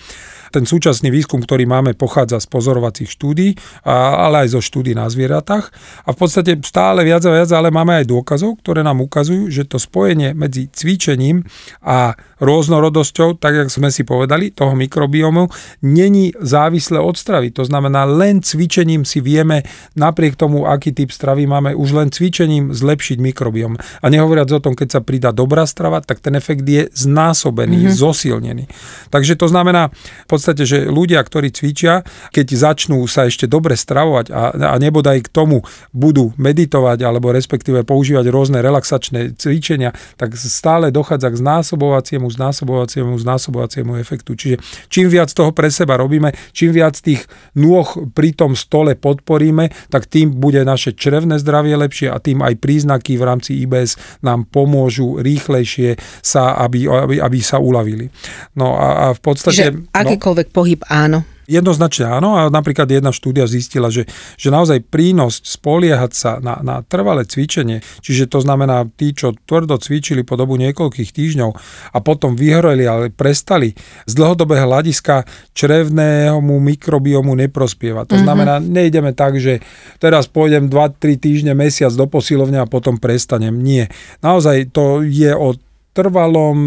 Ten 0.54 0.68
súčasný 0.68 1.10
výskum, 1.10 1.42
ktorý 1.42 1.66
máme, 1.66 1.94
pochádza 1.94 2.42
z 2.42 2.46
pozorovacích 2.50 3.10
štúdí, 3.10 3.58
ale 3.86 4.46
aj 4.46 4.58
zo 4.58 4.60
štúdí 4.62 4.92
na 4.94 5.10
zvieratách. 5.10 5.70
A 6.06 6.12
v 6.12 6.18
podstate 6.18 6.58
stále 6.62 7.02
viac 7.06 7.22
a 7.26 7.32
viac, 7.32 7.50
ale 7.52 7.70
máme 7.70 8.02
aj 8.02 8.06
dôkazov, 8.10 8.60
ktoré 8.62 8.86
nám 8.86 9.02
ukazujú, 9.02 9.50
že 9.50 9.66
to 9.66 9.80
spojenie 9.80 10.32
medzi 10.36 10.68
cvičením 10.70 11.46
a 11.82 12.14
rôznorodosťou, 12.42 13.40
tak 13.40 13.64
jak 13.64 13.68
sme 13.72 13.88
si 13.88 14.04
povedali, 14.04 14.52
toho 14.52 14.76
mikrobiomu, 14.76 15.48
není 15.80 16.36
závislé 16.36 17.00
od 17.00 17.16
stravy. 17.16 17.50
To 17.56 17.64
znamená, 17.64 18.04
len 18.04 18.44
cvičením 18.44 19.08
si 19.08 19.24
vieme, 19.24 19.64
napriek 19.96 20.36
tomu, 20.36 20.68
aký 20.68 20.92
typ 20.92 21.08
stravy 21.08 21.48
máme, 21.48 21.72
už 21.72 21.96
len 21.96 22.08
cvičením 22.12 22.76
zlepšiť 22.76 23.18
mikrobiom. 23.20 23.76
A 23.76 24.06
nehovoriac 24.12 24.52
o 24.52 24.60
tom, 24.60 24.76
keď 24.76 24.88
sa 24.88 25.00
pridá 25.00 25.32
dobrá 25.32 25.64
strava, 25.64 26.04
tak 26.04 26.20
ten 26.20 26.36
efekt 26.36 26.68
je 26.68 26.92
znásobený, 26.92 27.88
mm-hmm. 27.88 27.96
zosilnený. 27.96 28.64
Takže 29.08 29.34
to 29.40 29.48
znamená, 29.48 29.88
v 30.28 30.30
podstate, 30.36 30.68
že 30.68 30.78
ľudia, 30.84 31.24
ktorí 31.24 31.48
cvičia, 31.48 32.04
keď 32.30 32.46
začnú 32.52 33.00
sa 33.08 33.24
ešte 33.24 33.48
dobre 33.48 33.72
stravovať 33.72 34.28
a, 34.28 34.52
a 34.52 34.76
nebodaj 34.76 35.24
k 35.24 35.32
tomu 35.32 35.64
budú 35.96 36.36
meditovať 36.36 37.00
alebo 37.00 37.32
respektíve 37.32 37.88
používať 37.88 38.28
rôzne 38.28 38.60
relaxačné 38.60 39.32
cvičenia, 39.40 39.96
tak 40.20 40.36
stále 40.36 40.92
dochádza 40.92 41.32
k 41.32 41.40
znásobovaciemu, 41.40 42.28
znásobovaciemu, 42.28 43.16
znásobovaciemu 43.16 43.96
efektu. 43.96 44.36
Čiže 44.36 44.60
čím 44.92 45.08
viac 45.08 45.32
toho 45.32 45.56
pre 45.56 45.72
seba 45.72 45.96
robíme, 45.96 46.36
čím 46.52 46.76
viac 46.76 47.00
tých 47.00 47.24
nôh 47.56 47.88
pri 48.12 48.36
tom 48.36 48.52
stole 48.52 48.92
podporíme, 48.92 49.72
tak 49.88 50.04
tým 50.04 50.36
bude 50.36 50.60
naše 50.66 50.92
črevné 50.92 51.40
zdravie 51.40 51.78
lepšie 51.80 52.12
a 52.12 52.20
tým 52.20 52.44
aj 52.44 52.60
príznaky 52.60 53.16
v 53.16 53.24
rámci 53.24 53.64
IBS 53.64 54.20
nám 54.20 54.44
pomôžu 54.50 55.22
rýchlejšie 55.22 55.96
sa, 56.20 56.58
aby, 56.60 56.84
aby, 56.90 57.16
aby 57.22 57.38
sa 57.40 57.62
uľavili. 57.62 58.10
No 58.58 58.76
a, 58.76 59.08
a 59.08 59.16
v 59.16 59.20
podstate... 59.22 59.56
Že 59.56 59.68
akýkoľvek 59.94 60.25
akýkoľvek 60.26 60.50
pohyb 60.50 60.82
áno. 60.90 61.22
Jednoznačne 61.46 62.10
áno 62.10 62.34
a 62.34 62.50
napríklad 62.50 62.90
jedna 62.90 63.14
štúdia 63.14 63.46
zistila, 63.46 63.86
že, 63.86 64.10
že 64.34 64.50
naozaj 64.50 64.82
prínos 64.90 65.38
spoliehať 65.46 66.10
sa 66.10 66.30
na, 66.42 66.58
na 66.58 66.82
trvalé 66.82 67.22
cvičenie, 67.22 67.86
čiže 68.02 68.26
to 68.26 68.42
znamená 68.42 68.82
tí, 68.98 69.14
čo 69.14 69.30
tvrdo 69.46 69.78
cvičili 69.78 70.26
po 70.26 70.34
dobu 70.34 70.58
niekoľkých 70.58 71.14
týždňov 71.14 71.50
a 71.94 71.98
potom 72.02 72.34
vyhoreli, 72.34 72.82
ale 72.90 73.14
prestali, 73.14 73.78
z 74.10 74.12
dlhodobého 74.18 74.66
hľadiska 74.66 75.22
črevného 75.54 76.42
mikrobiomu 76.42 77.38
neprospieva. 77.38 78.02
To 78.10 78.18
mm-hmm. 78.18 78.26
znamená, 78.26 78.58
nejdeme 78.58 79.14
tak, 79.14 79.38
že 79.38 79.62
teraz 80.02 80.26
pôjdem 80.26 80.66
2-3 80.66 81.14
týždne, 81.14 81.54
mesiac 81.54 81.94
do 81.94 82.10
posilovne 82.10 82.58
a 82.58 82.66
potom 82.66 82.98
prestanem. 82.98 83.54
Nie. 83.54 83.86
Naozaj 84.18 84.74
to 84.74 85.06
je 85.06 85.30
o 85.30 85.54
trvalom 85.94 86.58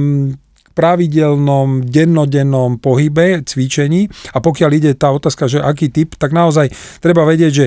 pravidelnom, 0.79 1.83
dennodennom 1.83 2.79
pohybe, 2.79 3.43
cvičení 3.43 4.07
a 4.31 4.39
pokiaľ 4.39 4.69
ide 4.79 4.91
tá 4.95 5.11
otázka, 5.11 5.51
že 5.51 5.59
aký 5.59 5.91
typ, 5.91 6.15
tak 6.15 6.31
naozaj 6.31 6.71
treba 7.03 7.27
vedieť, 7.27 7.51
že 7.51 7.65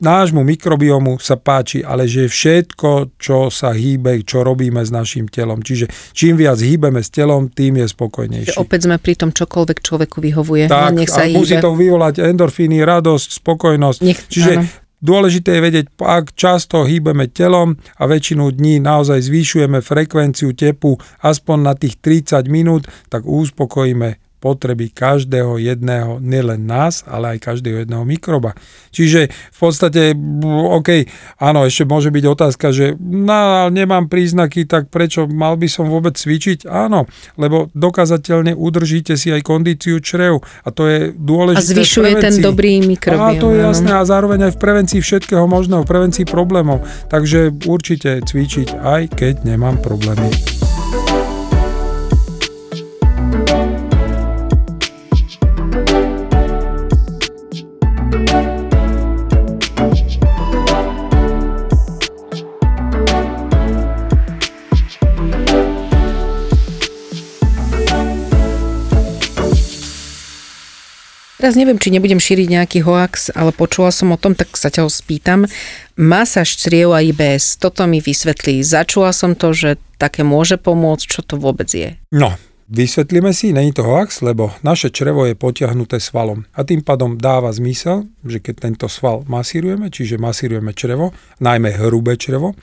nášmu 0.00 0.44
mikrobiomu 0.44 1.20
sa 1.20 1.36
páči, 1.36 1.84
ale 1.84 2.08
že 2.08 2.28
všetko, 2.28 3.16
čo 3.20 3.52
sa 3.52 3.72
hýbe, 3.72 4.24
čo 4.24 4.40
robíme 4.44 4.80
s 4.80 4.92
našim 4.92 5.28
telom. 5.28 5.60
Čiže 5.60 5.88
čím 6.16 6.40
viac 6.40 6.60
hýbeme 6.60 7.04
s 7.04 7.12
telom, 7.12 7.52
tým 7.52 7.84
je 7.84 7.86
spokojnejší. 7.88 8.56
Že 8.56 8.60
opäť 8.60 8.80
sme 8.88 8.96
pri 8.96 9.14
tom, 9.16 9.30
čokoľvek 9.32 9.78
človeku 9.80 10.18
vyhovuje. 10.20 10.68
Tak, 10.68 10.92
nech 10.96 11.12
sa 11.12 11.24
a 11.24 11.28
hýbe. 11.28 11.40
musí 11.40 11.56
to 11.60 11.76
vyvolať 11.76 12.24
endorfíny, 12.24 12.80
radosť, 12.80 13.28
spokojnosť. 13.44 13.98
Nech, 14.04 14.20
Čiže 14.28 14.52
áno. 14.60 14.88
Dôležité 15.00 15.56
je 15.56 15.64
vedieť, 15.64 15.86
ak 15.96 16.36
často 16.36 16.84
hýbeme 16.84 17.32
telom 17.32 17.80
a 17.96 18.04
väčšinu 18.04 18.52
dní 18.52 18.84
naozaj 18.84 19.24
zvýšujeme 19.24 19.80
frekvenciu 19.80 20.52
tepu 20.52 21.00
aspoň 21.24 21.58
na 21.64 21.72
tých 21.72 21.96
30 22.04 22.44
minút, 22.52 22.84
tak 23.08 23.24
uspokojíme 23.24 24.29
potreby 24.40 24.88
každého 24.88 25.60
jedného, 25.60 26.16
nielen 26.18 26.64
nás, 26.64 27.04
ale 27.04 27.36
aj 27.36 27.52
každého 27.52 27.84
jedného 27.84 28.02
mikroba. 28.08 28.56
Čiže 28.90 29.28
v 29.30 29.58
podstate, 29.60 30.16
OK, 30.48 31.06
áno, 31.38 31.68
ešte 31.68 31.84
môže 31.84 32.08
byť 32.08 32.24
otázka, 32.26 32.72
že 32.72 32.96
no, 32.98 33.68
nemám 33.68 34.08
príznaky, 34.08 34.64
tak 34.64 34.88
prečo 34.88 35.28
mal 35.28 35.60
by 35.60 35.68
som 35.68 35.92
vôbec 35.92 36.16
cvičiť? 36.16 36.66
Áno, 36.66 37.04
lebo 37.36 37.68
dokazateľne 37.76 38.56
udržíte 38.56 39.14
si 39.14 39.30
aj 39.30 39.44
kondíciu 39.44 40.00
črev 40.00 40.40
a 40.64 40.68
to 40.72 40.88
je 40.88 40.98
dôležité. 41.12 41.60
A 41.60 41.72
zvyšuje 41.76 42.12
ten 42.18 42.34
dobrý 42.40 42.80
mikrobiom. 42.80 43.20
A 43.20 43.38
to 43.38 43.52
je 43.52 43.60
jasné 43.60 43.92
a 43.92 44.02
zároveň 44.08 44.50
aj 44.50 44.52
v 44.56 44.62
prevencii 44.64 45.00
všetkého 45.04 45.44
možného, 45.44 45.84
v 45.84 45.90
prevencii 45.92 46.24
problémov. 46.24 46.80
Takže 47.12 47.52
určite 47.68 48.24
cvičiť, 48.24 48.80
aj 48.80 49.02
keď 49.12 49.34
nemám 49.44 49.76
problémy. 49.84 50.69
Teraz 71.40 71.56
neviem, 71.56 71.80
či 71.80 71.88
nebudem 71.88 72.20
šíriť 72.20 72.52
nejaký 72.52 72.78
hoax, 72.84 73.32
ale 73.32 73.48
počula 73.56 73.88
som 73.88 74.12
o 74.12 74.20
tom, 74.20 74.36
tak 74.36 74.52
sa 74.60 74.68
ťa 74.68 74.84
ho 74.84 74.92
spýtam. 74.92 75.48
Masáž 75.96 76.52
čriev 76.52 76.92
a 76.92 77.00
IBS, 77.00 77.56
toto 77.56 77.88
mi 77.88 77.96
vysvetlí. 77.96 78.60
Začula 78.60 79.08
som 79.16 79.32
to, 79.32 79.56
že 79.56 79.80
také 79.96 80.20
môže 80.20 80.60
pomôcť, 80.60 81.00
čo 81.08 81.24
to 81.24 81.40
vôbec 81.40 81.72
je. 81.72 81.96
No, 82.12 82.36
Vysvetlíme 82.70 83.34
si, 83.34 83.50
není 83.50 83.74
to 83.74 83.82
hoax, 83.82 84.22
lebo 84.22 84.54
naše 84.62 84.94
črevo 84.94 85.26
je 85.26 85.34
potiahnuté 85.34 85.98
svalom 85.98 86.46
a 86.54 86.62
tým 86.62 86.86
pádom 86.86 87.18
dáva 87.18 87.50
zmysel, 87.50 88.06
že 88.22 88.38
keď 88.38 88.70
tento 88.70 88.86
sval 88.86 89.26
masírujeme, 89.26 89.90
čiže 89.90 90.22
masírujeme 90.22 90.70
črevo, 90.70 91.10
najmä 91.42 91.74
hrubé 91.74 92.14
črevo, 92.14 92.54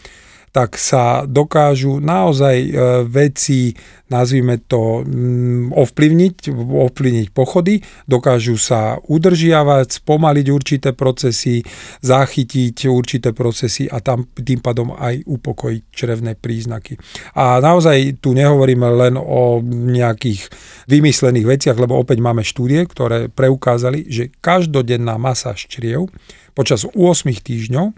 tak 0.57 0.73
sa 0.81 1.21
dokážu 1.29 2.01
naozaj 2.01 2.57
e, 2.65 2.69
veci 3.05 3.77
nazvime 4.09 4.57
to, 4.65 5.05
mm, 5.05 5.69
ovplyvniť, 5.69 6.49
ovplyvniť 6.57 7.27
pochody, 7.29 7.77
dokážu 8.09 8.57
sa 8.57 8.97
udržiavať, 8.97 10.01
spomaliť 10.01 10.47
určité 10.49 10.89
procesy, 10.97 11.61
zachytiť 12.01 12.89
určité 12.89 13.37
procesy 13.37 13.85
a 13.85 14.01
tam 14.01 14.25
tým 14.33 14.65
pádom 14.65 14.97
aj 14.97 15.27
upokojiť 15.29 15.83
črevné 15.93 16.33
príznaky. 16.39 16.97
A 17.37 17.61
naozaj 17.61 18.17
tu 18.17 18.33
nehovoríme 18.33 18.87
len 18.97 19.13
o 19.19 19.61
nejakých 19.61 20.49
vymyslených 20.89 21.45
veciach, 21.45 21.77
lebo 21.77 21.99
opäť 22.01 22.17
máme 22.23 22.41
štúdie, 22.41 22.81
ktoré 22.87 23.29
preukázali, 23.29 24.09
že 24.09 24.33
každodenná 24.41 25.19
masáž 25.21 25.69
čriev 25.69 26.09
počas 26.57 26.89
8 26.89 26.97
týždňov 27.45 27.85
e, 27.85 27.93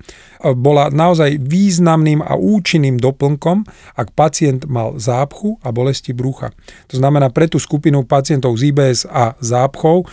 bola 0.59 0.91
naozaj 0.91 1.39
významným 1.39 2.19
a 2.19 2.35
účinným 2.35 2.99
doplnkom, 2.99 3.63
ak 3.95 4.11
pacient 4.11 4.67
mal 4.67 4.99
zápchu 4.99 5.55
a 5.63 5.71
bolesti 5.71 6.11
brucha. 6.11 6.51
To 6.91 6.99
znamená, 6.99 7.31
pre 7.31 7.47
tú 7.47 7.55
skupinu 7.55 8.03
pacientov 8.03 8.59
z 8.59 8.75
IBS 8.75 9.07
a 9.07 9.39
zápchov 9.39 10.03
e, 10.03 10.05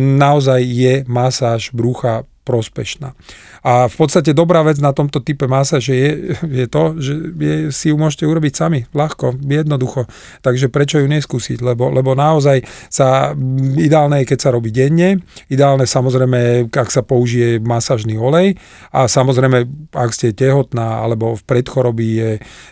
naozaj 0.00 0.60
je 0.64 0.94
masáž 1.04 1.76
brucha 1.76 2.24
prospešná. 2.40 3.12
A 3.60 3.92
v 3.92 3.96
podstate 4.00 4.32
dobrá 4.32 4.64
vec 4.64 4.80
na 4.80 4.96
tomto 4.96 5.20
type 5.20 5.44
masáže 5.44 5.92
je, 5.92 6.10
je 6.40 6.66
to, 6.66 6.96
že 6.96 7.12
je, 7.36 7.54
si 7.68 7.92
ju 7.92 7.96
môžete 8.00 8.24
urobiť 8.24 8.52
sami, 8.56 8.80
ľahko, 8.96 9.36
jednoducho. 9.44 10.08
Takže 10.40 10.72
prečo 10.72 10.96
ju 10.96 11.06
neskúsiť? 11.06 11.60
Lebo, 11.60 11.92
lebo 11.92 12.16
naozaj 12.16 12.64
sa 12.88 13.36
ideálne 13.76 14.24
je, 14.24 14.30
keď 14.32 14.38
sa 14.40 14.50
robí 14.56 14.72
denne. 14.72 15.20
Ideálne 15.52 15.84
samozrejme, 15.84 16.72
ak 16.72 16.88
sa 16.88 17.04
použije 17.04 17.60
masážny 17.60 18.16
olej. 18.16 18.56
A 18.96 19.04
samozrejme, 19.04 19.92
ak 19.92 20.10
ste 20.16 20.32
tehotná 20.32 21.04
alebo 21.04 21.36
v 21.36 21.42
predchorobí 21.44 22.08
je 22.16 22.30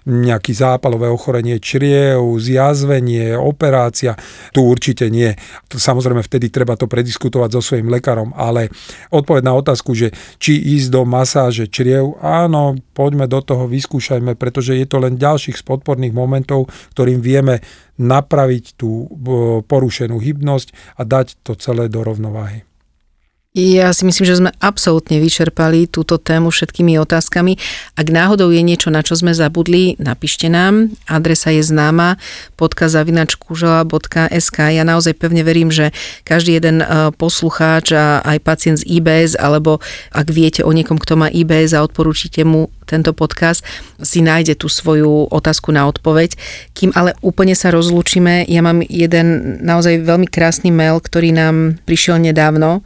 nejaký 0.09 0.57
zápalové 0.57 1.13
ochorenie 1.13 1.61
čriev, 1.61 2.25
zjazvenie, 2.41 3.37
operácia, 3.37 4.17
tu 4.57 4.65
určite 4.65 5.13
nie. 5.13 5.37
Samozrejme, 5.69 6.25
vtedy 6.25 6.49
treba 6.49 6.81
to 6.81 6.89
prediskutovať 6.89 7.51
so 7.53 7.61
svojím 7.61 7.93
lekárom, 7.93 8.33
ale 8.33 8.73
odpoveď 9.13 9.43
na 9.45 9.58
otázku, 9.59 9.97
že 9.97 10.15
či 10.39 10.55
ísť 10.79 10.95
do 10.95 11.03
masáže 11.03 11.67
čriev. 11.67 12.15
Áno, 12.23 12.77
poďme 12.95 13.27
do 13.27 13.43
toho, 13.43 13.67
vyskúšajme, 13.67 14.39
pretože 14.39 14.77
je 14.77 14.87
to 14.87 15.03
len 15.03 15.19
ďalších 15.19 15.59
z 15.59 15.65
podporných 15.67 16.15
momentov, 16.15 16.71
ktorým 16.95 17.25
vieme 17.25 17.65
napraviť 17.99 18.79
tú 18.79 19.11
porušenú 19.67 20.23
hybnosť 20.23 21.01
a 21.01 21.03
dať 21.03 21.43
to 21.43 21.59
celé 21.59 21.91
do 21.91 22.07
rovnováhy. 22.07 22.68
Ja 23.57 23.97
si 23.97 24.05
myslím, 24.05 24.29
že 24.29 24.37
sme 24.45 24.53
absolútne 24.61 25.17
vyčerpali 25.25 25.89
túto 25.89 26.21
tému 26.21 26.53
všetkými 26.53 27.01
otázkami. 27.01 27.57
Ak 27.97 28.13
náhodou 28.13 28.53
je 28.53 28.61
niečo, 28.61 28.93
na 28.93 29.01
čo 29.01 29.17
sme 29.17 29.33
zabudli, 29.33 29.97
napíšte 29.97 30.53
nám. 30.53 30.93
Adresa 31.09 31.49
je 31.57 31.65
známa 31.65 32.21
podkazavinačkužela.sk 32.61 34.59
Ja 34.77 34.85
naozaj 34.85 35.17
pevne 35.17 35.49
verím, 35.49 35.73
že 35.73 35.97
každý 36.29 36.61
jeden 36.61 36.85
e, 36.85 37.09
poslucháč 37.17 37.97
a 37.97 38.21
aj 38.21 38.39
pacient 38.45 38.85
z 38.85 39.01
IBS, 39.01 39.41
alebo 39.41 39.81
ak 40.13 40.29
viete 40.29 40.61
o 40.61 40.69
niekom, 40.69 41.01
kto 41.01 41.17
má 41.17 41.33
IBS 41.33 41.73
a 41.73 41.81
odporúčite 41.81 42.45
mu 42.45 42.69
tento 42.85 43.17
podcast, 43.17 43.65
si 43.97 44.21
nájde 44.21 44.61
tú 44.61 44.69
svoju 44.69 45.33
otázku 45.33 45.73
na 45.73 45.89
odpoveď. 45.89 46.37
Kým 46.77 46.93
ale 46.93 47.17
úplne 47.25 47.57
sa 47.57 47.73
rozlúčime, 47.73 48.45
ja 48.45 48.61
mám 48.61 48.85
jeden 48.85 49.57
naozaj 49.65 50.05
veľmi 50.05 50.29
krásny 50.29 50.69
mail, 50.69 51.01
ktorý 51.01 51.33
nám 51.33 51.81
prišiel 51.89 52.21
nedávno 52.21 52.85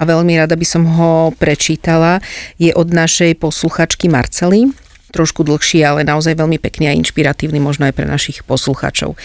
a 0.00 0.02
veľmi 0.08 0.40
rada 0.40 0.56
by 0.56 0.66
som 0.66 0.88
ho 0.88 1.36
prečítala. 1.36 2.24
Je 2.56 2.72
od 2.72 2.88
našej 2.88 3.36
posluchačky 3.36 4.08
Marcely 4.08 4.72
trošku 5.10 5.42
dlhší, 5.42 5.82
ale 5.82 6.06
naozaj 6.06 6.38
veľmi 6.38 6.56
pekný 6.62 6.86
a 6.86 6.96
inšpiratívny 6.96 7.58
možno 7.58 7.90
aj 7.90 7.94
pre 7.98 8.06
našich 8.06 8.46
poslucháčov. 8.46 9.18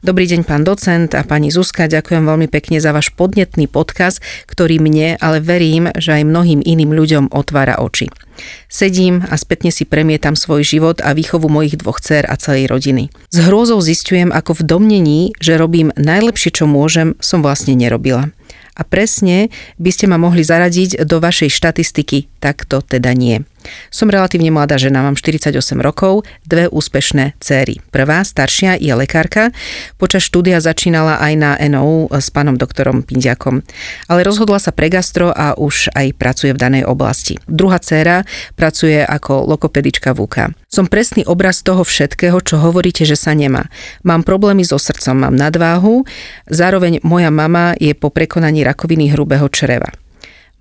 Dobrý 0.00 0.30
deň, 0.30 0.46
pán 0.46 0.62
docent 0.62 1.10
a 1.18 1.26
pani 1.26 1.50
Zuzka, 1.50 1.90
ďakujem 1.90 2.22
veľmi 2.22 2.46
pekne 2.46 2.78
za 2.78 2.94
váš 2.94 3.10
podnetný 3.10 3.66
podkaz, 3.66 4.22
ktorý 4.46 4.78
mne, 4.78 5.18
ale 5.18 5.42
verím, 5.42 5.90
že 5.98 6.22
aj 6.22 6.30
mnohým 6.30 6.62
iným 6.62 6.94
ľuďom 6.94 7.24
otvára 7.34 7.82
oči. 7.82 8.06
Sedím 8.70 9.26
a 9.28 9.34
spätne 9.34 9.74
si 9.74 9.84
premietam 9.84 10.38
svoj 10.38 10.64
život 10.64 11.02
a 11.04 11.12
výchovu 11.12 11.50
mojich 11.52 11.76
dvoch 11.76 12.00
dcer 12.00 12.24
a 12.24 12.38
celej 12.38 12.70
rodiny. 12.70 13.12
S 13.28 13.38
hrôzou 13.44 13.82
zistujem, 13.82 14.32
ako 14.32 14.62
v 14.62 14.66
domnení, 14.66 15.20
že 15.42 15.60
robím 15.60 15.90
najlepšie, 15.98 16.54
čo 16.54 16.64
môžem, 16.70 17.18
som 17.20 17.44
vlastne 17.44 17.76
nerobila 17.76 18.30
a 18.72 18.82
presne 18.82 19.52
by 19.76 19.90
ste 19.92 20.08
ma 20.08 20.16
mohli 20.16 20.40
zaradiť 20.40 21.04
do 21.04 21.20
vašej 21.20 21.52
štatistiky, 21.52 22.28
tak 22.40 22.64
to 22.64 22.80
teda 22.80 23.12
nie. 23.12 23.44
Som 23.88 24.10
relatívne 24.10 24.50
mladá 24.50 24.76
žena, 24.80 25.04
mám 25.04 25.14
48 25.14 25.54
rokov, 25.78 26.26
dve 26.44 26.66
úspešné 26.68 27.38
céry. 27.38 27.78
Prvá, 27.94 28.24
staršia, 28.26 28.76
je 28.80 28.92
lekárka. 28.92 29.54
Počas 29.96 30.26
štúdia 30.26 30.58
začínala 30.58 31.20
aj 31.20 31.32
na 31.38 31.50
NOU 31.70 32.10
s 32.10 32.28
pánom 32.28 32.58
doktorom 32.58 33.06
Pindiakom. 33.06 33.62
Ale 34.10 34.26
rozhodla 34.26 34.58
sa 34.58 34.74
pre 34.74 34.90
gastro 34.90 35.30
a 35.30 35.54
už 35.56 35.92
aj 35.94 36.16
pracuje 36.18 36.50
v 36.52 36.60
danej 36.60 36.84
oblasti. 36.84 37.38
Druhá 37.46 37.78
dcéra 37.78 38.26
pracuje 38.58 39.00
ako 39.00 39.46
lokopedička 39.46 40.12
v 40.12 40.18
UK. 40.26 40.36
Som 40.72 40.88
presný 40.88 41.22
obraz 41.28 41.60
toho 41.60 41.84
všetkého, 41.84 42.40
čo 42.40 42.56
hovoríte, 42.58 43.04
že 43.04 43.14
sa 43.14 43.36
nemá. 43.36 43.68
Mám 44.02 44.24
problémy 44.24 44.64
so 44.64 44.80
srdcom, 44.80 45.28
mám 45.28 45.36
nadváhu, 45.36 46.08
zároveň 46.48 47.04
moja 47.04 47.28
mama 47.28 47.76
je 47.76 47.92
po 47.92 48.08
prekonaní 48.08 48.64
rakoviny 48.64 49.12
hrubého 49.12 49.46
čreva. 49.52 49.92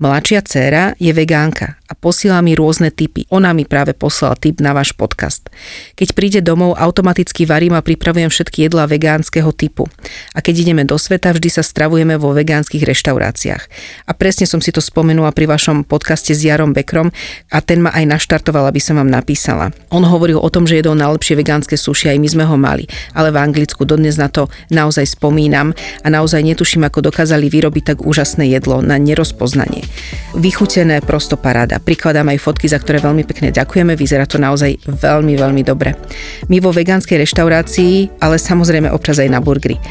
Mladšia 0.02 0.41
dcéra 0.41 0.84
je 0.97 1.14
vegánka 1.14 1.81
a 1.92 1.94
posiela 2.00 2.39
mi 2.39 2.56
rôzne 2.56 2.88
typy. 2.88 3.28
Ona 3.36 3.52
mi 3.52 3.68
práve 3.68 3.92
poslala 3.92 4.39
tip 4.39 4.64
na 4.64 4.72
váš 4.72 4.96
podcast. 4.96 5.52
Keď 6.00 6.16
príde 6.16 6.39
domov, 6.39 6.80
automaticky 6.80 7.44
varím 7.44 7.76
a 7.76 7.84
pripravujem 7.84 8.32
všetky 8.32 8.72
jedlá 8.72 8.88
vegánskeho 8.88 9.52
typu. 9.52 9.92
A 10.32 10.39
keď 10.39 10.64
ideme 10.64 10.88
do 10.88 10.96
sveta, 10.96 11.36
vždy 11.36 11.52
sa 11.52 11.60
stravujeme 11.60 12.16
vo 12.16 12.32
vegánskych 12.32 12.88
reštauráciách. 12.88 13.64
A 14.08 14.12
presne 14.16 14.48
som 14.48 14.64
si 14.64 14.72
to 14.72 14.80
spomenula 14.80 15.36
pri 15.36 15.52
vašom 15.52 15.84
podcaste 15.84 16.32
s 16.32 16.48
Jarom 16.48 16.72
Bekrom 16.72 17.12
a 17.52 17.60
ten 17.60 17.84
ma 17.84 17.92
aj 17.92 18.08
naštartoval, 18.08 18.72
aby 18.72 18.80
som 18.80 18.96
vám 18.96 19.12
napísala. 19.12 19.76
On 19.92 20.08
hovoril 20.08 20.39
o 20.39 20.48
tom, 20.48 20.64
že 20.64 20.80
jedol 20.80 20.96
najlepšie 20.96 21.36
vegánske 21.36 21.76
suši, 21.76 22.16
aj 22.16 22.18
my 22.24 22.28
sme 22.32 22.44
ho 22.48 22.56
mali, 22.56 22.88
ale 23.12 23.36
v 23.36 23.44
Anglicku 23.44 23.84
dodnes 23.84 24.16
na 24.16 24.32
to 24.32 24.48
naozaj 24.72 25.04
spomínam 25.04 25.76
a 25.76 26.08
naozaj 26.08 26.39
netuším, 26.39 26.88
ako 26.88 27.12
dokázali 27.12 27.52
vyrobiť 27.52 27.84
tak 27.92 27.98
úžasné 28.08 28.48
jedlo 28.48 28.80
na 28.80 28.96
nerozpoznanie. 28.96 29.84
Vychutené, 30.39 31.04
prosto 31.04 31.36
paráda. 31.36 31.81
Prikladám 31.82 32.30
aj 32.32 32.40
fotky, 32.40 32.70
za 32.70 32.78
ktoré 32.78 33.02
veľmi 33.02 33.26
pekne 33.26 33.50
ďakujeme, 33.50 33.98
vyzerá 33.98 34.30
to 34.30 34.38
naozaj 34.38 34.78
veľmi, 34.86 35.34
veľmi 35.36 35.62
dobre. 35.66 35.98
My 36.48 36.62
vo 36.62 36.70
vegánskej 36.70 37.22
reštaurácii, 37.26 38.22
ale 38.22 38.38
samozrejme 38.38 38.90
občas 38.94 39.20
aj 39.20 39.30
na 39.30 39.42
burgery. 39.42 39.82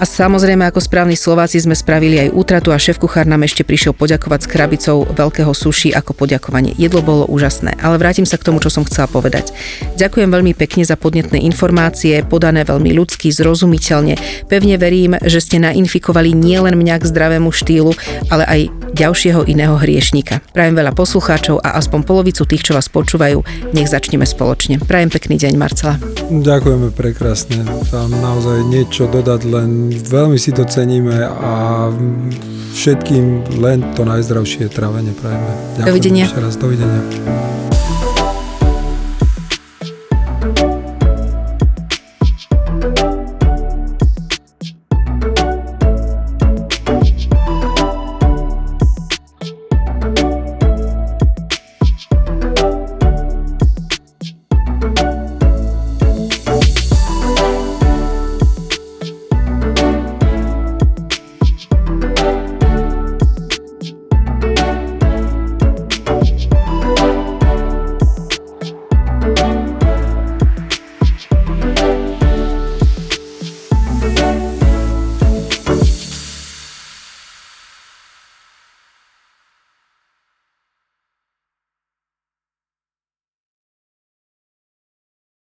A 0.00 0.08
samozrejme, 0.08 0.64
ako 0.64 0.80
správni 0.80 1.12
Slováci 1.12 1.60
sme 1.60 1.76
spravili 1.76 2.16
aj 2.16 2.32
útratu 2.32 2.72
a 2.72 2.80
šéf-kuchár 2.80 3.28
nám 3.28 3.44
ešte 3.44 3.68
prišiel 3.68 3.92
poďakovať 3.92 4.40
s 4.40 4.48
krabicou 4.48 5.04
veľkého 5.04 5.52
suši 5.52 5.92
ako 5.92 6.16
poďakovanie. 6.16 6.72
Jedlo 6.80 7.04
bolo 7.04 7.28
úžasné, 7.28 7.76
ale 7.84 8.00
vrátim 8.00 8.24
sa 8.24 8.40
k 8.40 8.48
tomu, 8.48 8.64
čo 8.64 8.72
som 8.72 8.88
chcela 8.88 9.12
povedať. 9.12 9.52
Ďakujem 10.00 10.32
veľmi 10.32 10.56
pekne 10.56 10.88
za 10.88 10.96
podnetné 10.96 11.44
informácie, 11.44 12.24
podané 12.24 12.64
veľmi 12.64 12.96
ľudsky, 12.96 13.28
zrozumiteľne. 13.28 14.16
Pevne 14.48 14.80
verím, 14.80 15.20
že 15.20 15.44
ste 15.44 15.60
nainfikovali 15.60 16.32
nielen 16.32 16.80
mňa 16.80 16.96
k 16.96 17.04
zdravému 17.04 17.52
štýlu, 17.52 17.92
ale 18.32 18.48
aj 18.48 18.60
ďalšieho 19.00 19.48
iného 19.48 19.80
hriešnika. 19.80 20.44
Prajem 20.52 20.76
veľa 20.76 20.92
poslucháčov 20.92 21.64
a 21.64 21.80
aspoň 21.80 22.04
polovicu 22.04 22.44
tých, 22.44 22.68
čo 22.68 22.76
vás 22.76 22.92
počúvajú, 22.92 23.40
nech 23.72 23.88
začneme 23.88 24.28
spoločne. 24.28 24.76
Prajem 24.84 25.08
pekný 25.08 25.40
deň, 25.40 25.52
Marcela. 25.56 25.96
Ďakujeme 26.28 26.92
prekrásne. 26.92 27.64
Tam 27.88 28.12
naozaj 28.12 28.68
niečo 28.68 29.08
dodať 29.08 29.40
len 29.48 29.88
veľmi 29.88 30.36
si 30.36 30.52
to 30.52 30.68
ceníme 30.68 31.16
a 31.24 31.88
všetkým 32.76 33.56
len 33.64 33.80
to 33.96 34.04
najzdravšie 34.04 34.68
trávenie 34.68 35.16
prajeme. 35.16 35.50
Ďakujem 35.80 35.88
Dovidenia. 35.88 36.24
Ešte 36.28 36.42
raz, 36.44 36.54
dovidenia. 36.60 37.00